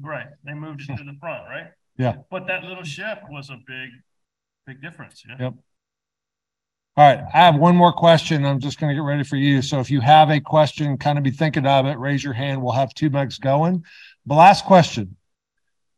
Right. 0.00 0.26
They 0.44 0.54
moved 0.54 0.82
it 0.82 0.96
to 0.96 1.04
the 1.04 1.16
front, 1.20 1.44
right? 1.48 1.68
Yeah. 1.96 2.16
But 2.30 2.46
that 2.48 2.64
little 2.64 2.84
shift 2.84 3.22
was 3.28 3.50
a 3.50 3.58
big, 3.66 3.90
big 4.66 4.82
difference. 4.82 5.22
Yeah. 5.28 5.36
Yep. 5.38 5.54
All 6.98 7.04
right, 7.04 7.22
I 7.32 7.38
have 7.38 7.54
one 7.54 7.76
more 7.76 7.92
question. 7.92 8.44
I'm 8.44 8.58
just 8.58 8.80
going 8.80 8.90
to 8.90 8.94
get 9.00 9.06
ready 9.06 9.22
for 9.22 9.36
you. 9.36 9.62
So 9.62 9.78
if 9.78 9.88
you 9.88 10.00
have 10.00 10.30
a 10.30 10.40
question, 10.40 10.98
kind 10.98 11.16
of 11.16 11.22
be 11.22 11.30
thinking 11.30 11.64
of 11.64 11.86
it, 11.86 11.96
raise 11.96 12.24
your 12.24 12.32
hand. 12.32 12.60
We'll 12.60 12.72
have 12.72 12.92
two 12.92 13.08
mics 13.08 13.40
going. 13.40 13.84
The 14.26 14.34
last 14.34 14.64
question, 14.64 15.14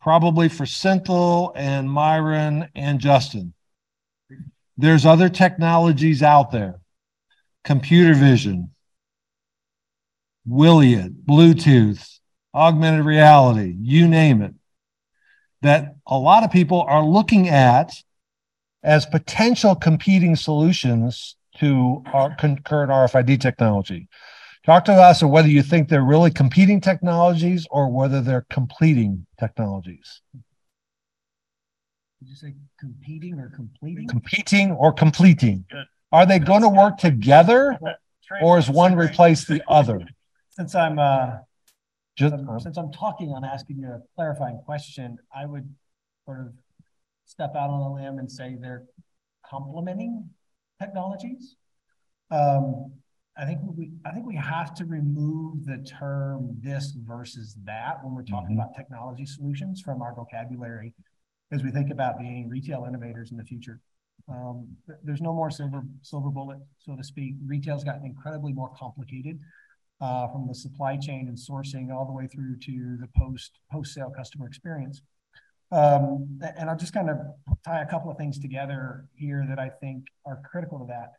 probably 0.03 0.51
for 0.51 0.65
Senthil 0.65 1.53
and 1.57 1.91
Myron 1.91 2.69
and 2.75 3.01
Justin. 3.01 3.55
There's 4.77 5.07
other 5.07 5.31
technologies 5.31 6.23
out 6.23 6.51
there, 6.51 6.81
computer 7.65 8.13
vision, 8.13 8.73
Wiliot, 10.47 11.25
Bluetooth, 11.25 12.19
augmented 12.55 13.07
reality, 13.07 13.75
you 13.81 14.07
name 14.07 14.43
it, 14.43 14.53
that 15.63 15.95
a 16.07 16.19
lot 16.19 16.45
of 16.45 16.51
people 16.51 16.83
are 16.83 17.03
looking 17.03 17.49
at 17.49 17.95
as 18.83 19.07
potential 19.07 19.75
competing 19.75 20.37
solutions 20.37 21.37
to 21.59 22.03
our 22.13 22.35
current 22.37 22.65
RFID 22.65 23.41
technology. 23.41 24.09
Talk 24.65 24.85
to 24.87 24.93
us 24.93 25.23
of 25.23 25.31
whether 25.31 25.49
you 25.49 25.63
think 25.63 25.89
they're 25.89 26.03
really 26.03 26.31
competing 26.31 26.81
technologies 26.81 27.67
or 27.71 27.91
whether 27.91 28.21
they're 28.21 28.47
completing 28.51 29.27
technologies. 29.39 30.21
Did 32.21 32.29
you 32.29 32.37
say 32.37 32.55
competing 32.79 33.39
or 33.39 33.51
completing? 33.55 34.07
Competing 34.07 34.73
or 34.73 34.93
completing? 34.93 35.65
Good. 35.71 35.87
Are 36.13 36.27
they 36.27 36.39
going 36.39 36.63
to 36.63 36.69
work 36.69 36.99
together 36.99 37.79
or 38.43 38.59
is 38.59 38.69
one 38.69 38.95
replace 38.97 39.47
the 39.47 39.63
other? 39.69 40.07
Since 40.51 40.75
I'm, 40.75 40.99
uh, 40.99 41.39
Just, 42.17 42.35
since 42.59 42.77
I'm 42.77 42.93
talking 42.93 43.31
on 43.31 43.45
asking 43.45 43.79
you 43.79 43.89
a 43.89 44.03
clarifying 44.15 44.59
question, 44.59 45.19
I 45.35 45.47
would 45.47 45.73
sort 46.27 46.41
of 46.41 46.53
step 47.31 47.55
out 47.55 47.71
on 47.71 47.81
a 47.81 47.95
limb 47.95 48.19
and 48.19 48.31
say 48.31 48.57
they're 48.61 48.85
complementing 49.49 50.29
technologies. 50.81 51.55
Um, 52.33 52.93
I 53.37 53.45
think 53.45 53.61
we, 53.63 53.93
I 54.05 54.11
think 54.11 54.27
we 54.27 54.35
have 54.37 54.75
to 54.75 54.85
remove 54.85 55.65
the 55.65 55.79
term 55.79 56.57
this 56.61 56.91
versus 56.91 57.57
that 57.65 58.05
when 58.05 58.15
we're 58.15 58.25
talking 58.25 58.57
Mhm. 58.57 58.61
about 58.61 58.75
technology 58.75 59.25
solutions 59.25 59.81
from 59.81 60.03
our 60.03 60.13
vocabulary 60.13 60.93
as 61.53 61.63
we 61.63 61.71
think 61.71 61.91
about 61.91 62.19
being 62.19 62.49
retail 62.49 62.85
innovators 62.85 63.31
in 63.31 63.37
the 63.37 63.45
future. 63.45 63.81
Um, 64.29 64.77
there's 65.05 65.21
no 65.21 65.33
more 65.33 65.51
silver, 65.51 65.83
silver 66.03 66.31
bullet, 66.31 66.59
so 66.79 66.97
to 66.97 67.05
speak. 67.05 67.37
Retail's 67.47 67.85
gotten 67.85 68.05
incredibly 68.05 68.53
more 68.53 68.71
complicated 68.77 69.41
uh, 70.01 70.27
from 70.29 70.47
the 70.47 70.55
supply 70.55 70.97
chain 70.97 71.29
and 71.29 71.39
sourcing 71.39 71.93
all 71.95 72.05
the 72.05 72.13
way 72.13 72.27
through 72.27 72.57
to 72.59 72.97
the 72.99 73.09
post, 73.17 73.61
post-sale 73.71 74.11
customer 74.11 74.47
experience. 74.47 75.03
Um, 75.73 76.41
and 76.59 76.69
I'll 76.69 76.77
just 76.77 76.93
kind 76.93 77.09
of 77.11 77.19
tie 77.65 77.83
a 77.83 77.87
couple 77.87 78.11
of 78.11 78.17
things 78.17 78.39
together 78.39 79.05
here 79.15 79.47
that 79.49 79.59
I 79.59 79.69
think 79.69 80.07
are 80.27 80.43
critical 80.51 80.79
to 80.81 80.87
that. 80.87 81.13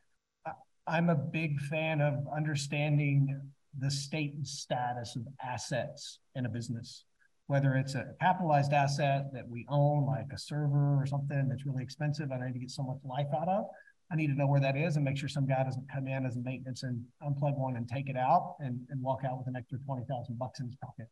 I'm 0.88 1.10
a 1.10 1.16
big 1.16 1.60
fan 1.62 2.02
of 2.02 2.16
understanding 2.36 3.40
the 3.80 3.90
state 3.90 4.34
and 4.34 4.46
status 4.46 5.16
of 5.16 5.26
assets 5.42 6.20
in 6.36 6.46
a 6.46 6.50
business, 6.50 7.06
whether 7.48 7.76
it's 7.76 7.96
a 7.96 8.08
capitalized 8.20 8.74
asset 8.74 9.28
that 9.34 9.48
we 9.48 9.66
own, 9.70 10.06
like 10.06 10.28
a 10.34 10.38
server 10.38 11.00
or 11.02 11.06
something 11.06 11.48
that's 11.48 11.66
really 11.66 11.84
expensive, 11.84 12.32
and 12.32 12.44
I 12.44 12.48
need 12.48 12.54
to 12.54 12.60
get 12.60 12.72
so 12.72 12.84
much 12.84 12.98
life 13.06 13.28
out 13.40 13.48
of. 13.48 13.66
I 14.12 14.18
need 14.18 14.28
to 14.28 14.36
know 14.36 14.48
where 14.48 14.60
that 14.60 14.76
is 14.76 14.98
and 14.98 15.06
make 15.06 15.16
sure 15.16 15.30
some 15.30 15.48
guy 15.48 15.64
doesn't 15.64 15.88
come 15.90 16.08
in 16.08 16.26
as 16.26 16.36
a 16.36 16.42
maintenance 16.42 16.84
and 16.84 17.02
unplug 17.24 17.58
one 17.58 17.78
and 17.78 17.88
take 17.88 18.10
it 18.10 18.18
out 18.18 18.56
and, 18.60 18.82
and 18.90 19.02
walk 19.02 19.22
out 19.26 19.38
with 19.38 19.48
an 19.48 19.56
extra 19.56 19.80
twenty 19.80 20.04
thousand 20.10 20.38
bucks 20.38 20.60
in 20.60 20.66
his 20.66 20.76
pocket 20.84 21.08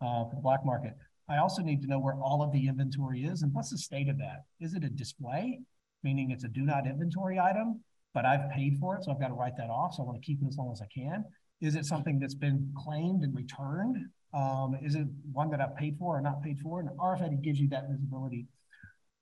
uh, 0.00 0.22
for 0.28 0.36
the 0.36 0.42
black 0.42 0.64
market. 0.64 0.92
I 1.28 1.38
also 1.38 1.62
need 1.62 1.82
to 1.82 1.88
know 1.88 1.98
where 1.98 2.14
all 2.14 2.42
of 2.42 2.52
the 2.52 2.68
inventory 2.68 3.24
is 3.24 3.42
and 3.42 3.52
what's 3.52 3.70
the 3.70 3.78
state 3.78 4.08
of 4.08 4.18
that? 4.18 4.44
Is 4.60 4.74
it 4.74 4.84
a 4.84 4.88
display, 4.88 5.60
meaning 6.02 6.30
it's 6.30 6.44
a 6.44 6.48
do 6.48 6.62
not 6.62 6.86
inventory 6.86 7.38
item, 7.38 7.80
but 8.14 8.24
I've 8.24 8.50
paid 8.50 8.78
for 8.78 8.96
it, 8.96 9.04
so 9.04 9.12
I've 9.12 9.20
got 9.20 9.28
to 9.28 9.34
write 9.34 9.56
that 9.58 9.70
off. 9.70 9.94
So 9.94 10.02
I 10.02 10.06
want 10.06 10.20
to 10.20 10.26
keep 10.26 10.42
it 10.42 10.48
as 10.48 10.56
long 10.56 10.72
as 10.72 10.80
I 10.80 10.86
can. 10.86 11.24
Is 11.60 11.74
it 11.74 11.84
something 11.84 12.18
that's 12.18 12.34
been 12.34 12.72
claimed 12.76 13.22
and 13.24 13.34
returned? 13.34 13.98
Um, 14.32 14.76
is 14.82 14.94
it 14.94 15.06
one 15.32 15.50
that 15.50 15.60
I've 15.60 15.76
paid 15.76 15.96
for 15.98 16.16
or 16.16 16.20
not 16.20 16.42
paid 16.42 16.58
for? 16.60 16.80
And 16.80 16.88
RFID 16.98 17.42
gives 17.42 17.58
you 17.58 17.68
that 17.68 17.88
visibility. 17.90 18.46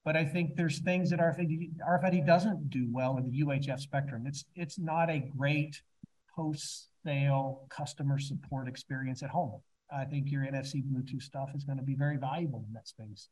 But 0.05 0.17
I 0.17 0.25
think 0.25 0.55
there's 0.55 0.79
things 0.81 1.11
that 1.11 1.19
RFID, 1.19 1.73
RFID 1.79 2.27
doesn't 2.27 2.71
do 2.71 2.89
well 2.93 3.17
in 3.17 3.25
the 3.25 3.43
UHF 3.43 3.81
spectrum. 3.81 4.25
It's 4.27 4.45
it's 4.55 4.79
not 4.79 5.11
a 5.11 5.19
great 5.37 5.81
post-sale 6.37 7.67
customer 7.71 8.19
support 8.19 8.69
experience 8.69 9.23
at 9.25 9.31
home. 9.31 9.61
I 9.91 10.05
think 10.05 10.31
your 10.31 10.43
NFC 10.43 10.83
Bluetooth 10.85 11.23
stuff 11.23 11.51
is 11.55 11.65
going 11.65 11.79
to 11.79 11.85
be 11.85 11.95
very 11.95 12.17
valuable 12.17 12.65
in 12.67 12.73
that 12.75 12.89
space. 12.89 13.29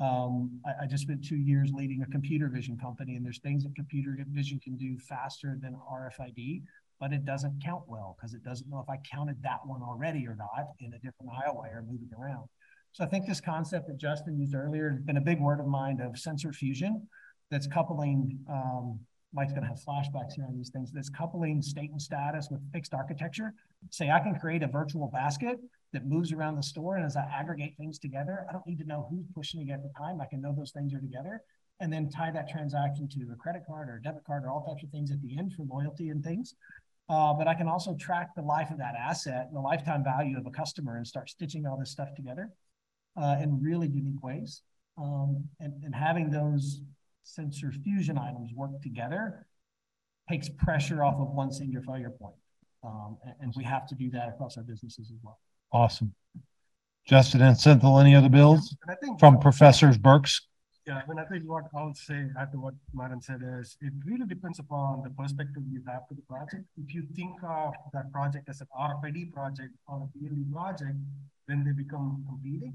Um, 0.00 0.60
I, 0.66 0.84
I 0.84 0.86
just 0.86 1.04
spent 1.04 1.24
two 1.24 1.36
years 1.36 1.70
leading 1.72 2.02
a 2.02 2.06
computer 2.06 2.48
vision 2.48 2.76
company, 2.76 3.16
and 3.16 3.24
there's 3.24 3.38
things 3.40 3.62
that 3.64 3.74
computer 3.74 4.16
vision 4.30 4.60
can 4.60 4.76
do 4.76 4.98
faster 4.98 5.56
than 5.60 5.76
RFID, 5.90 6.62
but 7.00 7.12
it 7.12 7.24
doesn't 7.24 7.62
count 7.64 7.84
well 7.86 8.16
because 8.16 8.34
it 8.34 8.42
doesn't 8.42 8.68
know 8.68 8.80
if 8.80 8.88
I 8.88 8.98
counted 9.10 9.42
that 9.42 9.60
one 9.64 9.82
already 9.82 10.26
or 10.26 10.36
not 10.36 10.68
in 10.80 10.92
a 10.94 10.98
different 10.98 11.32
aisleway 11.32 11.72
or 11.72 11.84
moving 11.88 12.10
around. 12.18 12.48
So 12.92 13.04
I 13.04 13.08
think 13.08 13.26
this 13.26 13.40
concept 13.40 13.88
that 13.88 13.98
Justin 13.98 14.38
used 14.38 14.54
earlier 14.54 14.90
has 14.90 15.00
been 15.00 15.16
a 15.16 15.20
big 15.20 15.40
word 15.40 15.60
of 15.60 15.66
mine 15.66 16.00
of 16.00 16.18
sensor 16.18 16.52
fusion 16.52 17.06
that's 17.50 17.66
coupling, 17.66 18.38
um, 18.48 19.00
Mike's 19.32 19.52
going 19.52 19.62
to 19.62 19.68
have 19.68 19.80
flashbacks 19.80 20.34
here 20.36 20.44
on 20.46 20.56
these 20.56 20.70
things, 20.70 20.92
that's 20.92 21.08
coupling 21.08 21.60
state 21.60 21.90
and 21.90 22.00
status 22.00 22.48
with 22.50 22.60
fixed 22.72 22.94
architecture. 22.94 23.52
Say 23.90 24.10
I 24.10 24.20
can 24.20 24.38
create 24.38 24.62
a 24.62 24.68
virtual 24.68 25.08
basket 25.12 25.58
that 25.94 26.06
moves 26.06 26.32
around 26.32 26.56
the 26.56 26.62
store, 26.62 26.96
and 26.96 27.06
as 27.06 27.16
I 27.16 27.22
aggregate 27.22 27.74
things 27.78 27.98
together, 27.98 28.44
I 28.48 28.52
don't 28.52 28.66
need 28.66 28.78
to 28.78 28.84
know 28.84 29.06
who's 29.10 29.24
pushing 29.34 29.66
it 29.66 29.72
at 29.72 29.82
the 29.82 29.90
time. 29.96 30.20
I 30.20 30.26
can 30.26 30.42
know 30.42 30.54
those 30.54 30.72
things 30.72 30.92
are 30.92 31.00
together 31.00 31.42
and 31.80 31.92
then 31.92 32.08
tie 32.08 32.30
that 32.30 32.48
transaction 32.48 33.08
to 33.08 33.32
a 33.32 33.36
credit 33.36 33.62
card 33.66 33.88
or 33.88 33.96
a 33.96 34.02
debit 34.02 34.24
card 34.24 34.44
or 34.44 34.50
all 34.50 34.64
types 34.64 34.82
of 34.84 34.90
things 34.90 35.10
at 35.10 35.20
the 35.22 35.36
end 35.36 35.52
for 35.54 35.64
loyalty 35.64 36.10
and 36.10 36.22
things. 36.22 36.54
Uh, 37.08 37.34
but 37.34 37.46
I 37.46 37.54
can 37.54 37.68
also 37.68 37.94
track 37.94 38.30
the 38.34 38.42
life 38.42 38.70
of 38.70 38.78
that 38.78 38.94
asset 38.94 39.46
and 39.48 39.56
the 39.56 39.60
lifetime 39.60 40.02
value 40.04 40.38
of 40.38 40.46
a 40.46 40.50
customer 40.50 40.96
and 40.96 41.06
start 41.06 41.28
stitching 41.28 41.66
all 41.66 41.76
this 41.76 41.90
stuff 41.90 42.14
together 42.14 42.50
uh, 43.16 43.36
in 43.42 43.60
really 43.60 43.88
unique 43.88 44.22
ways. 44.22 44.62
Um, 44.96 45.44
and, 45.60 45.74
and 45.84 45.94
having 45.94 46.30
those 46.30 46.80
sensor 47.24 47.72
fusion 47.72 48.16
items 48.16 48.52
work 48.54 48.80
together 48.82 49.46
takes 50.30 50.48
pressure 50.48 51.02
off 51.02 51.16
of 51.20 51.32
one 51.32 51.52
single 51.52 51.82
failure 51.82 52.10
point. 52.10 52.36
Um, 52.82 53.18
and, 53.24 53.34
and 53.40 53.54
we 53.56 53.64
have 53.64 53.86
to 53.88 53.94
do 53.94 54.10
that 54.10 54.28
across 54.28 54.56
our 54.56 54.62
businesses 54.62 55.10
as 55.10 55.18
well. 55.22 55.38
Awesome. 55.74 56.14
Justin 57.04 57.42
and 57.42 57.56
Senthil, 57.56 58.00
any 58.00 58.14
other 58.14 58.28
bills 58.28 58.76
And 58.86 58.92
I 58.92 58.94
think 58.94 59.18
from 59.18 59.40
Professors 59.40 59.98
Burks? 59.98 60.46
Yeah, 60.86 61.00
I 61.02 61.08
mean, 61.08 61.18
I 61.18 61.24
think 61.24 61.42
what 61.46 61.64
I'll 61.74 61.94
say 61.94 62.28
after 62.38 62.60
what 62.60 62.74
Myron 62.92 63.20
said 63.20 63.40
is, 63.58 63.76
it 63.80 63.92
really 64.06 64.24
depends 64.26 64.60
upon 64.60 65.02
the 65.02 65.10
perspective 65.10 65.64
you 65.68 65.82
have 65.88 66.06
to 66.08 66.14
the 66.14 66.22
project. 66.22 66.62
If 66.76 66.94
you 66.94 67.02
think 67.16 67.42
of 67.42 67.72
that 67.92 68.12
project 68.12 68.48
as 68.48 68.60
an 68.60 68.68
RFID 68.78 69.32
project 69.32 69.72
or 69.88 70.06
a 70.06 70.08
BLE 70.14 70.44
project, 70.52 70.94
then 71.48 71.64
they 71.64 71.72
become 71.72 72.24
competing. 72.28 72.74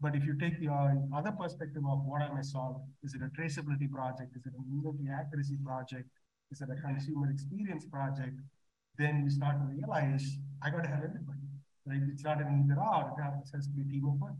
But 0.00 0.14
if 0.14 0.24
you 0.24 0.38
take 0.38 0.60
the 0.60 0.68
uh, 0.68 0.94
other 1.16 1.32
perspective 1.32 1.82
of 1.90 2.04
what 2.04 2.22
am 2.22 2.36
I 2.36 2.42
solving, 2.42 2.86
is 3.02 3.14
it 3.14 3.22
a 3.22 3.30
traceability 3.40 3.90
project? 3.90 4.36
Is 4.36 4.46
it 4.46 4.52
an 4.52 4.64
inventory 4.70 5.10
accuracy 5.10 5.56
project? 5.64 6.06
Is 6.52 6.60
it 6.60 6.68
a 6.70 6.80
consumer 6.80 7.28
experience 7.30 7.86
project? 7.86 8.38
Then 8.98 9.24
you 9.24 9.30
start 9.30 9.56
to 9.58 9.66
realize, 9.74 10.38
I 10.62 10.70
gotta 10.70 10.88
have 10.88 11.02
everybody, 11.02 11.45
right? 11.86 12.02
It's 12.12 12.24
not 12.24 12.40
an 12.40 12.48
either 12.64 12.80
or, 12.80 13.14
it 13.16 13.48
has 13.54 13.66
to 13.66 13.72
be 13.72 13.82
a 13.82 13.84
team 13.84 14.06
of 14.06 14.20
one. 14.20 14.36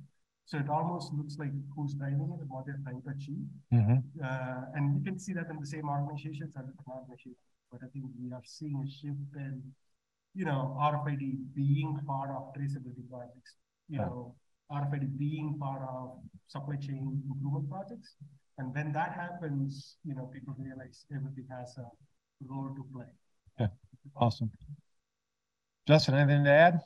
So 0.47 0.59
it 0.59 0.69
almost 0.69 1.13
looks 1.13 1.39
like 1.39 1.51
who's 1.75 1.95
driving 1.95 2.31
it 2.35 2.41
and 2.41 2.49
what 2.49 2.67
they're 2.67 2.81
trying 2.85 3.03
to 3.03 3.11
achieve. 3.11 3.47
Mhm. 3.73 4.03
Uh, 4.23 4.63
and 4.75 4.95
you 4.95 5.03
can 5.03 5.19
see 5.19 5.33
that 5.33 5.51
in 5.51 5.59
the 5.59 5.67
same 5.67 5.89
organizations 5.89 6.55
and 6.55 6.67
different 6.69 6.89
organizations. 6.89 7.37
But 7.71 7.83
I 7.83 7.89
think 7.89 8.05
we 8.21 8.33
are 8.33 8.45
seeing 8.45 8.81
a 8.81 8.89
shift 8.89 9.35
in, 9.35 9.75
you 10.35 10.45
know, 10.45 10.77
RFID 10.79 11.25
being 11.55 11.99
part 12.07 12.31
of 12.31 12.53
traceability 12.55 13.09
projects, 13.11 13.57
you 13.89 13.99
know, 13.99 14.37
RFID 14.71 15.19
being 15.19 15.59
part 15.59 15.83
of 15.83 16.23
supply 16.47 16.77
chain 16.77 17.23
improvement 17.29 17.69
projects. 17.69 18.15
And 18.59 18.73
when 18.75 18.93
that 18.93 19.13
happens, 19.13 19.97
you 20.05 20.15
know, 20.15 20.27
people 20.27 20.55
realize 20.59 21.05
everything 21.13 21.47
has 21.51 21.77
a 21.79 21.87
role 22.49 22.73
to 22.75 22.85
play. 22.93 23.11
Yeah. 23.59 23.69
Awesome. 24.15 24.51
Justin, 25.87 26.15
anything 26.15 26.45
to 26.45 26.51
add? 26.51 26.81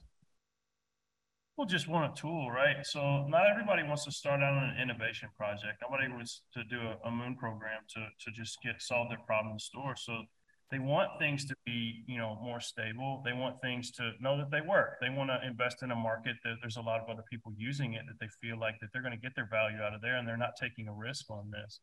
People 1.61 1.69
just 1.69 1.89
want 1.89 2.11
a 2.11 2.19
tool, 2.19 2.51
right? 2.51 2.79
So 2.87 3.27
not 3.29 3.43
everybody 3.47 3.83
wants 3.83 4.07
to 4.07 4.11
start 4.11 4.41
out 4.41 4.55
on 4.55 4.71
an 4.71 4.81
innovation 4.81 5.29
project. 5.37 5.83
Nobody 5.83 6.11
wants 6.11 6.41
to 6.55 6.65
do 6.65 6.81
a, 6.81 7.07
a 7.07 7.11
moon 7.11 7.37
program 7.37 7.81
to, 7.97 8.01
to 8.01 8.31
just 8.33 8.63
get 8.63 8.81
solve 8.81 9.11
their 9.11 9.21
problem 9.27 9.53
in 9.53 9.59
store. 9.59 9.95
So 9.95 10.23
they 10.71 10.79
want 10.79 11.11
things 11.19 11.45
to 11.45 11.55
be, 11.67 12.03
you 12.07 12.17
know, 12.17 12.39
more 12.43 12.61
stable. 12.61 13.21
They 13.27 13.35
want 13.35 13.61
things 13.61 13.91
to 13.91 14.13
know 14.21 14.39
that 14.39 14.51
they 14.51 14.63
work. 14.63 14.97
They 15.03 15.11
want 15.11 15.29
to 15.29 15.47
invest 15.47 15.83
in 15.83 15.91
a 15.91 15.95
market 15.95 16.37
that 16.45 16.55
there's 16.63 16.79
a 16.79 16.81
lot 16.81 17.03
of 17.03 17.11
other 17.11 17.25
people 17.31 17.53
using 17.55 17.93
it 17.93 18.05
that 18.09 18.19
they 18.19 18.31
feel 18.41 18.59
like 18.59 18.81
that 18.81 18.89
they're 18.95 19.03
going 19.03 19.13
to 19.13 19.21
get 19.21 19.37
their 19.37 19.49
value 19.51 19.83
out 19.83 19.93
of 19.93 20.01
there 20.01 20.17
and 20.17 20.27
they're 20.27 20.39
not 20.39 20.57
taking 20.59 20.89
a 20.89 20.95
risk 20.95 21.29
on 21.29 21.51
this. 21.51 21.81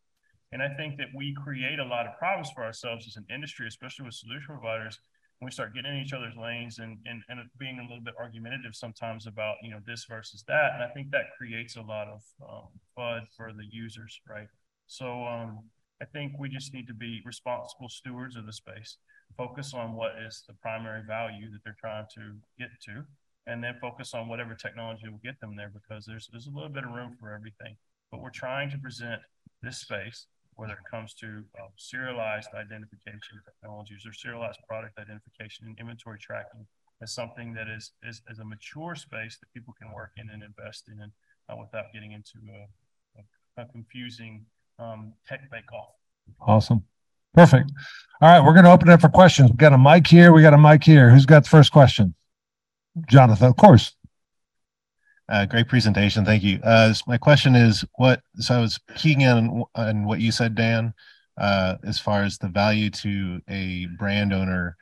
And 0.51 0.63
I 0.63 0.69
think 0.69 0.97
that 0.97 1.09
we 1.15 1.36
create 1.36 1.78
a 1.78 1.86
lot 1.86 2.07
of 2.07 2.17
problems 2.17 2.49
for 2.49 2.63
ourselves 2.63 3.05
as 3.05 3.15
an 3.15 3.28
industry, 3.32 3.67
especially 3.67 4.05
with 4.05 4.15
solution 4.15 4.55
providers, 4.55 4.97
we 5.41 5.51
start 5.51 5.75
getting 5.75 5.91
in 5.91 5.97
each 5.97 6.13
other's 6.13 6.35
lanes 6.35 6.79
and, 6.79 6.97
and, 7.05 7.21
and 7.29 7.39
being 7.59 7.77
a 7.79 7.83
little 7.83 8.03
bit 8.03 8.15
argumentative 8.19 8.73
sometimes 8.73 9.27
about, 9.27 9.57
you 9.61 9.69
know, 9.69 9.79
this 9.85 10.05
versus 10.09 10.43
that. 10.47 10.71
And 10.73 10.83
I 10.83 10.88
think 10.88 11.11
that 11.11 11.35
creates 11.38 11.75
a 11.75 11.81
lot 11.81 12.07
of 12.07 12.21
um, 12.41 12.67
FUD 12.97 13.21
for 13.35 13.53
the 13.53 13.65
users, 13.69 14.19
right? 14.27 14.47
So 14.88 15.25
um, 15.25 15.59
I 16.01 16.05
think 16.05 16.33
we 16.39 16.49
just 16.49 16.73
need 16.73 16.88
to 16.88 16.93
be 16.93 17.21
responsible 17.23 17.89
stewards 17.89 18.35
of 18.35 18.47
the 18.47 18.53
space, 18.53 18.97
focus 19.38 19.73
on 19.75 19.93
what 19.93 20.13
is 20.25 20.43
the 20.47 20.53
primary 20.55 21.03
value 21.05 21.51
that 21.51 21.59
they're 21.63 21.77
trying 21.79 22.05
to 22.15 22.33
get 22.57 22.69
to, 22.85 23.03
and 23.45 23.63
then 23.63 23.75
focus 23.79 24.15
on 24.15 24.27
whatever 24.27 24.55
technology 24.55 25.07
will 25.07 25.21
get 25.23 25.39
them 25.39 25.55
there 25.55 25.71
because 25.71 26.05
there's, 26.05 26.27
there's 26.31 26.47
a 26.47 26.51
little 26.51 26.69
bit 26.69 26.83
of 26.83 26.91
room 26.91 27.15
for 27.19 27.31
everything. 27.31 27.75
But 28.11 28.21
we're 28.21 28.31
trying 28.31 28.71
to 28.71 28.77
present 28.79 29.21
this 29.61 29.81
space 29.81 30.25
whether 30.58 30.74
it 30.74 30.86
comes 30.89 31.14
to 31.14 31.43
uh, 31.58 31.68
serialized 31.78 32.49
identification 32.53 33.39
technologies 33.45 34.05
or 34.05 34.14
serialized 34.14 34.60
product 34.68 34.99
identification 34.99 35.68
and 35.68 35.80
inventory 35.80 36.20
tracking 36.20 36.66
as 37.01 37.14
something 37.14 37.53
that 37.53 37.68
is, 37.70 37.91
is, 38.03 38.22
is 38.30 38.39
a 38.39 38.45
mature 38.45 38.95
space 38.95 39.38
that 39.38 39.45
people 39.53 39.74
can 39.80 39.91
work 39.93 40.12
in 40.18 40.30
and 40.30 40.43
invest 40.43 40.89
in 40.89 40.99
uh, 41.49 41.55
without 41.55 41.86
getting 41.93 42.12
into 42.12 42.39
a, 42.51 43.22
a, 43.22 43.64
a 43.64 43.66
confusing 43.68 44.45
um, 44.80 45.14
tech 45.28 45.49
bake-off. 45.51 45.93
Awesome. 46.41 46.84
Perfect. 47.34 47.72
All 48.20 48.30
right, 48.30 48.43
we're 48.43 48.53
going 48.53 48.66
to 48.66 48.72
open 48.72 48.89
it 48.89 48.93
up 48.93 49.01
for 49.01 49.10
questions. 49.10 49.51
We've 49.51 49.58
got 49.58 49.74
a 49.74 49.78
mic 49.78 50.08
here. 50.08 50.34
We 50.34 50.41
got 50.41 50.55
a 50.55 50.58
mic 50.58 50.84
here. 50.84 51.12
Who's 51.12 51.28
got 51.28 51.43
the 51.43 51.49
first 51.49 51.72
question? 51.72 52.16
Jonathan, 53.08 53.47
of 53.47 53.55
course. 53.58 53.95
Uh, 55.30 55.45
great 55.45 55.67
presentation. 55.67 56.23
Thank 56.23 56.43
you. 56.43 56.59
Uh, 56.63 56.88
s- 56.91 57.03
my 57.05 57.17
question 57.17 57.55
is 57.55 57.84
what, 57.95 58.21
so 58.36 58.55
I 58.55 58.61
was 58.61 58.80
keying 58.95 59.21
in 59.21 59.30
on, 59.30 59.63
on 59.75 60.05
what 60.05 60.21
you 60.21 60.32
said, 60.32 60.55
Dan, 60.55 60.93
uh, 61.38 61.75
as 61.84 61.99
far 61.99 62.23
as 62.23 62.38
the 62.38 62.47
value 62.47 62.89
to 62.91 63.41
a 63.49 63.88
brand 63.97 64.34
owner 64.34 64.78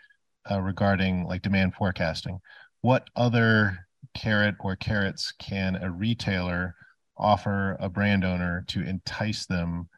uh, 0.49 0.61
regarding 0.61 1.25
like 1.25 1.41
demand 1.41 1.73
forecasting. 1.73 2.39
what 2.81 3.09
other 3.15 3.79
carrot 4.13 4.55
or 4.59 4.75
carrots 4.75 5.33
can 5.39 5.75
a 5.77 5.89
retailer 5.89 6.75
offer 7.17 7.75
a 7.79 7.89
brand 7.89 8.23
owner 8.23 8.63
to 8.67 8.81
entice 8.83 9.47
them 9.47 9.89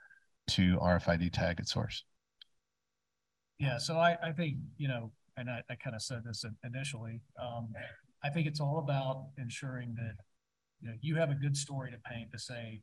to 0.48 0.78
RFID 0.78 1.32
tag 1.34 1.60
at 1.60 1.68
source? 1.68 2.06
Yeah, 3.60 3.78
so 3.78 3.98
I, 3.98 4.18
I 4.24 4.32
think, 4.32 4.58
you 4.78 4.88
know, 4.88 5.12
and 5.36 5.50
I, 5.50 5.62
I 5.70 5.76
kind 5.76 5.96
of 5.96 6.02
said 6.02 6.24
this 6.24 6.46
initially, 6.64 7.20
um, 7.42 7.74
I 8.24 8.30
think 8.30 8.48
it's 8.48 8.62
all 8.62 8.80
about 8.80 9.26
ensuring 9.38 9.96
that, 9.96 10.16
you 10.82 10.90
know, 10.90 10.96
you 11.02 11.16
have 11.16 11.32
a 11.32 11.36
good 11.36 11.58
story 11.58 11.92
to 11.92 11.98
paint 11.98 12.32
to 12.32 12.40
say, 12.40 12.82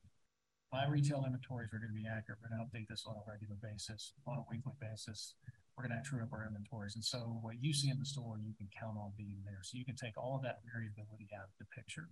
my 0.72 0.86
retail 0.88 1.22
inventories 1.24 1.70
are 1.72 1.78
going 1.78 1.94
to 1.94 1.94
be 1.94 2.06
accurate. 2.10 2.42
We're 2.42 2.50
going 2.50 2.58
to 2.58 2.66
update 2.66 2.88
this 2.88 3.06
on 3.06 3.14
a 3.14 3.22
regular 3.30 3.54
basis, 3.62 4.12
on 4.26 4.38
a 4.38 4.44
weekly 4.50 4.74
basis. 4.80 5.34
We're 5.76 5.86
going 5.86 5.94
to 5.94 6.02
true 6.02 6.22
up 6.22 6.32
our 6.32 6.46
inventories. 6.46 6.94
And 6.96 7.04
so 7.04 7.38
what 7.42 7.62
you 7.62 7.72
see 7.72 7.90
in 7.90 7.98
the 7.98 8.06
store, 8.06 8.38
you 8.42 8.54
can 8.58 8.66
count 8.74 8.98
on 8.98 9.12
being 9.16 9.38
there. 9.44 9.62
So 9.62 9.78
you 9.78 9.84
can 9.84 9.94
take 9.94 10.18
all 10.18 10.34
of 10.34 10.42
that 10.42 10.66
variability 10.66 11.30
out 11.30 11.46
of 11.46 11.54
the 11.58 11.66
picture. 11.70 12.10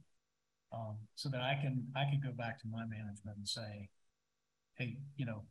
Um, 0.73 0.97
so 1.17 1.29
that 1.29 1.43
I 1.43 1.59
can 1.61 1.89
I 1.95 2.05
can 2.09 2.21
go 2.25 2.33
back 2.33 2.59
to 2.63 2.67
my 2.67 2.87
management 2.87 3.37
and 3.37 3.47
say, 3.47 3.91
hey, 4.79 4.97
you 5.17 5.27
know, 5.27 5.43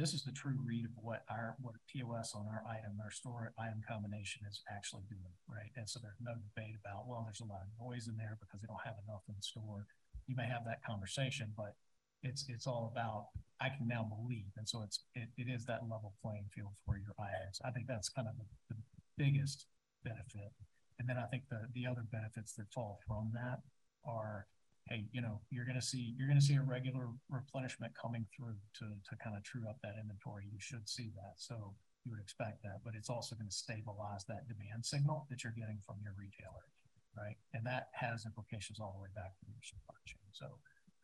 this 0.00 0.14
is 0.14 0.24
the 0.24 0.32
true 0.32 0.56
read 0.64 0.86
of 0.86 0.96
what 0.96 1.24
our 1.28 1.56
what 1.60 1.76
POS 1.92 2.32
on 2.34 2.48
our 2.48 2.64
item, 2.64 2.96
our 3.04 3.10
store 3.10 3.52
item 3.60 3.84
combination 3.86 4.42
is 4.48 4.62
actually 4.72 5.04
doing, 5.08 5.36
right? 5.44 5.68
And 5.76 5.84
so 5.84 6.00
there's 6.00 6.16
no 6.24 6.32
debate 6.32 6.74
about, 6.80 7.04
well, 7.06 7.20
there's 7.28 7.44
a 7.44 7.52
lot 7.52 7.60
of 7.60 7.70
noise 7.76 8.08
in 8.08 8.16
there 8.16 8.40
because 8.40 8.64
they 8.64 8.66
don't 8.66 8.80
have 8.84 8.96
enough 9.04 9.28
in 9.28 9.36
the 9.36 9.44
store. 9.44 9.84
You 10.26 10.36
may 10.36 10.48
have 10.48 10.64
that 10.64 10.80
conversation, 10.82 11.52
but 11.56 11.76
it's 12.22 12.48
it's 12.48 12.66
all 12.66 12.90
about 12.92 13.28
I 13.60 13.68
can 13.68 13.86
now 13.86 14.08
believe, 14.08 14.48
and 14.56 14.66
so 14.66 14.82
it's 14.82 15.04
it, 15.14 15.28
it 15.36 15.52
is 15.52 15.64
that 15.66 15.84
level 15.84 16.16
playing 16.24 16.48
field 16.54 16.72
for 16.86 16.96
your 16.96 17.12
items. 17.20 17.60
I 17.64 17.70
think 17.70 17.86
that's 17.86 18.08
kind 18.08 18.28
of 18.28 18.34
the, 18.40 18.48
the 18.72 18.80
biggest 19.20 19.66
benefit, 20.02 20.52
and 20.98 21.08
then 21.08 21.16
I 21.20 21.28
think 21.28 21.44
the 21.50 21.68
the 21.74 21.86
other 21.86 22.04
benefits 22.10 22.54
that 22.56 22.72
fall 22.72 23.00
from 23.06 23.32
that 23.34 23.60
are 24.04 24.46
hey, 24.90 25.06
you 25.14 25.22
know, 25.22 25.40
you're 25.50 25.64
going 25.64 25.78
to 25.78 25.86
see 25.86 26.12
you're 26.18 26.26
going 26.26 26.38
to 26.38 26.44
see 26.44 26.58
a 26.58 26.62
regular 26.62 27.06
replenishment 27.30 27.94
coming 27.94 28.26
through 28.34 28.58
to 28.82 28.90
to 28.90 29.12
kind 29.22 29.38
of 29.38 29.42
true 29.46 29.62
up 29.70 29.78
that 29.82 29.94
inventory. 29.96 30.44
You 30.50 30.58
should 30.58 30.84
see 30.90 31.14
that, 31.14 31.38
so 31.38 31.72
you 32.04 32.10
would 32.10 32.20
expect 32.20 32.62
that, 32.66 32.82
but 32.84 32.98
it's 32.98 33.08
also 33.08 33.38
going 33.38 33.48
to 33.48 33.54
stabilize 33.54 34.26
that 34.26 34.50
demand 34.50 34.84
signal 34.84 35.30
that 35.30 35.44
you're 35.44 35.54
getting 35.54 35.78
from 35.86 35.96
your 36.02 36.16
retailer, 36.18 36.66
right? 37.14 37.38
And 37.54 37.62
that 37.64 37.94
has 37.94 38.26
implications 38.26 38.80
all 38.80 38.96
the 38.98 39.02
way 39.04 39.12
back 39.14 39.36
to 39.38 39.46
your 39.46 39.62
supply 39.62 39.96
chain. 40.04 40.26
So 40.32 40.48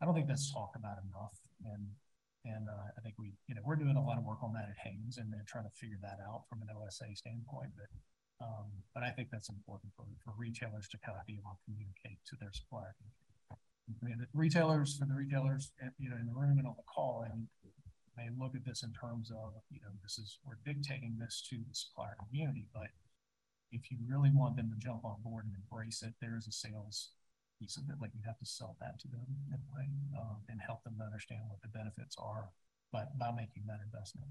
I 0.03 0.05
don't 0.05 0.17
think 0.19 0.27
that's 0.27 0.53
talked 0.53 0.77
about 0.77 0.99
enough, 1.07 1.39
and 1.63 1.87
and 2.43 2.67
uh, 2.69 2.91
I 2.91 3.01
think 3.07 3.15
we, 3.19 3.39
you 3.47 3.55
know, 3.55 3.63
we're 3.65 3.79
doing 3.79 3.97
a 3.97 4.03
lot 4.03 4.19
of 4.19 4.27
work 4.27 4.43
on 4.43 4.53
that 4.55 4.67
at 4.67 4.79
Hanes 4.83 5.19
and 5.19 5.31
then 5.31 5.43
trying 5.47 5.67
to 5.67 5.75
figure 5.79 5.99
that 6.03 6.19
out 6.27 6.47
from 6.51 6.63
an 6.67 6.69
OSA 6.75 7.15
standpoint, 7.15 7.71
but. 7.79 7.89
Um, 8.37 8.69
but 8.93 9.01
I 9.03 9.09
think 9.17 9.33
that's 9.33 9.49
important 9.49 9.97
for, 9.97 10.05
for 10.21 10.37
retailers 10.37 10.93
to 10.93 11.01
kind 11.01 11.17
of 11.17 11.25
be 11.25 11.41
able 11.41 11.57
to 11.57 11.65
communicate 11.65 12.21
to 12.29 12.37
their 12.37 12.53
supplier 12.53 12.93
mean, 13.01 13.09
the 14.03 14.27
retailers, 14.35 14.97
for 14.97 15.07
the 15.07 15.15
retailers, 15.15 15.73
you 15.99 16.11
know, 16.11 16.17
in 16.17 16.27
the 16.27 16.35
room 16.35 16.59
and 16.59 16.67
on 16.67 16.75
the 16.77 16.83
call, 16.93 17.25
and 17.31 17.47
may 18.17 18.29
look 18.39 18.55
at 18.55 18.65
this 18.65 18.83
in 18.83 18.93
terms 18.93 19.31
of, 19.31 19.53
you 19.71 19.81
know, 19.83 19.93
this 20.03 20.19
is, 20.19 20.39
we're 20.45 20.59
dictating 20.65 21.17
this 21.21 21.45
to 21.51 21.57
the 21.57 21.75
supplier 21.75 22.17
community, 22.29 22.67
but 22.73 22.89
if 23.71 23.91
you 23.91 23.99
really 24.09 24.31
want 24.33 24.57
them 24.57 24.73
to 24.73 24.79
jump 24.79 25.05
on 25.05 25.17
board 25.23 25.45
and 25.45 25.55
embrace 25.55 26.03
it, 26.03 26.15
there 26.21 26.37
is 26.37 26.47
a 26.47 26.53
sales 26.53 27.11
piece 27.61 27.77
of 27.77 27.85
it. 27.91 28.01
Like 28.01 28.13
you 28.15 28.23
have 28.25 28.39
to 28.39 28.47
sell 28.47 28.77
that 28.81 28.99
to 29.01 29.09
them 29.09 29.27
in 29.53 29.61
a 29.61 29.69
way 29.75 29.89
um, 30.17 30.39
and 30.49 30.61
help 30.65 30.83
them 30.85 30.97
understand 31.05 31.43
what 31.49 31.61
the 31.61 31.69
benefits 31.69 32.17
are, 32.19 32.49
but 32.93 33.19
by 33.19 33.31
making 33.37 33.65
that 33.67 33.81
investment. 33.85 34.29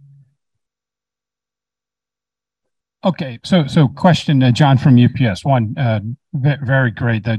Okay, 3.06 3.40
so 3.44 3.68
so 3.68 3.88
question, 3.88 4.42
uh, 4.42 4.50
John 4.52 4.80
from 4.80 4.98
UPS. 4.98 5.46
One, 5.46 5.78
uh, 5.78 6.00
very 6.34 6.90
great. 6.90 7.24
That 7.24 7.38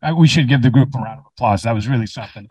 uh, 0.00 0.14
we 0.14 0.28
should 0.28 0.48
give 0.48 0.62
the 0.62 0.70
group 0.70 0.94
a 0.94 0.98
round 0.98 1.18
of 1.18 1.26
applause. 1.34 1.64
That 1.64 1.74
was 1.74 1.88
really 1.88 2.06
something. 2.06 2.46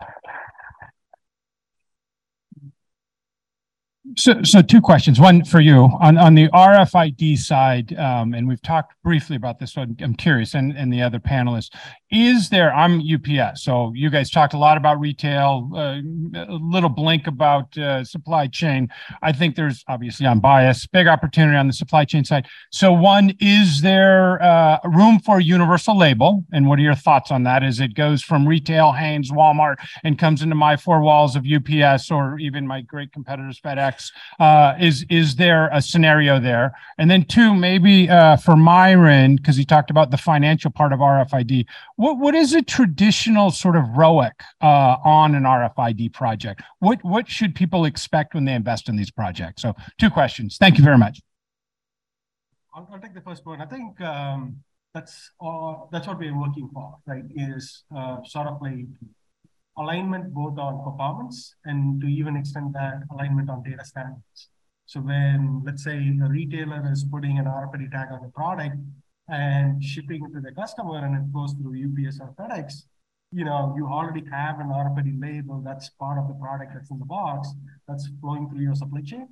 So, 4.16 4.42
so 4.42 4.62
two 4.62 4.80
questions. 4.80 5.18
One 5.18 5.44
for 5.44 5.60
you 5.60 5.88
on, 6.00 6.18
on 6.18 6.34
the 6.34 6.48
RFID 6.48 7.38
side, 7.38 7.96
um, 7.98 8.34
and 8.34 8.48
we've 8.48 8.62
talked 8.62 8.94
briefly 9.02 9.36
about 9.36 9.58
this. 9.58 9.72
So 9.74 9.82
I'm 9.82 10.14
curious, 10.14 10.54
and, 10.54 10.76
and 10.76 10.92
the 10.92 11.02
other 11.02 11.18
panelists, 11.18 11.70
is 12.10 12.48
there? 12.48 12.74
I'm 12.74 13.00
UPS, 13.00 13.62
so 13.62 13.92
you 13.94 14.08
guys 14.08 14.30
talked 14.30 14.54
a 14.54 14.58
lot 14.58 14.78
about 14.78 14.98
retail, 14.98 15.70
uh, 15.74 15.98
a 16.34 16.58
little 16.58 16.88
blink 16.88 17.26
about 17.26 17.76
uh, 17.76 18.02
supply 18.02 18.46
chain. 18.46 18.88
I 19.20 19.32
think 19.32 19.56
there's 19.56 19.84
obviously 19.88 20.26
I'm 20.26 20.40
biased, 20.40 20.90
big 20.90 21.06
opportunity 21.06 21.56
on 21.56 21.66
the 21.66 21.72
supply 21.74 22.06
chain 22.06 22.24
side. 22.24 22.46
So 22.70 22.92
one, 22.92 23.34
is 23.40 23.82
there 23.82 24.42
uh, 24.42 24.78
room 24.84 25.20
for 25.20 25.38
universal 25.38 25.98
label, 25.98 26.46
and 26.50 26.66
what 26.66 26.78
are 26.78 26.82
your 26.82 26.94
thoughts 26.94 27.30
on 27.30 27.42
that? 27.42 27.62
As 27.62 27.78
it 27.78 27.94
goes 27.94 28.22
from 28.22 28.48
retail, 28.48 28.92
Hanes, 28.92 29.30
Walmart, 29.30 29.76
and 30.02 30.18
comes 30.18 30.40
into 30.40 30.54
my 30.54 30.76
four 30.76 31.02
walls 31.02 31.36
of 31.36 31.44
UPS 31.44 32.10
or 32.10 32.38
even 32.38 32.66
my 32.66 32.80
great 32.80 33.12
competitors, 33.12 33.60
FedEx 33.60 34.12
uh, 34.40 34.74
is 34.80 35.04
is 35.10 35.36
there 35.36 35.68
a 35.72 35.82
scenario 35.82 36.40
there? 36.40 36.72
And 36.96 37.10
then 37.10 37.24
two, 37.24 37.54
maybe 37.54 38.08
uh, 38.08 38.36
for 38.38 38.56
Myron, 38.56 39.36
because 39.36 39.56
he 39.56 39.64
talked 39.66 39.90
about 39.90 40.10
the 40.10 40.16
financial 40.16 40.70
part 40.70 40.94
of 40.94 41.00
RFID. 41.00 41.66
What 41.98 42.18
what 42.18 42.36
is 42.36 42.54
a 42.54 42.62
traditional 42.62 43.50
sort 43.50 43.74
of 43.74 43.82
ROIC 43.86 44.30
uh, 44.60 44.96
on 45.04 45.34
an 45.34 45.42
RFID 45.42 46.12
project? 46.12 46.62
What 46.78 47.02
what 47.02 47.28
should 47.28 47.56
people 47.56 47.86
expect 47.86 48.34
when 48.34 48.44
they 48.44 48.54
invest 48.54 48.88
in 48.88 48.94
these 48.94 49.10
projects? 49.10 49.62
So 49.62 49.74
two 49.98 50.08
questions. 50.08 50.58
Thank 50.58 50.78
you 50.78 50.84
very 50.84 50.96
much. 50.96 51.20
I'll, 52.72 52.88
I'll 52.92 53.00
take 53.00 53.14
the 53.14 53.20
first 53.20 53.44
one. 53.44 53.60
I 53.60 53.66
think 53.66 54.00
um, 54.00 54.62
that's 54.94 55.32
uh, 55.44 55.74
that's 55.90 56.06
what 56.06 56.20
we're 56.20 56.38
working 56.38 56.70
for, 56.72 56.98
right? 57.04 57.24
Is 57.34 57.82
uh, 57.92 58.18
sort 58.22 58.46
of 58.46 58.62
like 58.62 58.86
alignment 59.76 60.32
both 60.32 60.56
on 60.56 60.84
performance 60.84 61.56
and 61.64 62.00
to 62.00 62.06
even 62.06 62.36
extend 62.36 62.74
that 62.74 63.02
alignment 63.10 63.50
on 63.50 63.64
data 63.64 63.84
standards. 63.84 64.50
So 64.86 65.00
when, 65.00 65.62
let's 65.66 65.82
say, 65.82 65.96
a 65.96 66.28
retailer 66.28 66.88
is 66.92 67.04
putting 67.10 67.38
an 67.38 67.46
RFID 67.46 67.90
tag 67.90 68.08
on 68.12 68.24
a 68.24 68.28
product 68.28 68.76
and 69.28 69.82
shipping 69.82 70.30
to 70.32 70.40
the 70.40 70.52
customer 70.52 71.04
and 71.04 71.14
it 71.16 71.32
goes 71.32 71.52
through 71.52 71.74
UPS 71.76 72.20
or 72.20 72.34
FedEx, 72.38 72.84
you 73.30 73.44
know, 73.44 73.74
you 73.76 73.86
already 73.86 74.24
have 74.30 74.58
an 74.60 74.68
RFID 74.68 75.20
label 75.20 75.60
that's 75.64 75.90
part 75.90 76.18
of 76.18 76.28
the 76.28 76.34
product 76.34 76.72
that's 76.74 76.90
in 76.90 76.98
the 76.98 77.04
box 77.04 77.48
that's 77.86 78.08
flowing 78.20 78.48
through 78.48 78.60
your 78.60 78.74
supply 78.74 79.02
chain. 79.02 79.28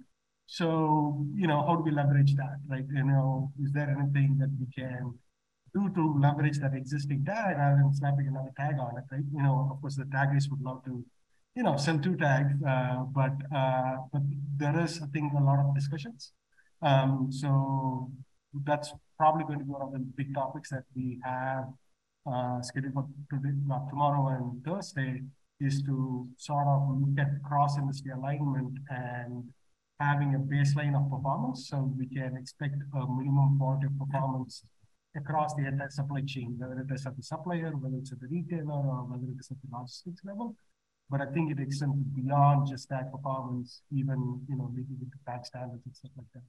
So, 0.46 1.26
you 1.34 1.46
know, 1.46 1.64
how 1.66 1.76
do 1.76 1.82
we 1.82 1.90
leverage 1.90 2.34
that, 2.36 2.58
right? 2.68 2.84
You 2.92 3.04
know, 3.04 3.52
is 3.62 3.72
there 3.72 3.88
anything 3.90 4.36
that 4.38 4.50
we 4.60 4.66
can 4.66 5.14
do 5.74 5.88
to 5.94 6.18
leverage 6.18 6.58
that 6.60 6.74
existing 6.74 7.24
tag 7.24 7.56
rather 7.56 7.76
than 7.82 7.92
slapping 7.94 8.28
another 8.28 8.52
tag 8.56 8.76
on 8.78 8.96
it, 8.98 9.04
right? 9.10 9.24
You 9.32 9.42
know, 9.42 9.68
of 9.72 9.80
course, 9.80 9.96
the 9.96 10.06
taggers 10.12 10.48
would 10.50 10.60
love 10.60 10.84
to, 10.84 11.04
you 11.54 11.62
know, 11.62 11.76
sell 11.76 11.98
two 11.98 12.16
tags, 12.16 12.54
uh, 12.62 13.04
but 13.12 13.32
uh, 13.54 13.96
but 14.12 14.22
there 14.56 14.78
is, 14.84 15.00
I 15.02 15.06
think, 15.06 15.32
a 15.32 15.42
lot 15.42 15.58
of 15.58 15.74
discussions. 15.74 16.32
Um, 16.82 17.28
so 17.30 18.10
that's 18.64 18.92
probably 19.18 19.44
going 19.44 19.58
to 19.58 19.64
be 19.64 19.70
one 19.70 19.82
of 19.82 19.92
the 19.92 19.98
big 19.98 20.34
topics 20.34 20.70
that 20.70 20.84
we 20.94 21.18
have 21.24 21.64
uh, 22.30 22.60
scheduled 22.62 22.94
for 22.94 23.06
today, 23.30 23.54
not 23.66 23.88
tomorrow 23.88 24.28
and 24.36 24.64
Thursday, 24.64 25.22
is 25.60 25.82
to 25.82 26.28
sort 26.36 26.66
of 26.66 27.00
look 27.00 27.18
at 27.18 27.42
cross-industry 27.42 28.12
alignment 28.12 28.78
and 28.90 29.44
having 30.00 30.34
a 30.34 30.38
baseline 30.38 30.94
of 30.94 31.10
performance 31.10 31.68
so 31.70 31.92
we 31.96 32.06
can 32.06 32.36
expect 32.36 32.76
a 32.94 33.06
minimum 33.16 33.56
quality 33.58 33.86
of 33.86 33.98
performance 33.98 34.64
across 35.16 35.54
the 35.54 35.66
entire 35.66 35.88
supply 35.88 36.20
chain, 36.26 36.54
whether 36.58 36.78
it 36.78 36.92
is 36.92 37.06
at 37.06 37.16
the 37.16 37.22
supplier, 37.22 37.72
whether 37.76 37.96
it's 37.96 38.12
at 38.12 38.20
the 38.20 38.28
retailer, 38.28 38.84
or 38.84 39.04
whether 39.08 39.24
it 39.24 39.40
is 39.40 39.50
at 39.50 39.56
the 39.62 39.76
logistics 39.76 40.22
level. 40.24 40.54
But 41.08 41.22
I 41.22 41.26
think 41.32 41.52
it 41.52 41.60
extends 41.60 41.96
beyond 42.14 42.66
just 42.68 42.88
that 42.90 43.10
performance, 43.12 43.80
even 43.92 44.42
you 44.48 44.56
know, 44.56 44.70
maybe 44.74 44.92
with 45.00 45.10
the 45.10 45.18
tag 45.24 45.46
standards 45.46 45.82
and 45.86 45.94
stuff 45.94 46.10
like 46.16 46.26
that. 46.34 46.42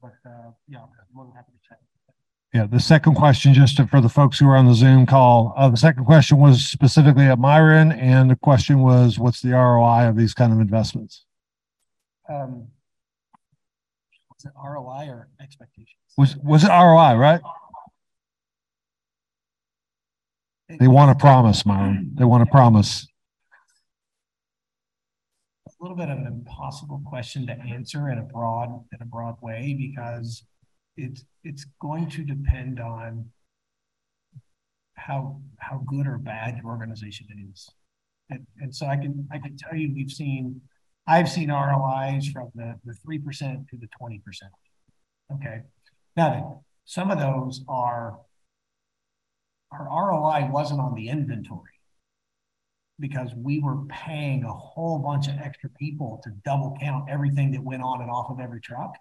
But 0.00 0.30
uh, 0.30 0.50
yeah, 0.68 0.78
I'm 0.78 1.12
more 1.12 1.26
than 1.26 1.34
happy 1.34 1.52
to 1.52 1.68
chat. 1.68 1.80
Yeah, 2.54 2.66
the 2.66 2.80
second 2.80 3.14
question, 3.14 3.52
just 3.52 3.76
to, 3.76 3.86
for 3.86 4.00
the 4.00 4.08
folks 4.08 4.38
who 4.38 4.48
are 4.48 4.56
on 4.56 4.66
the 4.66 4.74
Zoom 4.74 5.04
call, 5.04 5.52
uh, 5.56 5.68
the 5.68 5.76
second 5.76 6.06
question 6.06 6.38
was 6.38 6.64
specifically 6.64 7.26
at 7.26 7.38
Myron, 7.38 7.92
and 7.92 8.30
the 8.30 8.36
question 8.36 8.80
was, 8.80 9.18
what's 9.18 9.42
the 9.42 9.50
ROI 9.50 10.08
of 10.08 10.16
these 10.16 10.32
kind 10.32 10.52
of 10.52 10.58
investments? 10.58 11.26
Um, 12.28 12.68
was 14.30 14.44
it 14.46 14.52
ROI 14.56 15.08
or 15.08 15.28
expectations? 15.40 15.96
Was 16.16 16.36
was 16.36 16.64
it 16.64 16.68
ROI, 16.68 17.16
right? 17.16 17.40
They 20.68 20.88
want 20.88 21.10
a 21.10 21.14
promise, 21.14 21.66
Myron. 21.66 22.12
They 22.14 22.24
want 22.24 22.42
a 22.42 22.46
promise. 22.46 23.06
A 25.66 25.70
little 25.80 25.96
bit 25.96 26.08
of 26.08 26.18
an 26.18 26.26
impossible 26.26 27.02
question 27.06 27.46
to 27.46 27.52
answer 27.52 28.10
in 28.10 28.18
a 28.18 28.22
broad 28.22 28.84
in 28.92 29.00
a 29.00 29.04
broad 29.04 29.36
way 29.40 29.76
because 29.78 30.42
it's 30.98 31.24
it's 31.44 31.64
going 31.80 32.10
to 32.10 32.24
depend 32.24 32.80
on 32.80 33.30
how 34.96 35.40
how 35.58 35.82
good 35.86 36.06
or 36.06 36.18
bad 36.18 36.56
your 36.56 36.66
organization 36.66 37.26
is. 37.52 37.68
And, 38.30 38.46
and 38.60 38.74
so 38.74 38.86
I 38.86 38.96
can 38.96 39.26
I 39.32 39.38
can 39.38 39.56
tell 39.56 39.76
you 39.76 39.94
we've 39.94 40.10
seen 40.10 40.60
I've 41.06 41.28
seen 41.28 41.50
ROIs 41.50 42.28
from 42.28 42.50
the 42.54 42.74
the 42.84 42.94
three 42.94 43.18
percent 43.18 43.68
to 43.68 43.76
the 43.76 43.88
twenty 43.98 44.20
percent. 44.24 44.52
Okay, 45.32 45.60
now 46.16 46.30
then, 46.30 46.58
some 46.84 47.10
of 47.10 47.18
those 47.18 47.64
are 47.68 48.18
our 49.70 50.08
ROI 50.10 50.50
wasn't 50.50 50.80
on 50.80 50.94
the 50.94 51.08
inventory 51.08 51.62
because 52.98 53.30
we 53.36 53.60
were 53.60 53.84
paying 53.86 54.42
a 54.42 54.52
whole 54.52 54.98
bunch 54.98 55.28
of 55.28 55.34
extra 55.38 55.70
people 55.78 56.20
to 56.24 56.30
double 56.44 56.76
count 56.80 57.08
everything 57.08 57.52
that 57.52 57.62
went 57.62 57.82
on 57.82 58.02
and 58.02 58.10
off 58.10 58.30
of 58.30 58.40
every 58.40 58.60
truck. 58.60 58.96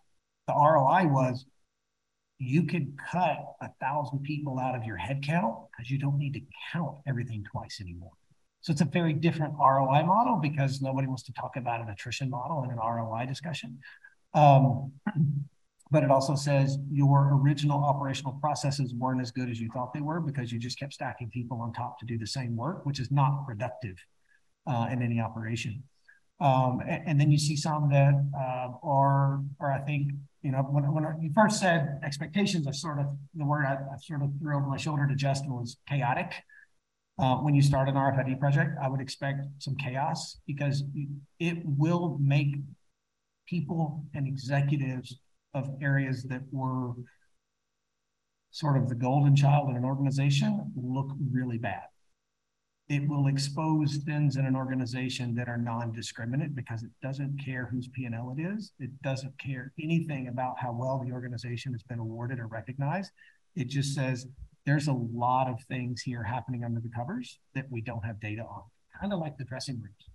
The 0.47 0.53
ROI 0.53 1.07
was 1.07 1.45
you 2.39 2.63
could 2.63 2.93
cut 3.11 3.37
a 3.61 3.69
thousand 3.81 4.19
people 4.19 4.59
out 4.59 4.75
of 4.75 4.83
your 4.83 4.97
head 4.97 5.23
count 5.23 5.55
because 5.71 5.89
you 5.89 5.97
don't 5.97 6.17
need 6.17 6.33
to 6.33 6.41
count 6.71 6.97
everything 7.07 7.43
twice 7.43 7.79
anymore. 7.81 8.11
So 8.61 8.71
it's 8.71 8.81
a 8.81 8.85
very 8.85 9.13
different 9.13 9.53
ROI 9.57 10.03
model 10.03 10.39
because 10.41 10.81
nobody 10.81 11.07
wants 11.07 11.23
to 11.23 11.33
talk 11.33 11.55
about 11.55 11.81
an 11.81 11.89
attrition 11.89 12.29
model 12.29 12.63
in 12.63 12.69
an 12.71 12.77
ROI 12.77 13.25
discussion. 13.25 13.79
Um, 14.33 14.91
but 15.91 16.03
it 16.03 16.11
also 16.11 16.35
says 16.35 16.77
your 16.91 17.39
original 17.41 17.83
operational 17.83 18.33
processes 18.33 18.93
weren't 18.93 19.21
as 19.21 19.31
good 19.31 19.49
as 19.49 19.59
you 19.59 19.69
thought 19.73 19.93
they 19.93 20.01
were 20.01 20.19
because 20.19 20.51
you 20.51 20.59
just 20.59 20.77
kept 20.77 20.93
stacking 20.93 21.29
people 21.29 21.61
on 21.61 21.71
top 21.71 21.97
to 21.99 22.05
do 22.05 22.17
the 22.17 22.27
same 22.27 22.55
work, 22.55 22.85
which 22.85 22.99
is 22.99 23.09
not 23.09 23.45
productive 23.45 23.95
uh, 24.67 24.87
in 24.91 25.01
any 25.01 25.21
operation. 25.21 25.81
Um, 26.39 26.81
and, 26.87 27.07
and, 27.07 27.19
then 27.19 27.31
you 27.31 27.39
see 27.39 27.55
some 27.55 27.89
that 27.89 28.13
uh, 28.37 28.69
are, 28.83 29.41
or 29.59 29.71
I 29.71 29.79
think, 29.79 30.11
you 30.43 30.51
know, 30.51 30.59
when, 30.59 30.83
when 30.93 31.03
you 31.19 31.31
first 31.33 31.59
said 31.59 31.99
expectations, 32.03 32.67
I 32.67 32.71
sort 32.71 32.99
of, 32.99 33.07
the 33.33 33.43
word 33.43 33.65
I, 33.65 33.73
I 33.73 33.97
sort 33.99 34.21
of 34.21 34.29
threw 34.39 34.55
over 34.55 34.67
my 34.67 34.77
shoulder 34.77 35.07
to 35.07 35.15
Justin 35.15 35.51
was 35.51 35.77
chaotic. 35.89 36.33
Uh, 37.17 37.37
when 37.37 37.55
you 37.55 37.63
start 37.63 37.89
an 37.89 37.95
RFID 37.95 38.39
project, 38.39 38.77
I 38.79 38.87
would 38.87 39.01
expect 39.01 39.47
some 39.57 39.75
chaos 39.77 40.37
because 40.45 40.83
it 41.39 41.57
will 41.65 42.19
make 42.21 42.57
people 43.47 44.05
and 44.13 44.27
executives 44.27 45.17
of 45.55 45.69
areas 45.81 46.23
that 46.25 46.41
were 46.51 46.93
sort 48.51 48.77
of 48.77 48.89
the 48.89 48.95
golden 48.95 49.35
child 49.35 49.69
in 49.69 49.75
an 49.75 49.85
organization 49.85 50.71
look 50.75 51.11
really 51.31 51.57
bad. 51.57 51.83
It 52.89 53.07
will 53.07 53.27
expose 53.27 53.97
things 53.97 54.37
in 54.37 54.45
an 54.45 54.55
organization 54.55 55.35
that 55.35 55.49
are 55.49 55.57
non-discriminate 55.57 56.55
because 56.55 56.83
it 56.83 56.91
doesn't 57.01 57.43
care 57.43 57.65
whose 57.65 57.89
P&L 57.89 58.35
it 58.37 58.41
is. 58.41 58.71
It 58.79 59.01
doesn't 59.01 59.37
care 59.37 59.73
anything 59.81 60.29
about 60.29 60.55
how 60.57 60.71
well 60.71 61.03
the 61.03 61.11
organization 61.11 61.73
has 61.73 61.83
been 61.83 61.99
awarded 61.99 62.39
or 62.39 62.47
recognized. 62.47 63.11
It 63.55 63.67
just 63.67 63.93
says 63.93 64.27
there's 64.65 64.87
a 64.87 64.93
lot 64.93 65.49
of 65.49 65.61
things 65.63 66.01
here 66.01 66.23
happening 66.23 66.63
under 66.63 66.79
the 66.79 66.89
covers 66.89 67.39
that 67.55 67.65
we 67.69 67.81
don't 67.81 68.05
have 68.05 68.19
data 68.21 68.43
on, 68.43 68.63
kind 68.99 69.11
of 69.11 69.19
like 69.19 69.37
the 69.37 69.43
dressing 69.43 69.81
rooms 69.81 70.09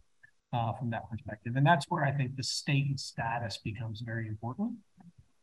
uh, 0.52 0.72
from 0.74 0.90
that 0.90 1.10
perspective. 1.10 1.56
And 1.56 1.66
that's 1.66 1.86
where 1.88 2.04
I 2.04 2.12
think 2.12 2.36
the 2.36 2.42
state 2.42 2.86
and 2.88 3.00
status 3.00 3.58
becomes 3.58 4.00
very 4.00 4.28
important. 4.28 4.72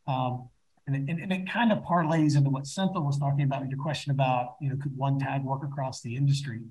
Um, 0.07 0.49
and, 0.87 1.09
it, 1.09 1.21
and, 1.21 1.31
it 1.31 1.51
kind 1.51 1.71
of 1.71 1.79
parlays 1.79 2.35
into 2.35 2.49
what 2.49 2.63
Senthil 2.63 3.05
was 3.05 3.19
talking 3.19 3.43
about 3.43 3.61
in 3.61 3.69
your 3.69 3.79
question 3.79 4.11
about, 4.11 4.55
you 4.59 4.69
know, 4.69 4.75
could 4.81 4.95
one 4.97 5.19
tag 5.19 5.43
work 5.43 5.63
across 5.63 6.01
the 6.01 6.15
industry? 6.15 6.61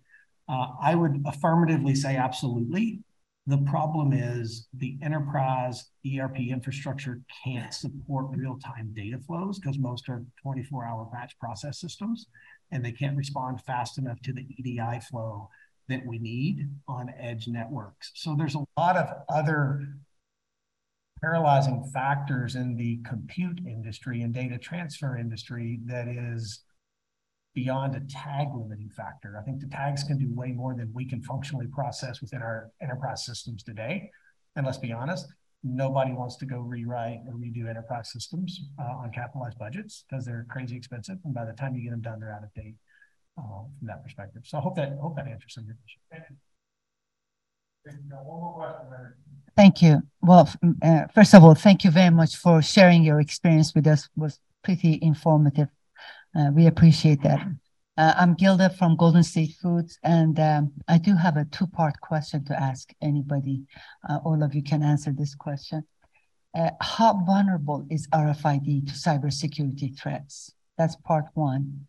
Uh, 0.49 0.69
I 0.81 0.95
would 0.95 1.23
affirmatively 1.27 1.95
say 1.95 2.17
absolutely. 2.17 3.01
The 3.47 3.59
problem 3.59 4.13
is 4.13 4.69
the 4.75 4.99
enterprise 5.03 5.91
ERP 6.07 6.39
infrastructure 6.51 7.23
can't 7.45 7.73
support 7.73 8.37
real-time 8.37 8.93
data 8.95 9.19
flows 9.19 9.59
because 9.59 9.79
most 9.79 10.09
are 10.09 10.25
24-hour 10.45 11.09
batch 11.13 11.39
process 11.39 11.81
systems, 11.81 12.27
and 12.73 12.85
they 12.85 12.93
can't 12.93 13.17
respond 13.17 13.63
fast 13.63 13.99
enough 13.99 14.21
to 14.23 14.33
the 14.33 14.47
EDI 14.59 15.01
flow 15.11 15.49
that 15.89 16.05
we 16.05 16.19
need 16.19 16.69
on 16.87 17.11
edge 17.19 17.49
networks. 17.49 18.13
So 18.15 18.35
there's 18.35 18.55
a 18.55 18.65
lot 18.77 18.97
of 18.97 19.09
other 19.29 19.89
paralyzing 21.21 21.91
factors 21.93 22.55
in 22.55 22.77
the 22.77 23.01
compute 23.05 23.61
industry 23.67 24.23
and 24.23 24.33
data 24.33 24.59
transfer 24.59 25.17
industry 25.17 25.81
that 25.87 26.07
is 26.07 26.61
beyond 27.59 27.97
a 27.97 28.01
tag 28.09 28.49
limiting 28.55 28.91
factor. 28.91 29.37
I 29.41 29.43
think 29.43 29.61
the 29.61 29.67
tags 29.67 30.05
can 30.05 30.17
do 30.17 30.29
way 30.33 30.51
more 30.53 30.75
than 30.75 30.89
we 30.95 31.05
can 31.05 31.21
functionally 31.23 31.67
process 31.67 32.21
within 32.21 32.41
our 32.41 32.71
enterprise 32.81 33.25
systems 33.27 33.65
today. 33.65 34.11
And 34.55 34.65
let's 34.65 34.79
be 34.79 34.93
honest, 34.93 35.27
nobody 35.65 36.13
wants 36.13 36.37
to 36.37 36.47
go 36.47 36.59
rewrite 36.61 37.21
or 37.27 37.35
redo 37.35 37.69
enterprise 37.69 38.13
systems 38.13 38.51
uh, 38.81 39.03
on 39.03 39.11
capitalized 39.11 39.59
budgets 39.59 40.05
because 40.09 40.25
they're 40.25 40.47
crazy 40.49 40.77
expensive. 40.77 41.19
And 41.25 41.35
by 41.35 41.45
the 41.45 41.53
time 41.53 41.75
you 41.75 41.83
get 41.83 41.91
them 41.91 42.01
done, 42.01 42.21
they're 42.21 42.33
out 42.33 42.45
of 42.45 42.55
date 42.55 42.77
uh, 43.37 43.63
from 43.77 43.87
that 43.91 44.05
perspective. 44.05 44.43
So 44.45 44.59
I 44.59 44.61
hope 44.61 44.77
that, 44.77 44.91
I 44.93 45.01
hope 45.03 45.17
that 45.17 45.27
answers 45.27 45.55
some 45.55 45.65
of 45.65 45.69
your 45.69 45.77
questions. 46.11 46.39
Thank 49.57 49.83
you. 49.83 50.03
Well, 50.23 50.49
uh, 50.83 51.07
first 51.13 51.35
of 51.35 51.43
all, 51.43 51.57
thank 51.57 51.83
you 51.83 51.91
very 51.91 52.11
much 52.11 52.37
for 52.37 52.63
sharing 52.63 53.03
your 53.03 53.19
experience 53.21 53.75
with 53.75 53.87
us. 53.89 54.05
It 54.05 54.21
was 54.21 54.39
pretty 54.63 55.01
informative. 55.03 55.69
Uh, 56.39 56.51
we 56.53 56.67
appreciate 56.67 57.21
that. 57.23 57.45
Uh, 57.97 58.15
I'm 58.17 58.35
Gilda 58.35 58.71
from 58.71 58.95
Golden 58.95 59.25
State 59.25 59.55
Foods, 59.61 59.99
and 60.05 60.39
um, 60.39 60.73
I 60.87 60.99
do 60.99 61.17
have 61.17 61.37
a 61.37 61.47
two-part 61.47 62.01
question 62.01 62.45
to 62.45 62.63
ask 62.63 62.93
anybody. 63.03 63.65
Uh, 64.09 64.19
all 64.25 64.45
of 64.45 64.55
you 64.55 64.63
can 64.63 64.85
answer 64.85 65.11
this 65.11 65.35
question. 65.35 65.83
Uh, 66.57 66.71
how 66.81 67.25
vulnerable 67.27 67.85
is 67.91 68.07
RFID 68.09 68.87
to 68.87 68.93
cybersecurity 68.93 69.99
threats? 69.99 70.55
That's 70.77 70.95
part 70.95 71.25
one. 71.35 71.89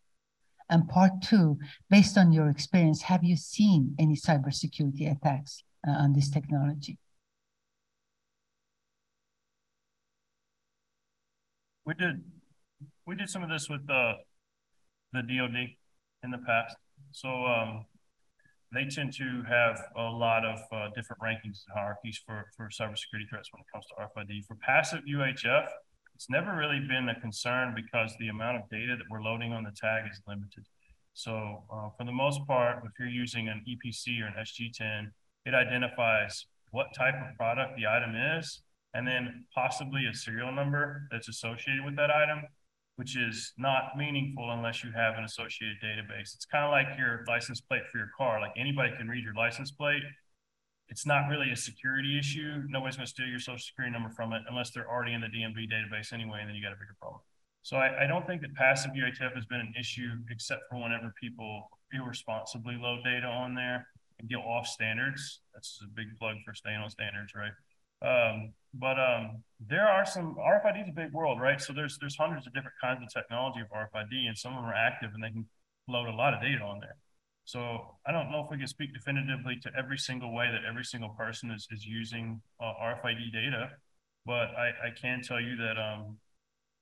And 0.67 0.89
part 0.89 1.21
two, 1.21 1.59
based 1.91 2.17
on 2.17 2.31
your 2.31 2.49
experience, 2.49 3.03
have 3.03 3.23
you 3.23 3.35
seen 3.35 3.95
any 3.99 4.15
cybersecurity 4.15 5.11
attacks 5.15 5.63
uh, 5.87 5.91
on 5.91 6.13
this 6.13 6.31
technology? 6.31 6.97
We 11.85 11.93
did 11.93 12.23
we 13.05 13.15
did 13.15 13.29
some 13.29 13.43
of 13.43 13.49
this 13.49 13.69
with 13.69 13.85
the 13.87 14.13
the 15.13 15.21
DoD 15.21 15.69
in 16.23 16.31
the 16.31 16.39
past. 16.39 16.75
So 17.11 17.29
um, 17.29 17.85
they 18.73 18.85
tend 18.85 19.13
to 19.13 19.43
have 19.47 19.81
a 19.97 20.03
lot 20.03 20.45
of 20.45 20.59
uh, 20.71 20.89
different 20.95 21.21
rankings 21.21 21.63
and 21.65 21.73
hierarchies 21.73 22.21
for 22.25 22.45
for 22.55 22.69
cybersecurity 22.69 23.27
threats 23.29 23.49
when 23.51 23.61
it 23.61 23.67
comes 23.73 23.85
to 23.87 23.95
RFID. 23.95 24.45
For 24.45 24.55
passive 24.55 25.01
UHF, 25.09 25.67
it's 26.13 26.29
never 26.29 26.55
really 26.55 26.79
been 26.79 27.09
a 27.09 27.19
concern 27.19 27.73
because 27.75 28.13
the 28.19 28.27
amount 28.27 28.57
of 28.57 28.69
data 28.69 28.95
that 28.97 29.05
we're 29.09 29.21
loading 29.21 29.53
on 29.53 29.63
the 29.63 29.71
tag 29.71 30.03
is 30.11 30.21
limited. 30.27 30.65
So 31.13 31.63
uh, 31.71 31.89
for 31.97 32.05
the 32.05 32.11
most 32.11 32.45
part, 32.45 32.83
if 32.85 32.91
you're 32.99 33.07
using 33.07 33.49
an 33.49 33.63
EPC 33.67 34.21
or 34.21 34.27
an 34.27 34.35
SGTIN, 34.39 35.11
it 35.45 35.53
identifies 35.53 36.45
what 36.71 36.87
type 36.95 37.15
of 37.15 37.35
product 37.35 37.75
the 37.77 37.87
item 37.87 38.15
is, 38.37 38.61
and 38.93 39.07
then 39.07 39.45
possibly 39.53 40.05
a 40.05 40.13
serial 40.13 40.51
number 40.51 41.07
that's 41.11 41.27
associated 41.27 41.83
with 41.83 41.95
that 41.95 42.11
item, 42.11 42.43
which 42.99 43.15
is 43.15 43.53
not 43.57 43.95
meaningful 43.95 44.51
unless 44.51 44.83
you 44.83 44.91
have 44.91 45.17
an 45.17 45.23
associated 45.23 45.77
database. 45.81 46.35
It's 46.35 46.43
kind 46.43 46.65
of 46.65 46.71
like 46.71 46.99
your 46.99 47.23
license 47.29 47.61
plate 47.61 47.83
for 47.89 47.97
your 47.97 48.11
car. 48.17 48.41
Like 48.41 48.51
anybody 48.57 48.91
can 48.97 49.07
read 49.07 49.23
your 49.23 49.33
license 49.35 49.71
plate. 49.71 50.03
It's 50.89 51.05
not 51.05 51.29
really 51.29 51.49
a 51.49 51.55
security 51.55 52.19
issue. 52.19 52.63
Nobody's 52.67 52.97
going 52.97 53.05
to 53.05 53.09
steal 53.09 53.27
your 53.27 53.39
social 53.39 53.57
security 53.57 53.93
number 53.93 54.09
from 54.09 54.33
it 54.33 54.41
unless 54.49 54.71
they're 54.71 54.89
already 54.89 55.13
in 55.13 55.21
the 55.21 55.27
DMV 55.27 55.71
database 55.71 56.11
anyway, 56.11 56.39
and 56.41 56.49
then 56.49 56.57
you 56.57 56.61
got 56.61 56.73
a 56.73 56.75
bigger 56.75 56.97
problem. 56.99 57.21
So 57.61 57.77
I, 57.77 58.03
I 58.03 58.05
don't 58.05 58.27
think 58.27 58.41
that 58.41 58.53
passive 58.55 58.91
UHF 58.91 59.33
has 59.33 59.45
been 59.45 59.61
an 59.61 59.73
issue 59.79 60.11
except 60.29 60.63
for 60.69 60.81
whenever 60.81 61.13
people 61.21 61.69
irresponsibly 61.93 62.75
load 62.75 63.05
data 63.05 63.27
on 63.27 63.55
there 63.55 63.87
and 64.19 64.29
go 64.29 64.39
off 64.39 64.67
standards. 64.67 65.39
That's 65.53 65.79
a 65.81 65.87
big 65.87 66.07
plug 66.19 66.35
for 66.43 66.53
staying 66.53 66.81
on 66.81 66.89
standards, 66.89 67.31
right? 67.33 67.55
Um, 68.03 68.51
but 68.73 68.99
um, 68.99 69.43
there 69.59 69.87
are 69.87 70.05
some 70.05 70.35
RFID 70.35 70.83
is 70.83 70.89
a 70.89 70.93
big 70.93 71.11
world, 71.11 71.39
right? 71.41 71.59
So 71.61 71.73
there's 71.73 71.97
there's 71.99 72.15
hundreds 72.17 72.47
of 72.47 72.53
different 72.53 72.75
kinds 72.81 73.01
of 73.01 73.11
technology 73.11 73.61
of 73.61 73.67
RFID, 73.69 74.27
and 74.27 74.37
some 74.37 74.53
of 74.53 74.63
them 74.63 74.69
are 74.69 74.73
active 74.73 75.11
and 75.13 75.23
they 75.23 75.31
can 75.31 75.45
load 75.87 76.07
a 76.07 76.15
lot 76.15 76.33
of 76.33 76.41
data 76.41 76.63
on 76.63 76.79
there. 76.79 76.95
So 77.45 77.97
I 78.05 78.11
don't 78.11 78.31
know 78.31 78.43
if 78.43 78.51
we 78.51 78.57
can 78.57 78.67
speak 78.67 78.93
definitively 78.93 79.57
to 79.63 79.71
every 79.77 79.97
single 79.97 80.33
way 80.33 80.51
that 80.51 80.69
every 80.69 80.85
single 80.85 81.09
person 81.09 81.51
is 81.51 81.67
is 81.71 81.85
using 81.85 82.41
uh, 82.61 82.73
RFID 82.81 83.31
data, 83.33 83.71
but 84.25 84.49
I, 84.55 84.69
I 84.87 84.89
can 84.99 85.21
tell 85.21 85.41
you 85.41 85.55
that 85.57 85.77
um, 85.77 86.17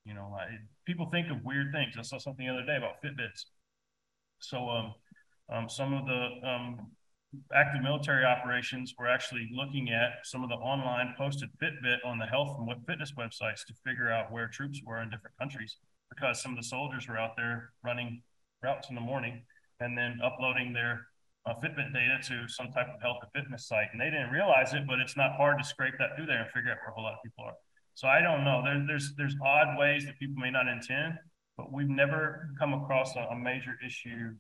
you 0.07 0.13
know, 0.13 0.33
I, 0.39 0.47
people 0.85 1.09
think 1.11 1.29
of 1.29 1.43
weird 1.43 1.73
things. 1.73 1.95
I 1.99 2.01
saw 2.01 2.17
something 2.17 2.47
the 2.47 2.53
other 2.53 2.65
day 2.65 2.77
about 2.77 3.03
Fitbits. 3.03 3.45
So 4.39 4.69
um, 4.69 4.93
um, 5.51 5.69
some 5.69 5.93
of 5.93 6.05
the 6.05 6.47
um, 6.47 6.91
active 7.53 7.82
military 7.82 8.25
operations, 8.25 8.93
we're 8.97 9.07
actually 9.07 9.49
looking 9.53 9.89
at 9.89 10.11
some 10.23 10.43
of 10.43 10.49
the 10.49 10.55
online 10.55 11.13
posted 11.17 11.49
Fitbit 11.61 11.97
on 12.05 12.17
the 12.17 12.25
health 12.25 12.57
and 12.59 12.86
fitness 12.86 13.13
websites 13.17 13.65
to 13.67 13.73
figure 13.86 14.11
out 14.11 14.32
where 14.32 14.47
troops 14.47 14.82
were 14.86 15.01
in 15.01 15.09
different 15.09 15.38
countries 15.38 15.78
because 16.09 16.41
some 16.41 16.51
of 16.51 16.57
the 16.57 16.63
soldiers 16.63 17.07
were 17.07 17.17
out 17.17 17.36
there 17.36 17.71
running 17.84 18.21
routes 18.63 18.89
in 18.89 18.95
the 18.95 19.01
morning 19.01 19.43
and 19.80 19.97
then 19.97 20.19
uploading 20.23 20.73
their 20.73 21.07
uh, 21.45 21.53
Fitbit 21.55 21.93
data 21.93 22.17
to 22.28 22.47
some 22.47 22.71
type 22.71 22.88
of 22.93 23.01
health 23.01 23.17
and 23.21 23.32
fitness 23.43 23.67
site. 23.67 23.88
And 23.91 24.01
they 24.01 24.09
didn't 24.09 24.32
realize 24.32 24.73
it, 24.73 24.84
but 24.88 24.99
it's 24.99 25.15
not 25.15 25.36
hard 25.36 25.59
to 25.59 25.63
scrape 25.63 25.93
that 25.99 26.15
through 26.15 26.25
there 26.25 26.41
and 26.41 26.51
figure 26.51 26.71
out 26.71 26.78
where 26.84 26.91
a 26.91 26.93
whole 26.93 27.03
lot 27.03 27.13
of 27.13 27.19
people 27.23 27.45
are. 27.45 27.53
So 27.93 28.07
I 28.07 28.21
don't 28.21 28.43
know. 28.43 28.61
There, 28.63 28.84
there's 28.86 29.13
there's 29.17 29.36
odd 29.43 29.78
ways 29.78 30.05
that 30.05 30.19
people 30.19 30.36
may 30.38 30.51
not 30.51 30.67
intend, 30.67 31.15
but 31.57 31.71
we've 31.71 31.89
never 31.89 32.49
come 32.59 32.73
across 32.73 33.15
a, 33.15 33.21
a 33.32 33.36
major 33.36 33.75
issue, 33.84 34.36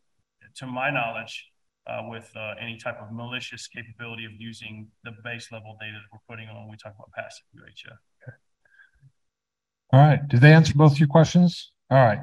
to 0.57 0.67
my 0.67 0.91
knowledge, 0.91 1.43
uh, 1.87 2.01
with 2.09 2.29
uh, 2.35 2.53
any 2.59 2.77
type 2.77 2.97
of 3.01 3.11
malicious 3.11 3.67
capability 3.67 4.25
of 4.25 4.31
using 4.37 4.87
the 5.03 5.11
base 5.23 5.51
level 5.51 5.77
data 5.79 5.93
that 5.93 6.09
we're 6.11 6.35
putting 6.35 6.49
on 6.49 6.55
when 6.55 6.69
we 6.69 6.77
talk 6.77 6.93
about 6.95 7.11
passive 7.15 7.45
UHF. 7.55 8.33
All 9.93 9.99
right. 10.01 10.27
Did 10.27 10.41
they 10.41 10.51
answer 10.51 10.73
both 10.75 10.99
your 10.99 11.07
questions? 11.07 11.71
All 11.89 11.97
right. 12.03 12.19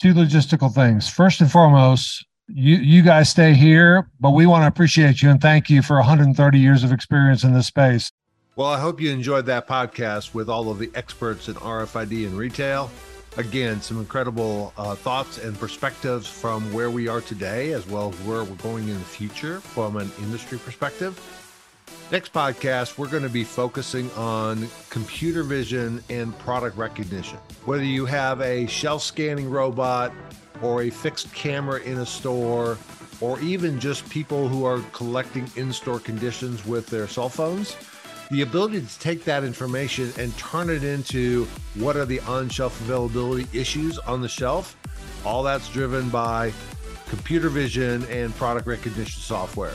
two 0.00 0.12
logistical 0.12 0.72
things. 0.72 1.08
First 1.08 1.40
and 1.40 1.50
foremost, 1.50 2.26
you 2.48 2.76
you 2.76 3.02
guys 3.02 3.28
stay 3.30 3.54
here, 3.54 4.10
but 4.20 4.30
we 4.30 4.46
want 4.46 4.62
to 4.62 4.68
appreciate 4.68 5.22
you 5.22 5.30
and 5.30 5.40
thank 5.40 5.70
you 5.70 5.82
for 5.82 5.96
130 5.96 6.58
years 6.58 6.84
of 6.84 6.92
experience 6.92 7.44
in 7.44 7.54
this 7.54 7.66
space. 7.66 8.12
Well, 8.56 8.68
I 8.68 8.78
hope 8.78 9.00
you 9.00 9.10
enjoyed 9.10 9.46
that 9.46 9.66
podcast 9.66 10.32
with 10.32 10.48
all 10.48 10.70
of 10.70 10.78
the 10.78 10.90
experts 10.94 11.48
in 11.48 11.54
RFID 11.54 12.26
and 12.26 12.38
retail. 12.38 12.90
Again, 13.36 13.82
some 13.82 13.98
incredible 13.98 14.72
uh, 14.78 14.94
thoughts 14.94 15.36
and 15.36 15.58
perspectives 15.58 16.26
from 16.26 16.72
where 16.72 16.90
we 16.90 17.06
are 17.06 17.20
today, 17.20 17.72
as 17.74 17.86
well 17.86 18.08
as 18.08 18.14
where 18.20 18.42
we're 18.44 18.54
going 18.56 18.88
in 18.88 18.94
the 18.94 19.04
future 19.04 19.60
from 19.60 19.96
an 19.96 20.10
industry 20.20 20.56
perspective. 20.58 21.20
Next 22.10 22.32
podcast, 22.32 22.96
we're 22.96 23.08
going 23.08 23.24
to 23.24 23.28
be 23.28 23.44
focusing 23.44 24.10
on 24.12 24.66
computer 24.88 25.42
vision 25.42 26.02
and 26.08 26.36
product 26.38 26.78
recognition. 26.78 27.36
Whether 27.66 27.84
you 27.84 28.06
have 28.06 28.40
a 28.40 28.66
shelf 28.68 29.02
scanning 29.02 29.50
robot 29.50 30.14
or 30.62 30.82
a 30.82 30.90
fixed 30.90 31.30
camera 31.34 31.80
in 31.80 31.98
a 31.98 32.06
store, 32.06 32.78
or 33.20 33.38
even 33.40 33.78
just 33.78 34.08
people 34.08 34.48
who 34.48 34.64
are 34.64 34.80
collecting 34.92 35.50
in 35.56 35.74
store 35.74 36.00
conditions 36.00 36.64
with 36.64 36.86
their 36.86 37.06
cell 37.06 37.28
phones, 37.28 37.76
the 38.30 38.42
ability 38.42 38.80
to 38.80 38.98
take 38.98 39.24
that 39.24 39.44
information 39.44 40.12
and 40.18 40.36
turn 40.36 40.68
it 40.70 40.82
into 40.82 41.44
what 41.74 41.96
are 41.96 42.04
the 42.04 42.20
on 42.20 42.48
shelf 42.48 42.80
availability 42.80 43.46
issues 43.56 43.98
on 44.00 44.20
the 44.20 44.28
shelf, 44.28 44.76
all 45.24 45.42
that's 45.42 45.68
driven 45.68 46.08
by 46.08 46.52
computer 47.08 47.48
vision 47.48 48.04
and 48.06 48.34
product 48.36 48.66
recognition 48.66 49.20
software. 49.20 49.74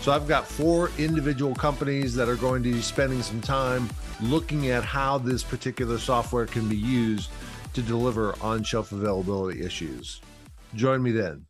So 0.00 0.12
I've 0.12 0.28
got 0.28 0.46
four 0.46 0.90
individual 0.98 1.54
companies 1.54 2.14
that 2.14 2.28
are 2.28 2.36
going 2.36 2.62
to 2.64 2.72
be 2.72 2.82
spending 2.82 3.22
some 3.22 3.40
time 3.40 3.88
looking 4.20 4.68
at 4.68 4.84
how 4.84 5.18
this 5.18 5.42
particular 5.42 5.98
software 5.98 6.46
can 6.46 6.68
be 6.68 6.76
used 6.76 7.30
to 7.72 7.82
deliver 7.82 8.34
on 8.40 8.62
shelf 8.62 8.92
availability 8.92 9.64
issues. 9.64 10.20
Join 10.74 11.02
me 11.02 11.12
then. 11.12 11.46